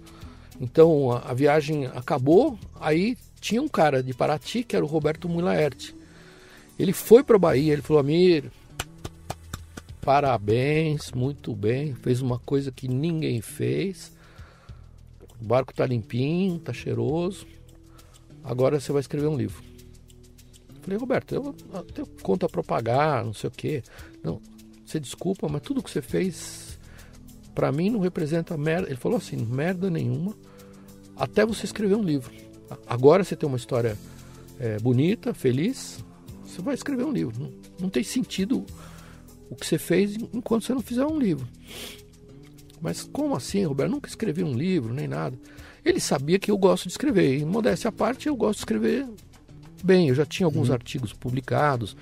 [0.59, 5.27] Então a, a, viagem acabou, aí tinha um cara de Paraty que era o Roberto
[5.27, 5.95] Mulaerte.
[6.77, 8.51] Ele foi para Bahia, ele falou: Amir,
[10.01, 14.11] parabéns, muito bem, fez uma coisa que ninguém fez.
[15.41, 17.45] O barco tá limpinho, tá cheiroso.
[18.43, 19.63] Agora você vai escrever um livro.
[20.81, 23.83] Falei, Roberto, eu, eu tenho conta para pagar, não sei o quê.
[24.21, 24.41] Não,
[24.85, 26.72] você desculpa, mas tudo que você fez
[27.53, 28.87] para mim não representa merda.
[28.87, 30.35] Ele falou assim, merda nenhuma,
[31.15, 32.31] até você escrever um livro.
[32.87, 33.97] Agora você tem uma história
[34.59, 36.03] é, bonita, feliz,
[36.45, 37.39] você vai escrever um livro.
[37.39, 37.51] Não,
[37.81, 38.65] não tem sentido
[39.49, 41.47] o que você fez enquanto você não fizer um livro.
[42.81, 43.91] Mas como assim, Roberto?
[43.91, 45.37] nunca escrevi um livro, nem nada.
[45.85, 47.37] Ele sabia que eu gosto de escrever.
[47.37, 49.07] E modéstia à parte, eu gosto de escrever
[49.83, 50.09] bem.
[50.09, 50.75] Eu já tinha alguns uhum.
[50.75, 51.95] artigos publicados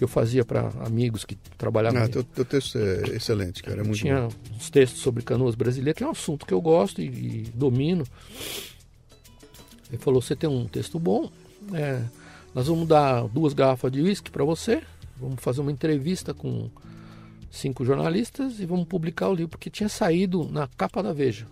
[0.00, 2.02] que eu fazia para amigos que trabalhavam.
[2.02, 3.82] Ah, teu, teu texto é excelente, cara.
[3.82, 4.56] É muito tinha bom.
[4.56, 8.06] uns textos sobre canoas brasileiras, que é um assunto que eu gosto e, e domino.
[9.90, 11.30] Ele falou: Você tem um texto bom,
[11.74, 12.02] é,
[12.54, 14.82] nós vamos dar duas garrafas de uísque para você,
[15.18, 16.70] vamos fazer uma entrevista com
[17.50, 21.46] cinco jornalistas e vamos publicar o livro, porque tinha saído na capa da Veja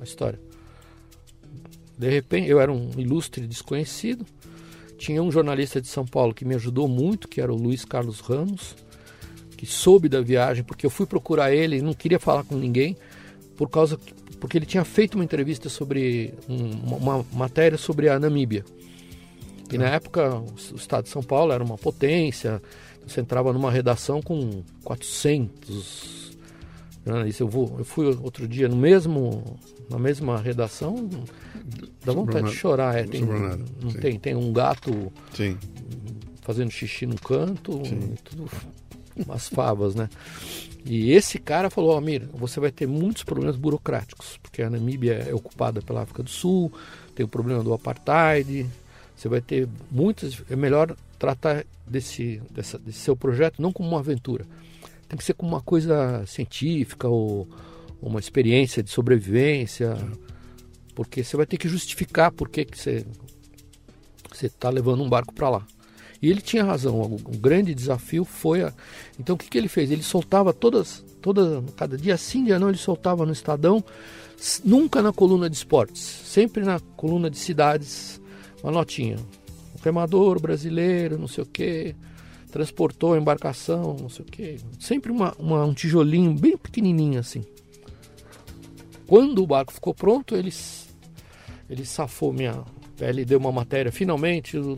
[0.00, 0.40] a história.
[1.98, 4.24] De repente, eu era um ilustre desconhecido
[5.00, 8.20] tinha um jornalista de São Paulo que me ajudou muito, que era o Luiz Carlos
[8.20, 8.76] Ramos,
[9.56, 12.94] que soube da viagem, porque eu fui procurar ele e não queria falar com ninguém,
[13.56, 13.98] por causa
[14.38, 18.62] porque ele tinha feito uma entrevista sobre um, uma matéria sobre a Namíbia.
[19.72, 22.60] E na época o estado de São Paulo era uma potência,
[23.06, 26.36] você entrava numa redação com 400
[27.06, 27.40] jornalistas.
[27.40, 29.58] Eu, vou, eu fui outro dia no mesmo,
[29.88, 31.08] na mesma redação,
[32.04, 33.04] Dá vontade de chorar, é.
[33.04, 35.56] Tem, não tem, tem um gato Sim.
[36.42, 37.80] fazendo xixi no canto,
[38.24, 38.48] tudo
[39.16, 40.08] umas favas, né?
[40.84, 45.34] E esse cara falou, Amir, você vai ter muitos problemas burocráticos, porque a Namíbia é
[45.34, 46.72] ocupada pela África do Sul,
[47.14, 48.66] tem o problema do apartheid,
[49.14, 50.42] você vai ter muitas.
[50.50, 54.46] É melhor tratar desse, dessa, desse seu projeto não como uma aventura,
[55.08, 57.46] tem que ser como uma coisa científica ou
[58.00, 59.94] uma experiência de sobrevivência
[61.00, 63.06] porque você vai ter que justificar por que, que você
[64.42, 65.66] está levando um barco para lá.
[66.20, 68.72] E ele tinha razão, o, o grande desafio foi a...
[69.18, 69.90] Então o que, que ele fez?
[69.90, 73.82] Ele soltava todas, toda, cada dia sim, dia não, ele soltava no Estadão,
[74.62, 78.20] nunca na coluna de esportes, sempre na coluna de cidades,
[78.62, 79.16] uma notinha.
[79.16, 81.96] Um remador brasileiro, não sei o quê,
[82.52, 84.56] transportou a embarcação, não sei o quê.
[84.78, 87.42] Sempre uma, uma, um tijolinho bem pequenininho assim.
[89.06, 90.89] Quando o barco ficou pronto, eles
[91.70, 92.64] ele safou minha.
[93.00, 94.76] Ele deu uma matéria, finalmente, o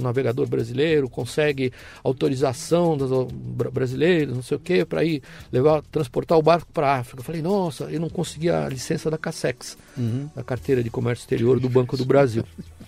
[0.00, 1.72] navegador brasileiro consegue
[2.02, 3.30] autorização dos
[3.72, 5.22] brasileiros, não sei o que, para ir
[5.52, 7.20] levar, transportar o barco para a África.
[7.20, 10.28] Eu falei, nossa, eu não conseguia a licença da Cassex, uhum.
[10.34, 12.44] da carteira de comércio exterior do Banco do Brasil.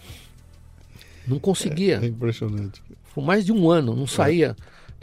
[1.27, 2.01] Não conseguia.
[2.03, 2.83] É, é impressionante.
[3.15, 4.55] Foi mais de um ano, não saía.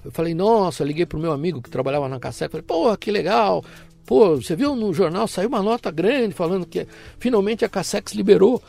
[0.06, 3.66] Eu falei, nossa, liguei pro meu amigo que trabalhava na Cassex, falei, pô, que legal,
[4.12, 6.86] Pô, você viu no jornal, saiu uma nota grande falando que
[7.18, 8.62] finalmente a Cassex liberou.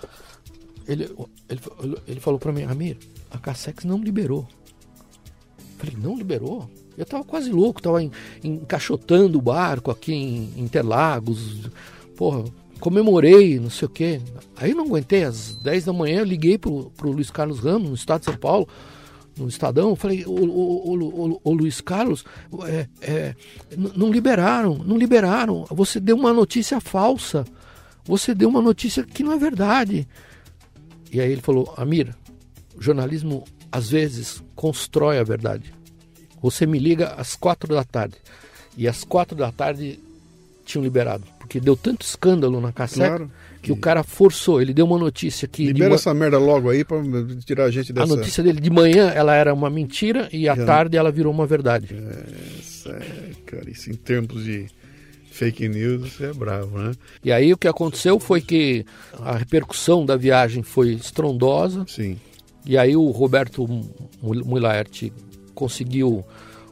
[0.86, 1.12] Ele,
[1.48, 1.60] ele,
[2.06, 2.96] ele falou para mim, Amir,
[3.28, 4.46] a Cassex não liberou.
[5.78, 6.70] Falei, não liberou?
[6.96, 8.08] Eu tava quase louco, tava
[8.44, 11.68] encaixotando o barco aqui em Interlagos.
[12.16, 12.44] Porra,
[12.78, 14.20] comemorei, não sei o quê.
[14.56, 17.96] Aí não aguentei, às 10 da manhã eu liguei pro, pro Luiz Carlos Ramos, no
[17.96, 18.68] estado de São Paulo
[19.36, 22.24] no Estadão, falei, o, o, o Luiz Carlos,
[22.66, 23.34] é, é,
[23.76, 25.66] não liberaram, não liberaram.
[25.70, 27.44] Você deu uma notícia falsa.
[28.04, 30.06] Você deu uma notícia que não é verdade.
[31.10, 32.14] E aí ele falou, Amir,
[32.78, 35.72] jornalismo às vezes constrói a verdade.
[36.42, 38.16] Você me liga às quatro da tarde.
[38.76, 39.98] E às quatro da tarde
[40.64, 41.24] tinham liberado.
[41.38, 43.08] Porque deu tanto escândalo na cassete.
[43.08, 43.30] Claro
[43.62, 45.66] que o cara forçou, ele deu uma notícia que...
[45.66, 45.94] Libera de...
[45.94, 46.98] essa merda logo aí para
[47.44, 48.12] tirar a gente dessa...
[48.12, 51.46] A notícia dele de manhã, ela era uma mentira e à tarde ela virou uma
[51.46, 51.94] verdade.
[51.94, 54.66] É, é, cara, isso em termos de
[55.30, 56.92] fake news, você é bravo, né?
[57.24, 58.84] E aí o que aconteceu foi que
[59.20, 61.84] a repercussão da viagem foi estrondosa.
[61.88, 62.18] Sim.
[62.66, 63.66] E aí o Roberto
[64.20, 65.12] Mulaerte
[65.54, 66.24] conseguiu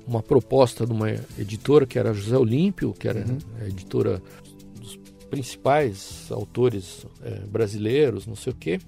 [0.06, 3.38] uma proposta de uma editora que era José Olímpio, que era uhum.
[3.60, 4.20] a editora
[5.30, 8.80] principais autores é, brasileiros, não sei o quê.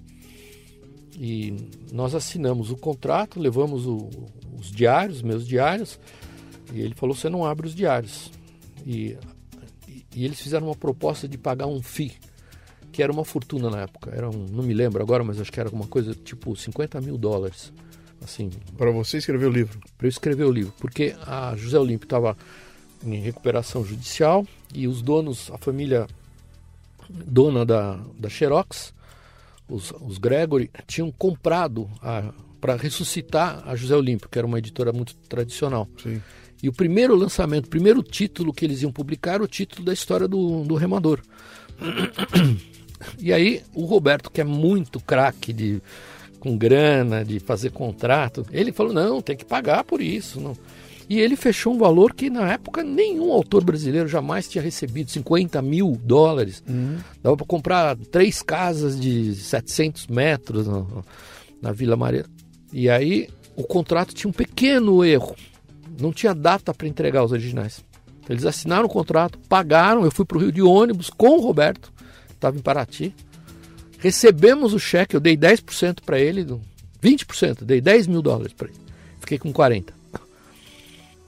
[1.14, 1.54] E
[1.92, 4.08] nós assinamos o contrato, levamos o,
[4.58, 5.98] os diários, meus diários,
[6.72, 8.30] e ele falou: você não abre os diários.
[8.86, 9.16] E,
[10.14, 12.12] e eles fizeram uma proposta de pagar um FII,
[12.90, 14.10] que era uma fortuna na época.
[14.10, 17.16] Era um, não me lembro agora, mas acho que era alguma coisa tipo 50 mil
[17.16, 17.72] dólares.
[18.24, 19.80] Assim, Para você escrever o livro.
[19.98, 22.36] para eu escrever o livro, porque a José Olímpio estava
[23.04, 26.06] em recuperação judicial e os donos, a família
[27.26, 28.92] dona da, da Xerox,
[29.68, 31.88] os, os Gregory, tinham comprado
[32.60, 35.88] para ressuscitar a José Olímpio, que era uma editora muito tradicional.
[36.02, 36.20] Sim.
[36.62, 39.92] E o primeiro lançamento, o primeiro título que eles iam publicar era o título da
[39.92, 41.20] história do, do remador.
[43.18, 45.82] E aí o Roberto, que é muito craque de
[46.38, 50.40] com grana, de fazer contrato, ele falou, não, tem que pagar por isso.
[50.40, 50.56] Não.
[51.08, 55.60] E ele fechou um valor que na época nenhum autor brasileiro jamais tinha recebido, 50
[55.60, 56.62] mil dólares.
[57.22, 60.84] Dava para comprar três casas de 700 metros na,
[61.60, 62.24] na Vila Maria.
[62.72, 65.34] E aí o contrato tinha um pequeno erro.
[66.00, 67.84] Não tinha data para entregar os originais.
[68.28, 70.04] Eles assinaram o contrato, pagaram.
[70.04, 71.92] Eu fui para o Rio de ônibus com o Roberto,
[72.30, 73.14] estava em Paraty.
[73.98, 76.44] Recebemos o cheque, eu dei 10% para ele,
[77.02, 78.78] 20%, dei 10 mil dólares para ele.
[79.20, 80.01] Fiquei com 40.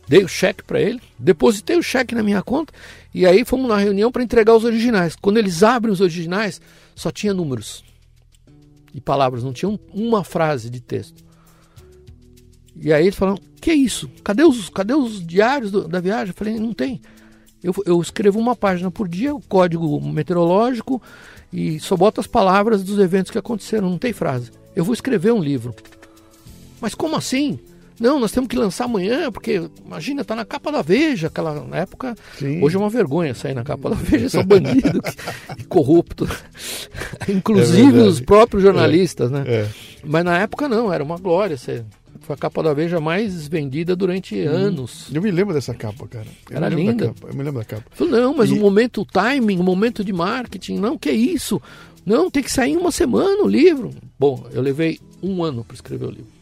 [0.06, 2.72] Dei o cheque para ele, depositei o cheque na minha conta
[3.14, 5.16] e aí fomos na reunião para entregar os originais.
[5.16, 6.60] Quando eles abrem os originais,
[6.94, 7.82] só tinha números
[8.93, 11.24] e palavras, não tinha um- uma frase de texto.
[12.76, 14.10] E aí eles falaram: Que isso?
[14.22, 16.28] Cadê os, cadê os diários do- da viagem?
[16.28, 17.01] Eu falei: Não tem.
[17.62, 21.01] Eu, eu escrevo uma página por dia, o código meteorológico,
[21.51, 24.51] e só boto as palavras dos eventos que aconteceram, não tem frase.
[24.76, 25.74] Eu vou escrever um livro.
[26.78, 27.59] Mas como assim?
[28.00, 31.76] Não, nós temos que lançar amanhã, porque imagina, tá na capa da Veja, aquela na
[31.78, 32.14] época.
[32.38, 32.62] Sim.
[32.62, 35.16] Hoje é uma vergonha sair na capa da Veja, só bandido que-
[35.62, 36.28] e corrupto.
[37.28, 39.44] Inclusive É os próprios jornalistas, né?
[39.46, 39.68] É.
[40.04, 41.56] Mas na época não, era uma glória.
[41.56, 41.84] Você...
[42.20, 45.08] Foi a capa da Veja mais vendida durante anos.
[45.12, 46.26] Eu me lembro dessa capa, cara.
[46.50, 47.08] Eu Era linda.
[47.08, 47.84] capa, Eu me lembro da capa.
[47.90, 51.60] Falei, não, mas E- o momento, o timing, o momento de marketing, não, que isso?
[52.06, 53.90] Não, tem que sair em uma semana o livro.
[54.18, 56.34] Bom, eu levei um ano para escrever o livro.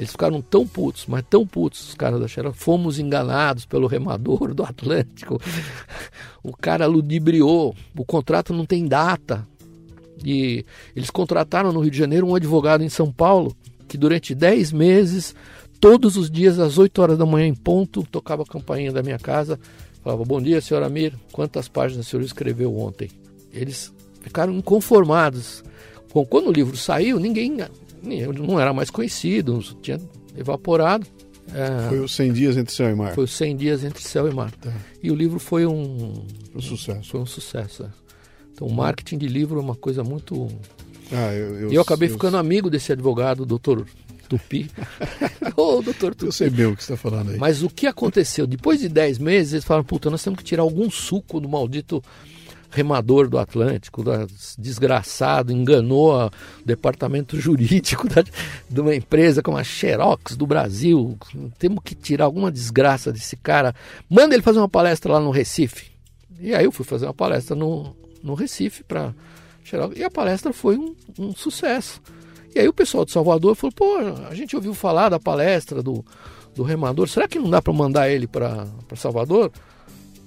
[0.00, 2.56] Eles ficaram tão putos, mas tão putos, os caras da Xerox.
[2.58, 5.38] Fomos enganados pelo remador do Atlântico.
[6.42, 7.76] O cara ludibriou.
[7.94, 9.46] O contrato não tem data.
[10.24, 10.64] E
[10.96, 13.54] eles contrataram no Rio de Janeiro um advogado em São Paulo
[13.86, 15.34] que durante 10 meses,
[15.78, 19.18] todos os dias às 8 horas da manhã em ponto, tocava a campainha da minha
[19.18, 19.60] casa,
[20.02, 23.10] falava: "Bom dia, senhor Amir, quantas páginas o senhor escreveu ontem?".
[23.52, 25.62] Eles ficaram inconformados.
[26.30, 27.58] Quando o livro saiu, ninguém
[28.04, 30.00] eu não era mais conhecido, tinha
[30.36, 31.06] evaporado.
[31.52, 33.12] É, Foi os 100 dias entre céu e mar.
[33.14, 34.52] foi os 100 dias entre céu e mar.
[34.52, 34.72] Tá.
[35.02, 36.24] E o livro foi um
[36.54, 37.10] um sucesso.
[37.10, 37.82] foi um sucesso.
[37.84, 37.88] é.
[38.52, 40.46] Então, o marketing de livro é uma coisa muito
[41.10, 43.84] Ah, eu, e eu acabei ficando amigo desse advogado, doutor
[44.28, 44.70] Tupi.
[45.56, 46.32] Ô, doutor Eu Tupi.
[46.32, 47.36] sei bem o que você está falando aí.
[47.38, 48.46] Mas o que aconteceu?
[48.46, 52.00] Depois de 10 meses, eles falaram, puta, nós temos que tirar algum suco do maldito
[52.70, 54.02] remador do Atlântico,
[54.58, 56.30] desgraçado, enganou o
[56.64, 58.24] departamento jurídico da-
[58.68, 61.18] de uma empresa como a Xerox do Brasil.
[61.58, 63.74] Temos que tirar alguma desgraça desse cara.
[64.08, 65.90] Manda ele fazer uma palestra lá no Recife.
[66.38, 69.12] E aí eu fui fazer uma palestra no, no Recife para
[69.64, 69.98] Xerox.
[69.98, 72.00] E a palestra foi um, um sucesso.
[72.54, 73.96] E aí o pessoal de Salvador falou, pô,
[74.28, 76.04] a gente ouviu falar da palestra do,
[76.54, 78.66] do remador, será que não dá para mandar ele para
[78.96, 79.52] Salvador?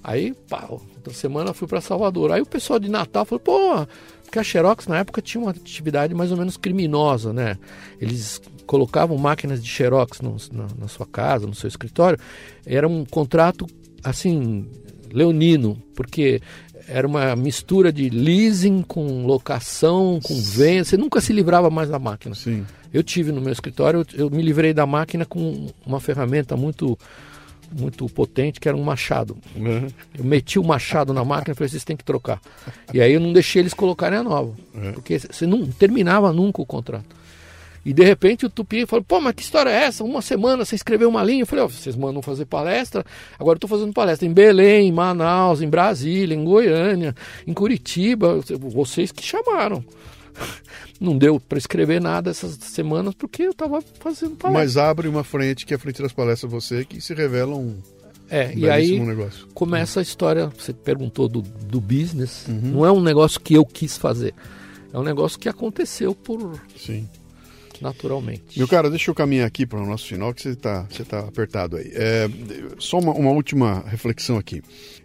[0.03, 0.70] Aí, pá,
[1.03, 2.31] outra semana fui para Salvador.
[2.31, 3.85] Aí o pessoal de Natal falou, pô,
[4.23, 7.57] porque a Xerox na época tinha uma atividade mais ou menos criminosa, né?
[7.99, 12.17] Eles colocavam máquinas de Xerox no- na, na sua casa, no seu escritório.
[12.65, 13.67] Era um contrato,
[14.03, 14.65] assim,
[15.11, 16.41] leonino, porque
[16.88, 20.85] era uma mistura de leasing com locação, com venda.
[20.85, 22.34] Você nunca se livrava mais da máquina.
[22.34, 22.65] Sim.
[22.93, 26.97] Eu tive no meu escritório, eu, eu me livrei da máquina com uma ferramenta muito
[27.73, 29.37] muito potente, que era um machado.
[29.55, 29.87] Uhum.
[30.17, 32.39] Eu meti o machado na máquina e falei, vocês têm que trocar.
[32.93, 34.53] E aí eu não deixei eles colocarem a nova.
[34.93, 37.23] Porque você não terminava nunca o contrato.
[37.85, 40.05] E de repente o Tupi falou, pô, mas que história é essa?
[40.05, 41.41] Uma semana você escreveu uma linha.
[41.41, 43.05] Eu falei, ó, vocês mandam fazer palestra.
[43.37, 47.13] Agora eu tô fazendo palestra em Belém, em Manaus, em Brasília, em Goiânia,
[47.45, 48.39] em Curitiba.
[48.57, 49.83] Vocês que chamaram.
[51.03, 54.51] Não deu para escrever nada essas semanas porque eu estava fazendo palestra.
[54.51, 57.75] Mas abre uma frente que é a frente das palestras você que se revela um
[58.30, 59.47] é, e aí negócio.
[59.53, 60.49] começa a história.
[60.57, 62.45] Você perguntou do, do business.
[62.47, 62.71] Uhum.
[62.71, 64.34] Não é um negócio que eu quis fazer.
[64.93, 67.07] É um negócio que aconteceu por Sim.
[67.84, 68.57] Naturalmente.
[68.57, 71.19] Meu cara, deixa eu caminhar aqui para o nosso final, que você está você tá
[71.19, 71.91] apertado aí.
[71.93, 72.30] É,
[72.80, 74.61] só uma, uma última reflexão aqui.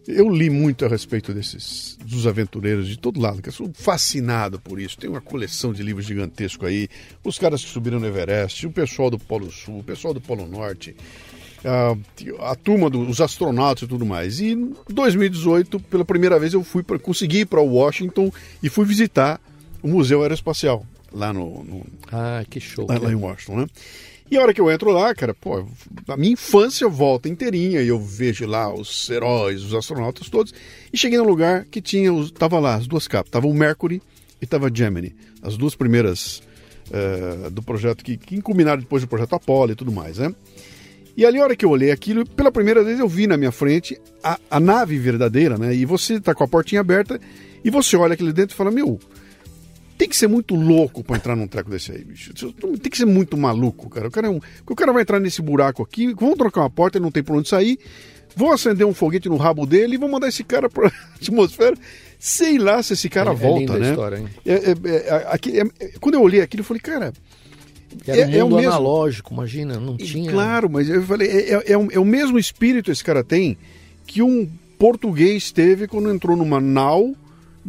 [0.07, 4.61] Eu li muito a respeito desses dos aventureiros de todo lado, que eu sou fascinado
[4.61, 4.97] por isso.
[4.97, 6.89] Tem uma coleção de livros gigantesco aí.
[7.25, 10.47] Os caras que subiram no Everest, o pessoal do Polo Sul, o pessoal do Polo
[10.47, 10.95] Norte.
[11.65, 14.39] a, a turma dos astronautas e tudo mais.
[14.39, 18.33] E em 2018, pela primeira vez, eu fui para conseguir ir para Washington
[18.63, 19.41] e fui visitar
[19.83, 22.87] o Museu Aeroespacial lá no, no Ah, que show.
[22.89, 23.67] lá, lá em Washington, né?
[24.31, 25.67] E a hora que eu entro lá, cara, pô,
[26.07, 30.53] a minha infância volta inteirinha e eu vejo lá os heróis, os astronautas todos.
[30.93, 34.03] E cheguei num lugar que tinha, os, tava lá as duas capas, tava o Mercury
[34.41, 36.43] e tava Gemini, as duas primeiras
[36.93, 40.35] eh, do projeto que, que culminaram depois do projeto Apollo e tudo mais, né?
[41.17, 43.51] E ali, a hora que eu olhei aquilo, pela primeira vez eu vi na minha
[43.51, 45.75] frente a, a nave verdadeira, né?
[45.75, 47.19] E você tá com a portinha aberta
[47.65, 49.01] e você olha aquele dentro e fala, meu,
[49.99, 52.33] tem que ser muito louco para entrar num treco desse aí, bicho.
[52.33, 54.09] Tem que ser muito maluco, cara.
[54.09, 56.97] O cara, é um, o cara vai entrar nesse buraco aqui, vão trocar uma porta,
[56.99, 57.79] ele não tem por onde sair,
[58.37, 61.77] vão acender um foguete no rabo dele e vão mandar esse cara pra atmosfera.
[62.19, 63.91] Sei lá se esse cara É- é volta, a né?
[63.91, 64.29] história, hein?
[64.47, 67.13] É- é- é- aqui- é- é- quando eu olhei aquilo, eu falei, cara.
[68.07, 70.31] Era é- é um o mundo mesmo- analógico, imagina, não tinha.
[70.31, 73.57] Claro, mas eu falei, é, é- é o, é o mesmo espírito esse cara tem
[74.07, 74.49] que um
[74.79, 77.15] português teve quando entrou numa nau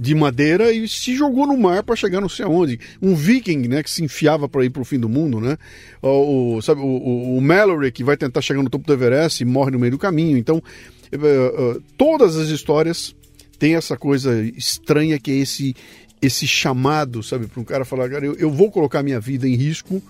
[0.02, 2.80] de madeira e se jogou no mar para chegar não sei aonde.
[3.02, 5.58] Um viking, né, que se enfiava para ir para o fim do mundo, né?
[6.02, 9.46] O, sabe, o, o- o Mallory que vai tentar chegar no topo do Everest e
[9.46, 10.38] morre no meio do caminho.
[10.38, 10.64] Então,
[11.12, 13.14] eh, eh, todas as histórias
[13.60, 15.76] têm essa coisa estranha que é esse
[16.22, 19.56] esse chamado, sabe, para um cara falar, cara, eu, eu vou colocar minha vida em
[19.56, 20.02] risco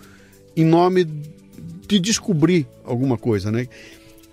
[0.57, 1.05] em nome
[1.87, 3.67] de descobrir alguma coisa, né?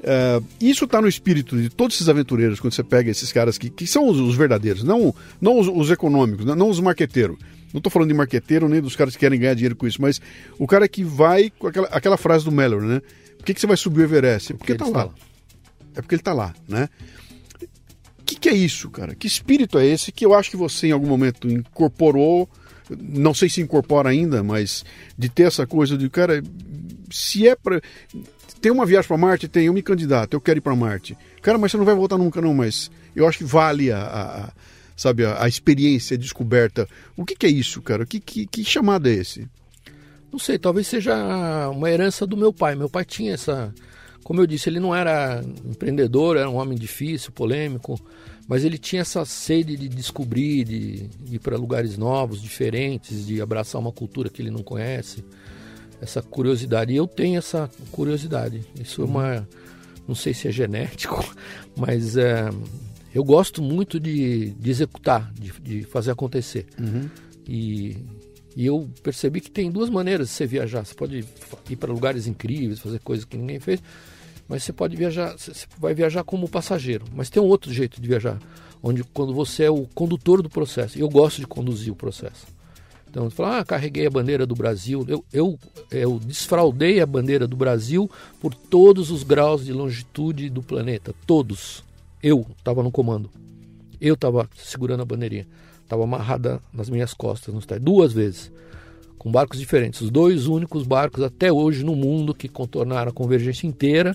[0.02, 3.70] É, isso está no espírito de todos esses aventureiros, quando você pega esses caras que,
[3.70, 6.54] que são os, os verdadeiros, não, não os, os econômicos, né?
[6.54, 7.36] não os marqueteiros.
[7.72, 10.20] Não estou falando de marqueteiro nem dos caras que querem ganhar dinheiro com isso, mas
[10.58, 13.02] o cara que vai com aquela, aquela frase do Mallory, né?
[13.36, 14.54] Por que, que você vai subir o Everest?
[14.54, 15.04] Porque, ele tá está lá.
[15.06, 15.14] lá.
[15.94, 16.88] É porque ele está lá, né?
[18.18, 19.14] O que, que é isso, cara?
[19.14, 22.48] Que espírito é esse que eu acho que você em algum momento incorporou,
[22.90, 24.84] não sei se incorpora ainda, mas
[25.16, 26.42] de ter essa coisa de, cara,
[27.10, 27.80] se é para
[28.60, 31.16] tem uma viagem para Marte, tem, eu me candidato, eu quero ir para Marte.
[31.42, 34.44] Cara, mas você não vai voltar nunca não, mas eu acho que vale a, a-
[34.46, 34.52] a-
[34.96, 36.88] sabe, a, a experiência, a descoberta.
[37.16, 38.04] O que, que é isso, cara?
[38.06, 39.46] Que, que, que chamado é esse?
[40.32, 41.14] Não sei, talvez seja
[41.70, 42.74] uma herança do meu pai.
[42.74, 43.72] Meu pai tinha essa.
[44.24, 47.98] Como eu disse, ele não era empreendedor, era um homem difícil, polêmico,
[48.48, 53.40] mas ele tinha essa sede de descobrir, de, de ir para lugares novos, diferentes, de
[53.40, 55.24] abraçar uma cultura que ele não conhece,
[56.00, 56.92] essa curiosidade.
[56.92, 58.62] E eu tenho essa curiosidade.
[58.78, 59.48] Isso é uma.
[60.06, 61.24] Não sei se é genético,
[61.76, 62.48] mas é,
[63.12, 66.66] eu gosto muito de, de executar, de, de fazer acontecer.
[67.48, 67.96] E,
[68.54, 70.84] e eu percebi que tem duas maneiras de você viajar.
[70.84, 71.24] Você pode
[71.68, 73.82] ir para lugares incríveis, fazer coisas que ninguém fez,
[74.48, 77.04] mas você pode viajar, você vai viajar como passageiro.
[77.14, 78.38] Mas tem um outro jeito de viajar,
[78.82, 80.98] onde quando você é o condutor do processo.
[80.98, 82.46] Eu gosto de conduzir o processo.
[83.08, 85.04] Então, fala, ah, carreguei a bandeira do Brasil.
[85.08, 85.58] Eu, eu,
[85.90, 88.10] eu desfraudei a bandeira do Brasil
[88.40, 91.14] por todos os graus de longitude do planeta.
[91.26, 91.82] Todos.
[92.22, 93.30] Eu estava no comando.
[94.00, 95.46] Eu estava segurando a bandeirinha.
[95.82, 98.52] Estava amarrada nas minhas costas, duas vezes.
[99.16, 100.00] Com barcos diferentes.
[100.02, 104.14] Os dois únicos barcos até hoje no mundo que contornaram a convergência inteira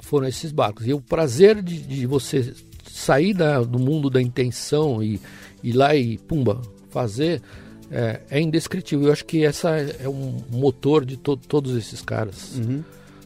[0.00, 0.86] foram esses barcos.
[0.86, 2.52] E o prazer de, de você
[2.90, 5.20] sair da- do mundo da intenção e
[5.62, 6.60] ir lá e, pumba,
[6.96, 7.42] fazer
[7.90, 9.06] é, é indescritível.
[9.08, 12.58] Eu acho que essa é um motor de to- todos esses caras.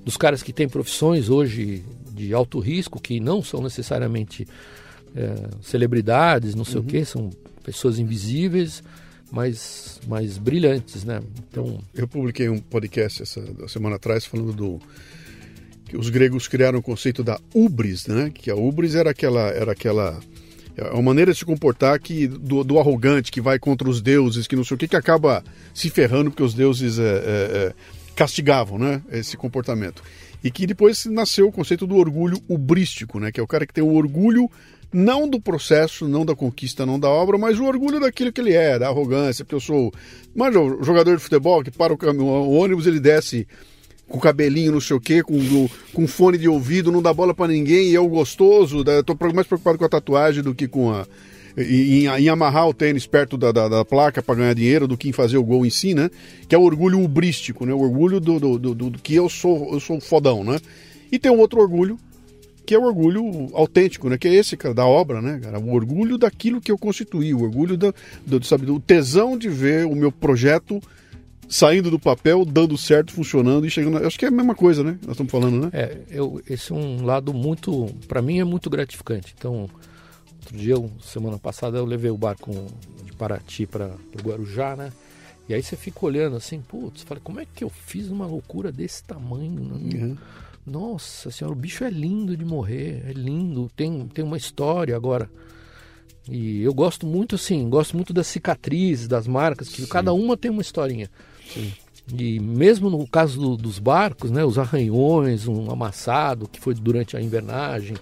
[0.05, 4.47] Dos caras que têm profissões hoje de alto risco, que não são necessariamente
[5.15, 7.31] é, celebridades, não sei o quê, são
[7.63, 8.83] pessoas invisíveis,
[9.31, 11.23] mas, mas brilhantes, né?
[11.49, 14.81] Então, Eu publiquei um podcast essa semana atrás falando do
[15.87, 18.31] que os gregos criaram o conceito da ubris, né?
[18.35, 20.19] Que a ubris era aquela era aquela
[20.81, 24.47] é uma maneira de se comportar que do, do arrogante que vai contra os deuses,
[24.47, 25.45] que não sei o que, que acaba
[25.75, 27.75] se ferrando porque os deuses é, é, é,
[28.17, 29.03] castigavam, né?
[29.11, 30.03] Esse comportamento
[30.43, 33.31] e que depois nasceu o conceito do orgulho ubrístico, né?
[33.31, 34.51] Que é o cara que tem o orgulho
[34.93, 38.55] não do processo, não da conquista, não da obra, mas o orgulho daquilo que ele
[38.55, 39.93] é, da arrogância, porque eu sou.
[40.35, 43.47] Manja, o jogador de futebol que para o, cam- o ônibus, ele desce
[44.11, 45.39] com cabelinho, não sei o quê, com,
[45.95, 48.85] com fone de ouvido, não dá bola pra ninguém, e o gostoso.
[48.87, 51.07] Eu tô mais preocupado com a tatuagem do que com a.
[51.57, 55.09] Em, em amarrar o tênis perto da, da, da placa para ganhar dinheiro do que
[55.09, 56.09] em fazer o gol em si, né?
[56.49, 57.73] Que é o orgulho ubrístico, né?
[57.75, 60.59] O orgulho do, do, do, do- que eu sou, eu sou fodão, né?
[61.11, 61.99] E tem um outro orgulho
[62.65, 64.17] que é o orgulho autêntico, né?
[64.17, 65.59] Que é esse, cara, da obra, né, cara?
[65.59, 67.93] O orgulho daquilo que eu constituí, o orgulho da,
[68.25, 70.81] do, sabe, do tesão de ver o meu projeto
[71.51, 73.99] saindo do papel, dando certo, funcionando e chegando.
[74.07, 74.93] Acho que é a mesma coisa, né?
[75.03, 75.71] Nós estamos falando, né?
[75.73, 79.35] É, eu, esse é um lado muito, para mim é muito gratificante.
[79.37, 79.69] Então,
[80.39, 82.53] outro dia, eu- semana passada, eu levei o barco
[83.05, 84.93] de Paraty para o Guarujá, né?
[85.49, 88.71] E aí você fica olhando assim, putz, fala, como é que eu fiz uma loucura
[88.71, 89.61] desse tamanho?
[89.61, 89.99] né?
[90.05, 90.17] Uhum.
[90.65, 95.29] Nossa senhora, o bicho é lindo de morrer, é lindo, tem, tem uma história agora.
[96.31, 100.51] E eu gosto muito, assim, gosto muito das cicatrizes, das marcas, que cada uma tem
[100.51, 101.11] uma historinha.
[102.13, 107.17] E mesmo no caso do- dos barcos, né, os arranhões, um amassado que foi durante
[107.17, 107.97] a invernagem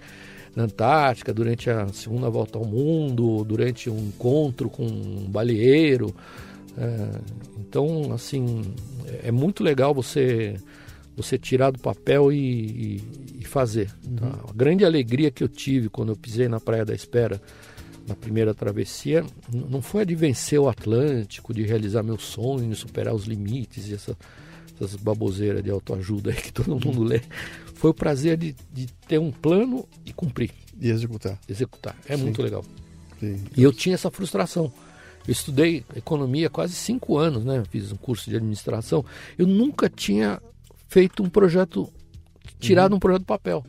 [0.55, 6.13] na Antártica, durante a segunda volta ao mundo, durante um encontro com um baleeiro.
[6.77, 7.19] É,
[7.59, 8.73] então, assim,
[9.23, 10.55] é muito legal você
[11.15, 13.03] você tirar do papel e, e-
[13.41, 13.91] e fazer.
[14.17, 14.39] tá?
[14.49, 17.41] A grande alegria que eu tive quando eu pisei na Praia da Espera
[18.09, 19.23] na primeira travessia
[19.53, 23.93] não foi a de vencer o Atlântico, de realizar meu sonho, superar os limites e
[23.93, 24.17] essa,
[24.75, 27.21] essas baboseiras de autoajuda que todo mundo lê.
[27.75, 31.39] Foi o prazer de, de ter um plano e cumprir, E executar.
[31.47, 31.95] executar.
[32.07, 32.23] É Sim.
[32.23, 32.65] muito legal.
[33.19, 33.43] Sim.
[33.55, 34.73] E eu tinha essa frustração.
[35.27, 37.63] Eu estudei economia quase cinco anos, né?
[37.69, 39.05] Fiz um curso de administração.
[39.37, 40.41] Eu nunca tinha
[40.87, 41.87] feito um projeto,
[42.59, 43.63] tirado um projeto do papel.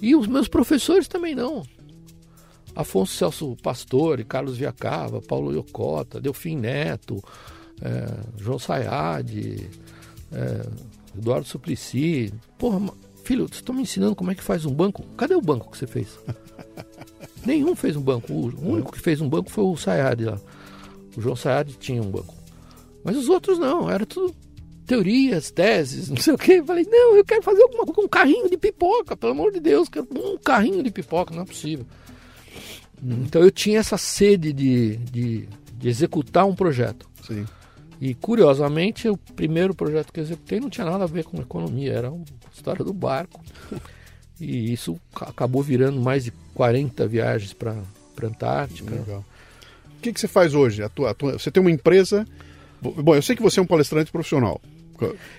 [0.00, 1.64] E os meus professores também não.
[2.74, 7.22] Afonso Celso Pastore, Carlos Viacava, Paulo Iocota, Delfim Neto,
[7.80, 9.30] eh, João Sayad,
[10.32, 10.66] eh,
[11.16, 12.32] Eduardo Suplicy.
[12.58, 12.80] Porra,
[13.24, 15.02] filho, vocês estão me ensinando como é que faz um banco?
[15.16, 16.18] Cadê o banco que você fez?
[17.44, 18.32] Nenhum fez um banco.
[18.32, 20.40] O único que fez um banco foi o Sayad lá.
[21.16, 22.34] O João Sayad tinha um banco.
[23.04, 24.34] Mas os outros não, era tudo
[24.86, 26.54] teorias, teses, não sei o quê.
[26.54, 29.60] Eu falei, não, eu quero fazer alguma coisa um carrinho de pipoca, pelo amor de
[29.60, 31.86] Deus, quero um carrinho de pipoca, não é possível.
[33.02, 37.08] Então eu tinha essa sede de, de, de executar um projeto.
[37.26, 37.44] Sim.
[38.00, 41.92] E curiosamente, o primeiro projeto que eu executei não tinha nada a ver com economia,
[41.92, 43.40] era uma história do barco.
[44.40, 48.90] E isso ca- acabou virando mais de 40 viagens para a Antártica.
[48.94, 49.24] Legal.
[49.98, 50.82] O que, que você faz hoje?
[50.82, 52.26] A tua- a tua- você tem uma empresa.
[52.80, 54.60] Bom, eu sei que você é um palestrante profissional.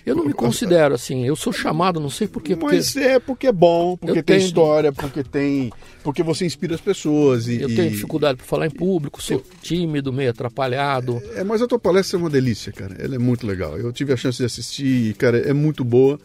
[0.06, 3.48] Eu não me considero assim, eu sou chamado, não sei porquê, porque Mas é porque
[3.48, 5.72] é bom, porque Eu tem tenho- história, porque tem.
[6.04, 7.48] Porque você inspira as pessoas.
[7.48, 11.22] E, eu tenho dificuldade para falar em público, sou tímido, meio atrapalhado.
[11.36, 12.96] É, mas a tua palestra é uma delícia, cara.
[13.00, 13.78] Ela é muito legal.
[13.78, 16.20] Eu tive a chance de assistir cara, é muito boa.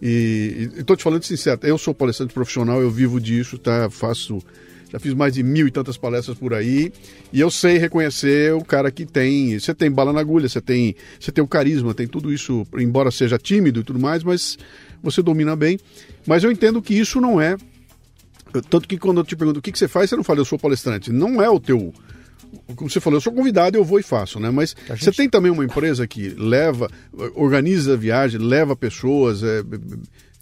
[0.00, 3.90] E, e tô te falando sincero, eu sou palestrante profissional, eu vivo disso, tá?
[3.90, 4.38] Faço.
[4.90, 6.90] Já fiz mais de mil e tantas palestras por aí.
[7.32, 9.58] E eu sei reconhecer o cara que tem.
[9.58, 13.10] Você tem bala na agulha, você tem, você tem o carisma, tem tudo isso, embora
[13.10, 14.56] seja tímido e tudo mais, mas
[15.02, 15.78] você domina bem.
[16.26, 17.56] Mas eu entendo que isso não é.
[18.70, 20.44] Tanto que quando eu te pergunto o que, que você faz, você não fala, eu
[20.44, 21.12] sou palestrante.
[21.12, 21.92] Não é o teu.
[22.76, 24.50] Como você falou, eu sou convidado, eu vou e faço, né?
[24.50, 26.90] Mas gente- você tem também uma empresa que leva,
[27.34, 29.42] organiza a viagem, leva pessoas.
[29.42, 29.62] É,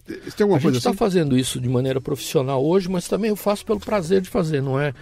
[0.06, 0.98] tem alguma A gente coisa está assim?
[0.98, 4.78] fazendo isso de maneira profissional hoje, mas também eu faço pelo prazer de fazer, não
[4.78, 4.94] é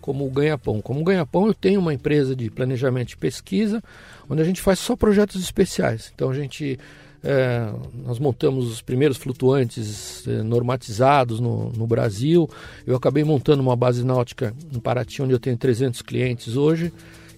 [0.00, 0.80] como ganha-pão.
[0.80, 3.82] Como ganha-pão, eu tenho uma empresa de planejamento e pesquisa,
[4.28, 6.12] onde a gente faz só projetos especiais.
[6.14, 6.78] Então a gente.
[7.24, 7.68] é,
[8.04, 12.48] nós montamos os primeiros flutuantes é, normatizados no, no Brasil.
[12.86, 16.92] Eu acabei montando uma base náutica em Paraty, onde eu tenho 300 clientes hoje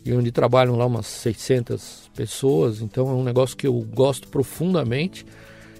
[0.05, 2.83] e onde trabalham lá umas 600 pessoas.
[2.83, 5.25] Então é um negócio que eu gosto profundamente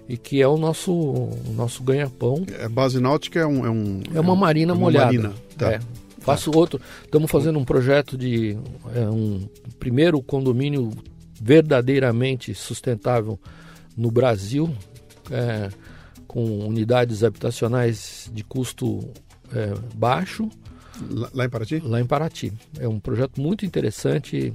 [0.09, 2.45] e que é o nosso, o nosso ganha-pão.
[2.59, 3.67] É, base náutica é um.
[3.67, 5.07] É, um, É uma marina é uma molhada.
[5.07, 5.73] marina, tá.
[5.75, 5.81] É.
[6.21, 6.81] Faço outro.
[7.05, 8.57] Estamos fazendo um projeto de
[8.95, 9.49] é, um
[9.79, 10.91] primeiro condomínio
[11.41, 13.39] verdadeiramente sustentável
[13.97, 14.75] no Brasil,
[15.31, 15.69] é,
[16.27, 19.09] com unidades habitacionais de custo
[19.55, 20.49] é, baixo,
[21.11, 21.79] Lá, lá em Paraty?
[21.81, 22.53] lá em Paraty.
[22.79, 24.53] É um projeto muito interessante e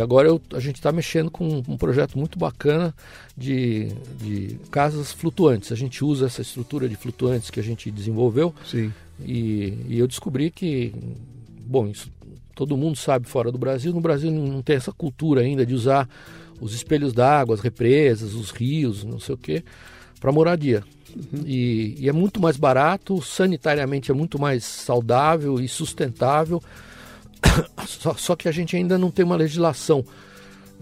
[0.00, 2.94] agora eu- a gente está mexendo com um projeto muito bacana
[3.36, 3.88] de,
[4.20, 5.72] de casas flutuantes.
[5.72, 8.92] A gente usa essa estrutura de flutuantes que a gente desenvolveu Sim.
[9.24, 10.92] e, e eu descobri que,
[11.66, 12.10] bom, isso
[12.54, 13.92] todo mundo sabe fora do Brasil.
[13.92, 16.08] No Brasil não tem essa cultura ainda de usar
[16.60, 19.64] os espelhos d'água, as represas, os rios, não sei o quê,
[20.20, 20.84] para moradia.
[21.44, 26.62] E, e é muito mais barato, sanitariamente é muito mais saudável e sustentável.
[27.86, 30.04] Só, só que a gente ainda não tem uma legislação.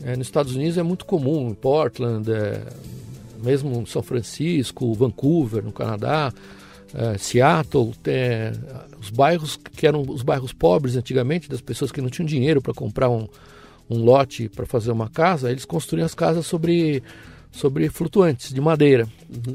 [0.02, 2.62] É, nos Estados Unidos é muito comum, em Portland, é,
[3.42, 6.32] mesmo em São Francisco, Vancouver, no Canadá,
[6.94, 8.52] é, Seattle, tem,
[9.00, 12.72] os bairros que eram os bairros pobres antigamente, das pessoas que não tinham dinheiro para
[12.72, 13.28] comprar um,
[13.88, 17.02] um lote para fazer uma casa, eles construíam as casas sobre,
[17.50, 19.06] sobre flutuantes de madeira.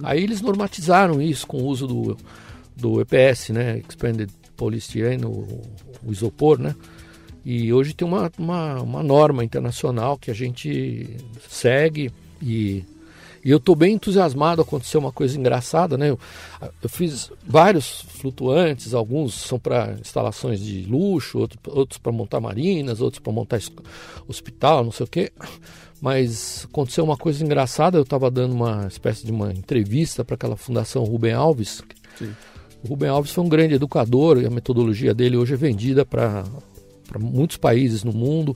[0.03, 2.17] Aí eles normatizaram isso com o uso do,
[2.75, 5.61] do EPS, né, Expanded Polystyrene, o,
[6.11, 6.75] isopor, né?
[7.45, 11.17] E hoje tem uma, uma, uma norma internacional que a gente
[11.47, 12.11] segue
[12.41, 12.83] e,
[13.43, 16.09] E eu estou bem entusiasmado, aconteceu uma coisa engraçada, né?
[16.09, 16.19] Eu,
[16.81, 23.01] eu fiz vários flutuantes, alguns são para instalações de luxo, outro, outros para montar marinas,
[23.01, 23.59] outros para montar
[24.27, 25.31] hospital, não sei o quê.
[26.01, 30.57] Mas aconteceu uma coisa engraçada, eu estava dando uma espécie de uma entrevista para aquela
[30.57, 31.83] fundação Rubem Alves.
[32.85, 36.43] O Rubem Alves foi um grande educador e a metodologia dele hoje é vendida para
[37.19, 38.55] muitos países no mundo.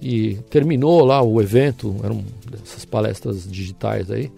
[0.00, 2.24] E terminou lá o evento, eram
[2.62, 4.30] essas palestras digitais aí.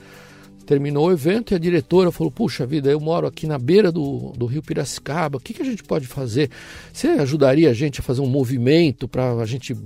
[0.64, 4.32] Terminou o evento e a diretora falou: Puxa vida, eu moro aqui na beira do,
[4.39, 6.48] do rio Piracicaba, o que, que a gente pode fazer?
[6.90, 9.76] Você ajudaria a gente a fazer um movimento para a gente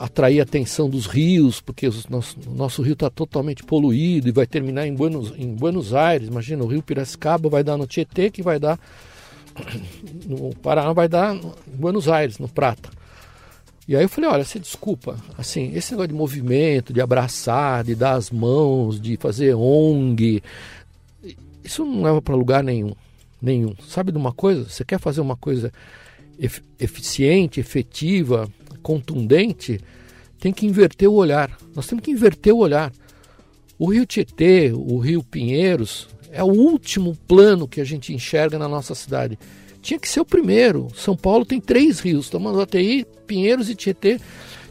[0.00, 4.32] atrair a atenção dos rios, porque os nosso, o nosso rio está totalmente poluído e
[4.32, 6.28] vai terminar em Buenos, em Buenos Aires.
[6.28, 8.78] Imagina, o rio Piracicaba vai dar no Tietê, que vai dar
[10.26, 12.90] no Paraná, vai dar em Buenos Aires, no Prata.
[13.88, 17.96] E aí eu falei, olha, você desculpa, assim, esse negócio de movimento, de abraçar, de
[17.96, 20.40] dar as mãos, de fazer ONG,
[21.64, 22.92] isso não leva para lugar nenhum,
[23.40, 23.74] nenhum.
[23.88, 24.68] Sabe de uma coisa?
[24.68, 25.72] Você quer fazer uma coisa
[26.38, 28.48] ef- eficiente, efetiva,
[28.82, 29.80] contundente,
[30.38, 31.56] tem que inverter o olhar.
[31.74, 32.92] Nós temos que inverter o olhar.
[33.78, 38.68] O Rio Tietê, o Rio Pinheiros, é o último plano que a gente enxerga na
[38.68, 39.38] nossa cidade.
[39.80, 40.88] Tinha que ser o primeiro.
[40.94, 44.20] São Paulo tem três rios, Tamanduateí, Pinheiros e Tietê.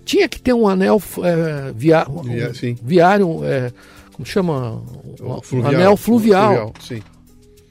[0.04, 2.24] Tinha que ter um anel é, via, um,
[2.82, 3.72] viário, é,
[4.14, 4.82] como chama?
[5.20, 7.02] Um, um Fluvial, anel fluvial Sim.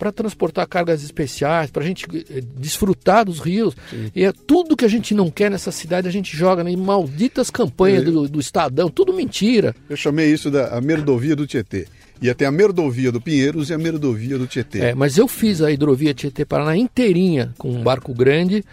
[0.01, 3.77] Para transportar cargas especiais, para a gente eh, desfrutar dos rios.
[4.17, 7.51] E é tudo que a gente não quer nessa cidade, a gente joga em malditas
[7.51, 9.77] campanhas do, do Estadão, tudo mentira.
[9.91, 11.87] Eu chamei isso da merdovia do Tietê.
[12.23, 14.79] Ia ter a merdovia do Pinheiros e a merdovia do Tietê.
[14.81, 18.65] É, mas eu fiz a hidrovia Tietê Paraná inteirinha com um barco grande.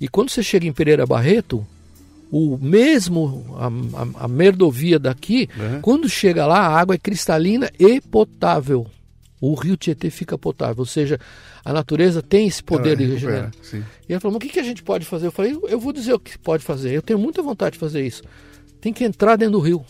[0.00, 1.66] E quando você chega em Pereira Barreto,
[2.32, 3.66] o mesmo, a,
[4.22, 5.46] a, a merdovia daqui,
[5.82, 8.86] quando chega lá, a água é cristalina e potável.
[9.40, 11.18] O rio Tietê fica potável, ou seja,
[11.64, 13.50] a natureza tem esse poder de regenerar.
[14.08, 15.28] E ela falou, mas o que, a gente pode fazer?
[15.28, 16.92] Eu falei, eu vou dizer o que pode fazer.
[16.92, 18.22] Eu tenho muita vontade de fazer isso.
[18.80, 19.84] Tem que entrar dentro do rio.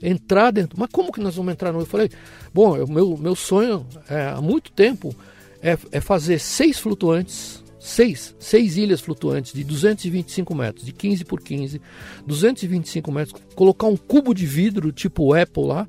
[0.00, 0.78] Entrar dentro.
[0.78, 1.86] Mas como que nós vamos entrar no rio?
[1.86, 2.08] Eu falei,
[2.54, 5.14] bom, o meu, meu sonho é, há muito tempo
[5.60, 11.40] é, é fazer seis flutuantes, seis, seis ilhas flutuantes de 225 metros, de 15 por
[11.40, 11.80] 15,
[12.24, 15.88] 225 metros, colocar um cubo de vidro, tipo Apple lá,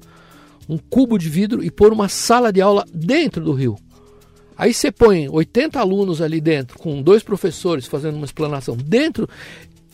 [0.70, 3.76] um cubo de vidro e pôr uma sala de aula dentro do rio.
[4.56, 9.28] Aí você põe 80 alunos ali dentro, com dois professores fazendo uma explanação dentro,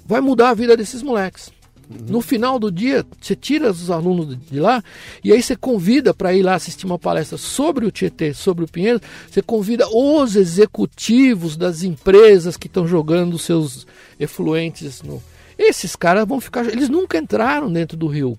[0.06, 1.50] vai mudar a vida desses moleques.
[1.88, 4.84] No final do dia, você tira os alunos de lá
[5.24, 8.68] e aí você convida para ir lá assistir uma palestra sobre o Tietê, sobre o
[8.68, 9.00] Pinheiro.
[9.30, 13.86] Você convida os executivos das empresas que estão jogando seus
[14.20, 15.22] efluentes no.
[15.58, 16.66] Esses caras vão ficar.
[16.66, 18.38] Eles nunca entraram dentro do rio.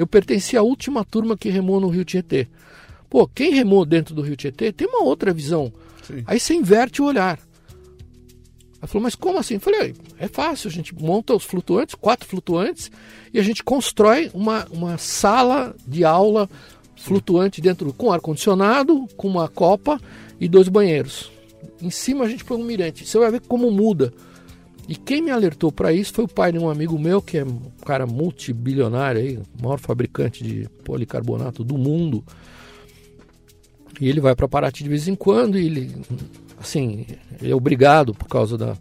[0.00, 2.48] Eu pertenci à última turma que remou no Rio Tietê.
[3.10, 5.70] Pô, quem remou dentro do Rio Tietê tem uma outra visão.
[6.02, 6.22] Sim.
[6.26, 7.38] Aí você inverte o olhar.
[8.78, 9.54] Ela falou, mas como assim?
[9.56, 12.90] Eu falei, é fácil, a gente monta os flutuantes, quatro flutuantes,
[13.30, 16.48] e a gente constrói uma, uma sala de aula
[16.96, 20.00] flutuante dentro, com ar-condicionado, com uma copa
[20.40, 21.30] e dois banheiros.
[21.82, 23.04] Em cima a gente põe um mirante.
[23.04, 24.14] Você vai ver como muda.
[24.90, 27.44] E quem me alertou para isso foi o pai de um amigo meu, que é
[27.44, 32.24] um cara multibilionário, aí, maior fabricante de policarbonato do mundo.
[34.00, 35.96] E ele vai para Paraty de vez em quando e ele,
[36.58, 37.06] assim,
[37.40, 38.76] ele é obrigado por causa da,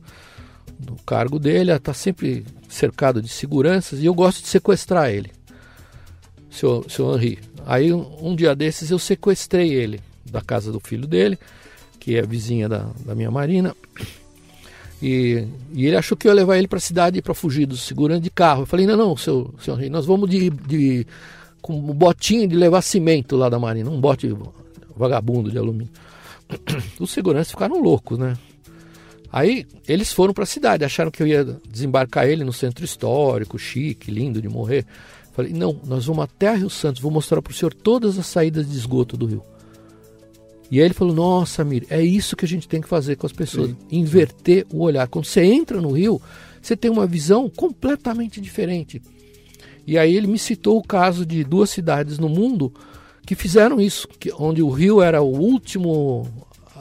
[0.79, 5.29] do cargo dele a estar sempre cercado de seguranças e eu gosto de sequestrar ele,
[6.49, 7.37] seu, seu Henri.
[7.67, 11.37] Aí um, um dia desses eu sequestrei ele da casa do filho dele,
[11.99, 13.75] que é vizinha da, da minha marina.
[15.01, 17.81] E, e ele achou que eu ia levar ele para a cidade para fugir dos
[17.81, 18.63] seguranças de carro.
[18.63, 21.07] Eu falei: não, não, seu, seu Henri, nós vamos de, de
[21.61, 24.35] com um botinho de levar cimento lá da marina, um bote
[24.95, 25.91] vagabundo de alumínio.
[26.99, 28.37] Os seguranças ficaram loucos, né?
[29.31, 33.59] Aí eles foram para a cidade, acharam que eu ia desembarcar ele no centro histórico,
[33.59, 34.85] chique, lindo de morrer.
[35.33, 38.67] Falei, não, nós vamos até Rio Santos, vou mostrar para o senhor todas as saídas
[38.69, 39.43] de esgoto do rio.
[40.71, 43.25] E aí ele falou, nossa, Mir, é isso que a gente tem que fazer com
[43.25, 45.07] as pessoas, inverter o olhar.
[45.07, 46.21] Quando você entra no rio,
[46.61, 49.01] você tem uma visão completamente diferente.
[49.87, 52.71] E aí ele me citou o caso de duas cidades no mundo
[53.25, 56.27] que fizeram isso, que, onde o rio era o último,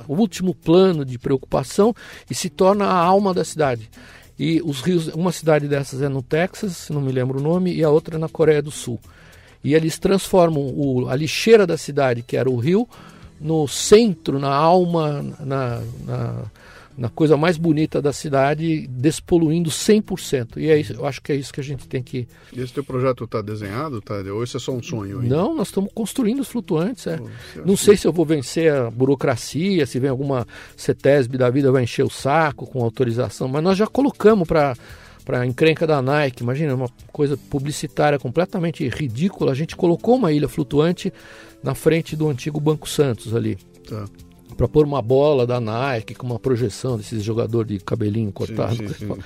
[0.07, 1.95] o último plano de preocupação
[2.31, 3.89] e se torna a alma da cidade.
[4.39, 7.83] E os rios, uma cidade dessas é no Texas, não me lembro o nome, e
[7.83, 9.01] a outra é na Coreia do Sul.
[9.65, 12.89] E eles transformam o, a lixeira da cidade, que era o rio,
[13.41, 16.45] no centro, na alma, na, na
[16.99, 20.57] na coisa mais bonita da cidade, despoluindo 100%.
[20.57, 22.27] E é isso, eu acho que é isso que a gente tem que.
[22.53, 24.17] E esse teu projeto está desenhado, tá?
[24.17, 25.21] Ou isso é só um sonho?
[25.21, 25.37] Ainda?
[25.37, 27.07] Não, nós estamos construindo os flutuantes.
[27.07, 27.17] É.
[27.17, 30.45] Pô, você Não sei se eu vou vencer a burocracia, se vem alguma
[30.77, 34.77] CETESB da vida vai encher o saco com autorização, mas nós já colocamos para
[35.25, 39.53] para encrenca da Nike, imagina uma coisa publicitária completamente ridícula.
[39.53, 41.13] A gente colocou uma ilha flutuante
[41.63, 43.57] na frente do antigo Banco Santos ali,
[43.89, 44.05] Tá.
[44.57, 48.77] para pôr uma bola da Nike com uma projeção desses jogadores de cabelinho cortado.
[48.77, 49.09] sim, sim.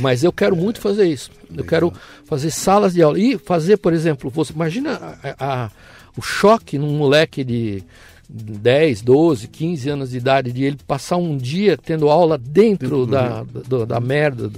[0.00, 1.30] Mas eu quero muito fazer isso.
[1.54, 1.92] Eu quero
[2.24, 3.18] fazer salas de aula.
[3.18, 5.70] E fazer, por exemplo, você imagina a- a-
[6.16, 7.82] o choque num moleque de
[8.28, 13.42] 10, 12, 15 anos de idade, de ele passar um dia tendo aula dentro, da,
[13.42, 14.50] do- da merda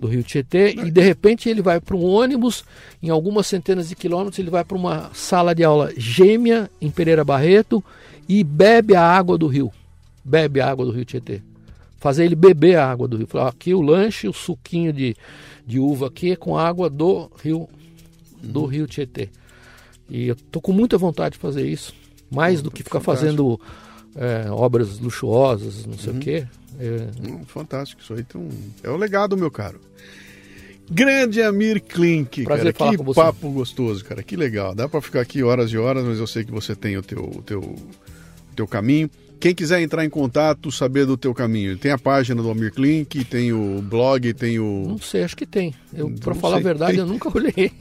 [0.00, 2.64] do, Rio Tietê e de repente ele vai para um ônibus
[3.02, 7.24] em algumas centenas de quilômetros, ele vai para uma sala de aula gêmea em Pereira
[7.24, 7.84] Barreto
[8.28, 9.70] e bebe a água do rio.
[10.24, 11.42] Bebe a água do Rio Tietê
[12.00, 13.26] fazer ele beber a água do rio.
[13.26, 15.14] Falar, aqui o lanche, o suquinho de,
[15.66, 17.68] de uva aqui é com água do rio
[18.42, 19.28] do rio Tietê.
[20.08, 21.94] E eu tô com muita vontade de fazer isso,
[22.30, 23.60] mais do que ficar fazendo
[24.16, 26.46] é, obras luxuosas, não sei o quê.
[26.80, 28.48] É, Hum, fantástico, isso aí tem um...
[28.82, 29.80] é o legado, meu caro.
[30.90, 34.74] Grande Amir Klink, Prazer cara, que papo gostoso, cara, que legal.
[34.74, 37.22] Dá pra ficar aqui horas e horas, mas eu sei que você tem o teu,
[37.22, 39.08] o teu, o teu caminho.
[39.38, 43.24] Quem quiser entrar em contato, saber do teu caminho, tem a página do Amir Klink,
[43.24, 44.84] tem o blog, tem o...
[44.88, 45.72] não sei, acho que tem.
[45.94, 47.00] Eu, para falar sei, a verdade, tem.
[47.00, 47.72] eu nunca olhei.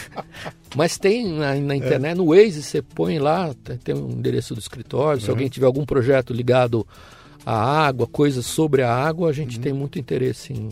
[0.74, 3.54] Mas tem na, na internet, no Waze, você põe lá,
[3.84, 5.20] tem, o endereço do escritório.
[5.20, 6.86] Se alguém tiver algum projeto ligado
[7.50, 10.68] à água, coisas sobre a água, a gente tem muito interesse em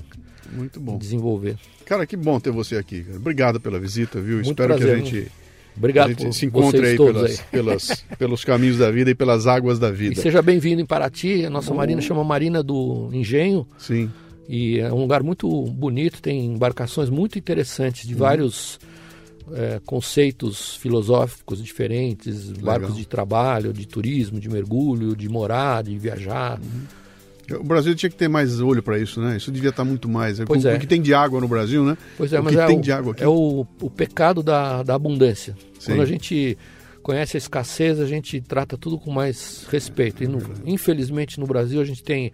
[0.53, 0.99] Muito bom.
[0.99, 1.57] desenvolver.
[1.85, 3.03] Cara, que bom ter você aqui.
[3.03, 3.17] cara.
[3.17, 4.37] Obrigado pela visita, viu?
[4.37, 5.33] Muito Espero prazer, que a gente,
[5.77, 7.47] Obrigado a gente se encontre aí pelas, aí.
[7.51, 10.21] pelas- pelos caminhos da vida e pelas águas da E vida.
[10.21, 11.45] seja bem-vindo em Paraty.
[11.47, 14.11] A nossa marina chama Marina do Engenho Sim.
[14.49, 16.21] e é um lugar muito bonito.
[16.21, 18.21] Tem embarcações muito interessantes de Uhum.
[18.21, 18.79] vários
[19.53, 26.61] é, conceitos filosóficos diferentes, barcos de trabalho, de turismo, de mergulho, de morar, de viajar.
[27.53, 29.37] O Brasil tinha que ter mais olho para isso, né?
[29.37, 30.41] Isso devia estar muito mais.
[30.41, 30.77] Pois o, é.
[30.77, 31.97] o que tem de água no Brasil, né?
[32.17, 33.23] Pois é, o mas que é, tem o, de água aqui.
[33.23, 35.57] é o, o pecado da, da abundância.
[35.79, 35.93] Sim.
[35.93, 36.59] Quando a gente
[37.05, 40.25] conhece a escassez, a gente trata tudo com mais respeito.
[40.25, 42.33] E no- infelizmente no Brasil a gente tem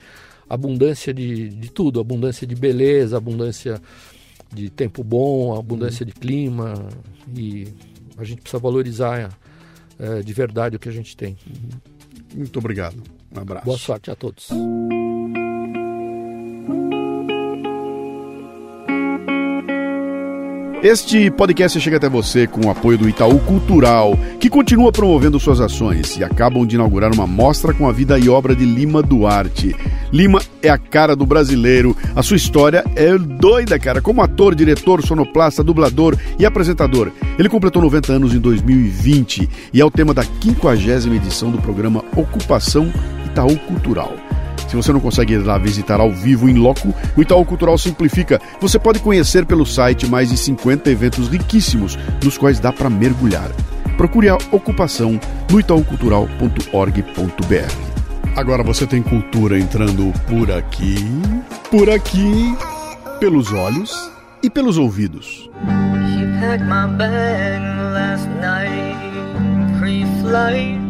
[0.48, 3.82] abundância de, de tudo, abundância de beleza, abundância
[4.52, 6.74] de tempo bom, abundância de clima
[7.34, 7.68] e
[8.16, 9.30] a gente precisa valorizar
[9.98, 11.36] eh, de verdade o que a gente tem.
[12.34, 13.02] Muito obrigado.
[13.34, 13.64] Um abraço.
[13.64, 14.48] Boa sorte a todos.
[20.82, 25.60] Este podcast chega até você com o apoio do Itaú Cultural, que continua promovendo suas
[25.60, 29.76] ações e acabam de inaugurar uma mostra com a vida e obra de Lima Duarte.
[30.12, 35.06] Lima é a cara do brasileiro, a sua história é doida, cara, como ator, diretor,
[35.06, 37.12] sonoplasta, dublador e apresentador.
[37.38, 42.04] Ele completou 90 anos em 2020 e é o tema da 50ª edição do programa
[42.16, 42.92] Ocupação
[43.24, 44.16] Itaú Cultural.
[44.68, 48.40] Se você não consegue ir lá visitar ao vivo em loco, o Itaú Cultural simplifica.
[48.60, 53.50] Você pode conhecer pelo site mais de 50 eventos riquíssimos, nos quais dá para mergulhar.
[53.96, 55.18] Procure a ocupação
[55.50, 57.92] no itaucultural.org.br.
[58.34, 60.96] Agora você tem cultura entrando por aqui,
[61.70, 62.56] por aqui,
[63.20, 64.10] pelos olhos
[64.42, 65.50] e pelos ouvidos.
[66.08, 67.60] She packed my bag
[67.92, 68.96] last night,
[69.78, 70.81] pre-flight.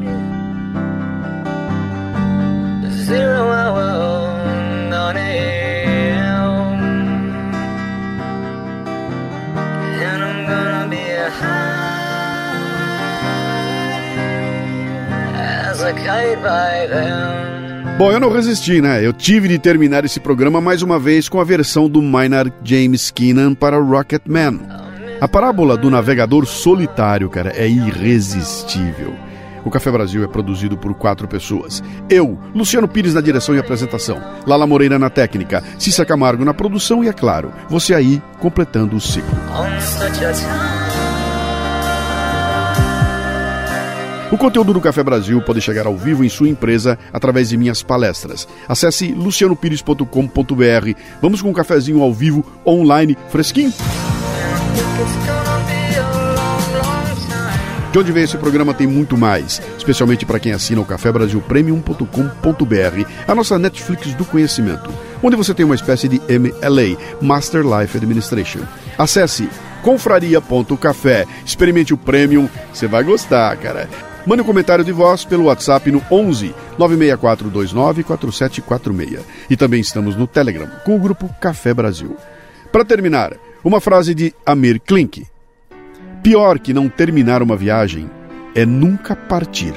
[3.13, 4.33] Zero hour,
[4.89, 6.81] 9 a.m.
[10.01, 11.83] And I'm gonna be high
[15.69, 15.93] as a.
[17.99, 19.05] Bom, eu não resisti, né?
[19.05, 23.11] Eu tive de terminar esse programa mais uma vez com a versão do Maynard James
[23.11, 24.59] Keenan para Rocket Man.
[25.21, 29.15] A parábola do navegador solitário, cara, é irresistível.
[29.65, 31.83] O Café Brasil é produzido por quatro pessoas.
[32.09, 37.03] Eu, Luciano Pires na direção e apresentação, Lala Moreira na técnica, Cissa Camargo na produção
[37.03, 39.31] e, é claro, você aí completando o ciclo.
[44.33, 47.83] O conteúdo do Café Brasil pode chegar ao vivo em sua empresa através de minhas
[47.83, 48.49] palestras.
[48.67, 50.99] Acesse lucianopires.com.br.
[51.21, 53.75] Vamos com um cafezinho ao vivo, online, fresquinho.
[57.93, 63.35] De onde vem esse programa tem muito mais, especialmente para quem assina o cafebrasilpremium.com.br, a
[63.35, 64.91] nossa Netflix do conhecimento,
[65.23, 68.61] onde você tem uma espécie de MLA, Master Life Administration.
[68.97, 69.47] Acesse
[69.83, 73.91] confraria.café, experimente o Premium, você vai gostar, cara.
[74.25, 79.19] Mande um comentário de voz pelo WhatsApp no 11 964294746.
[79.51, 82.17] E também estamos no Telegram com o grupo Café Brasil.
[82.71, 85.27] Para terminar, uma frase de Amir Klink.
[86.23, 88.09] Pior que não terminar uma viagem
[88.55, 89.75] é nunca partir.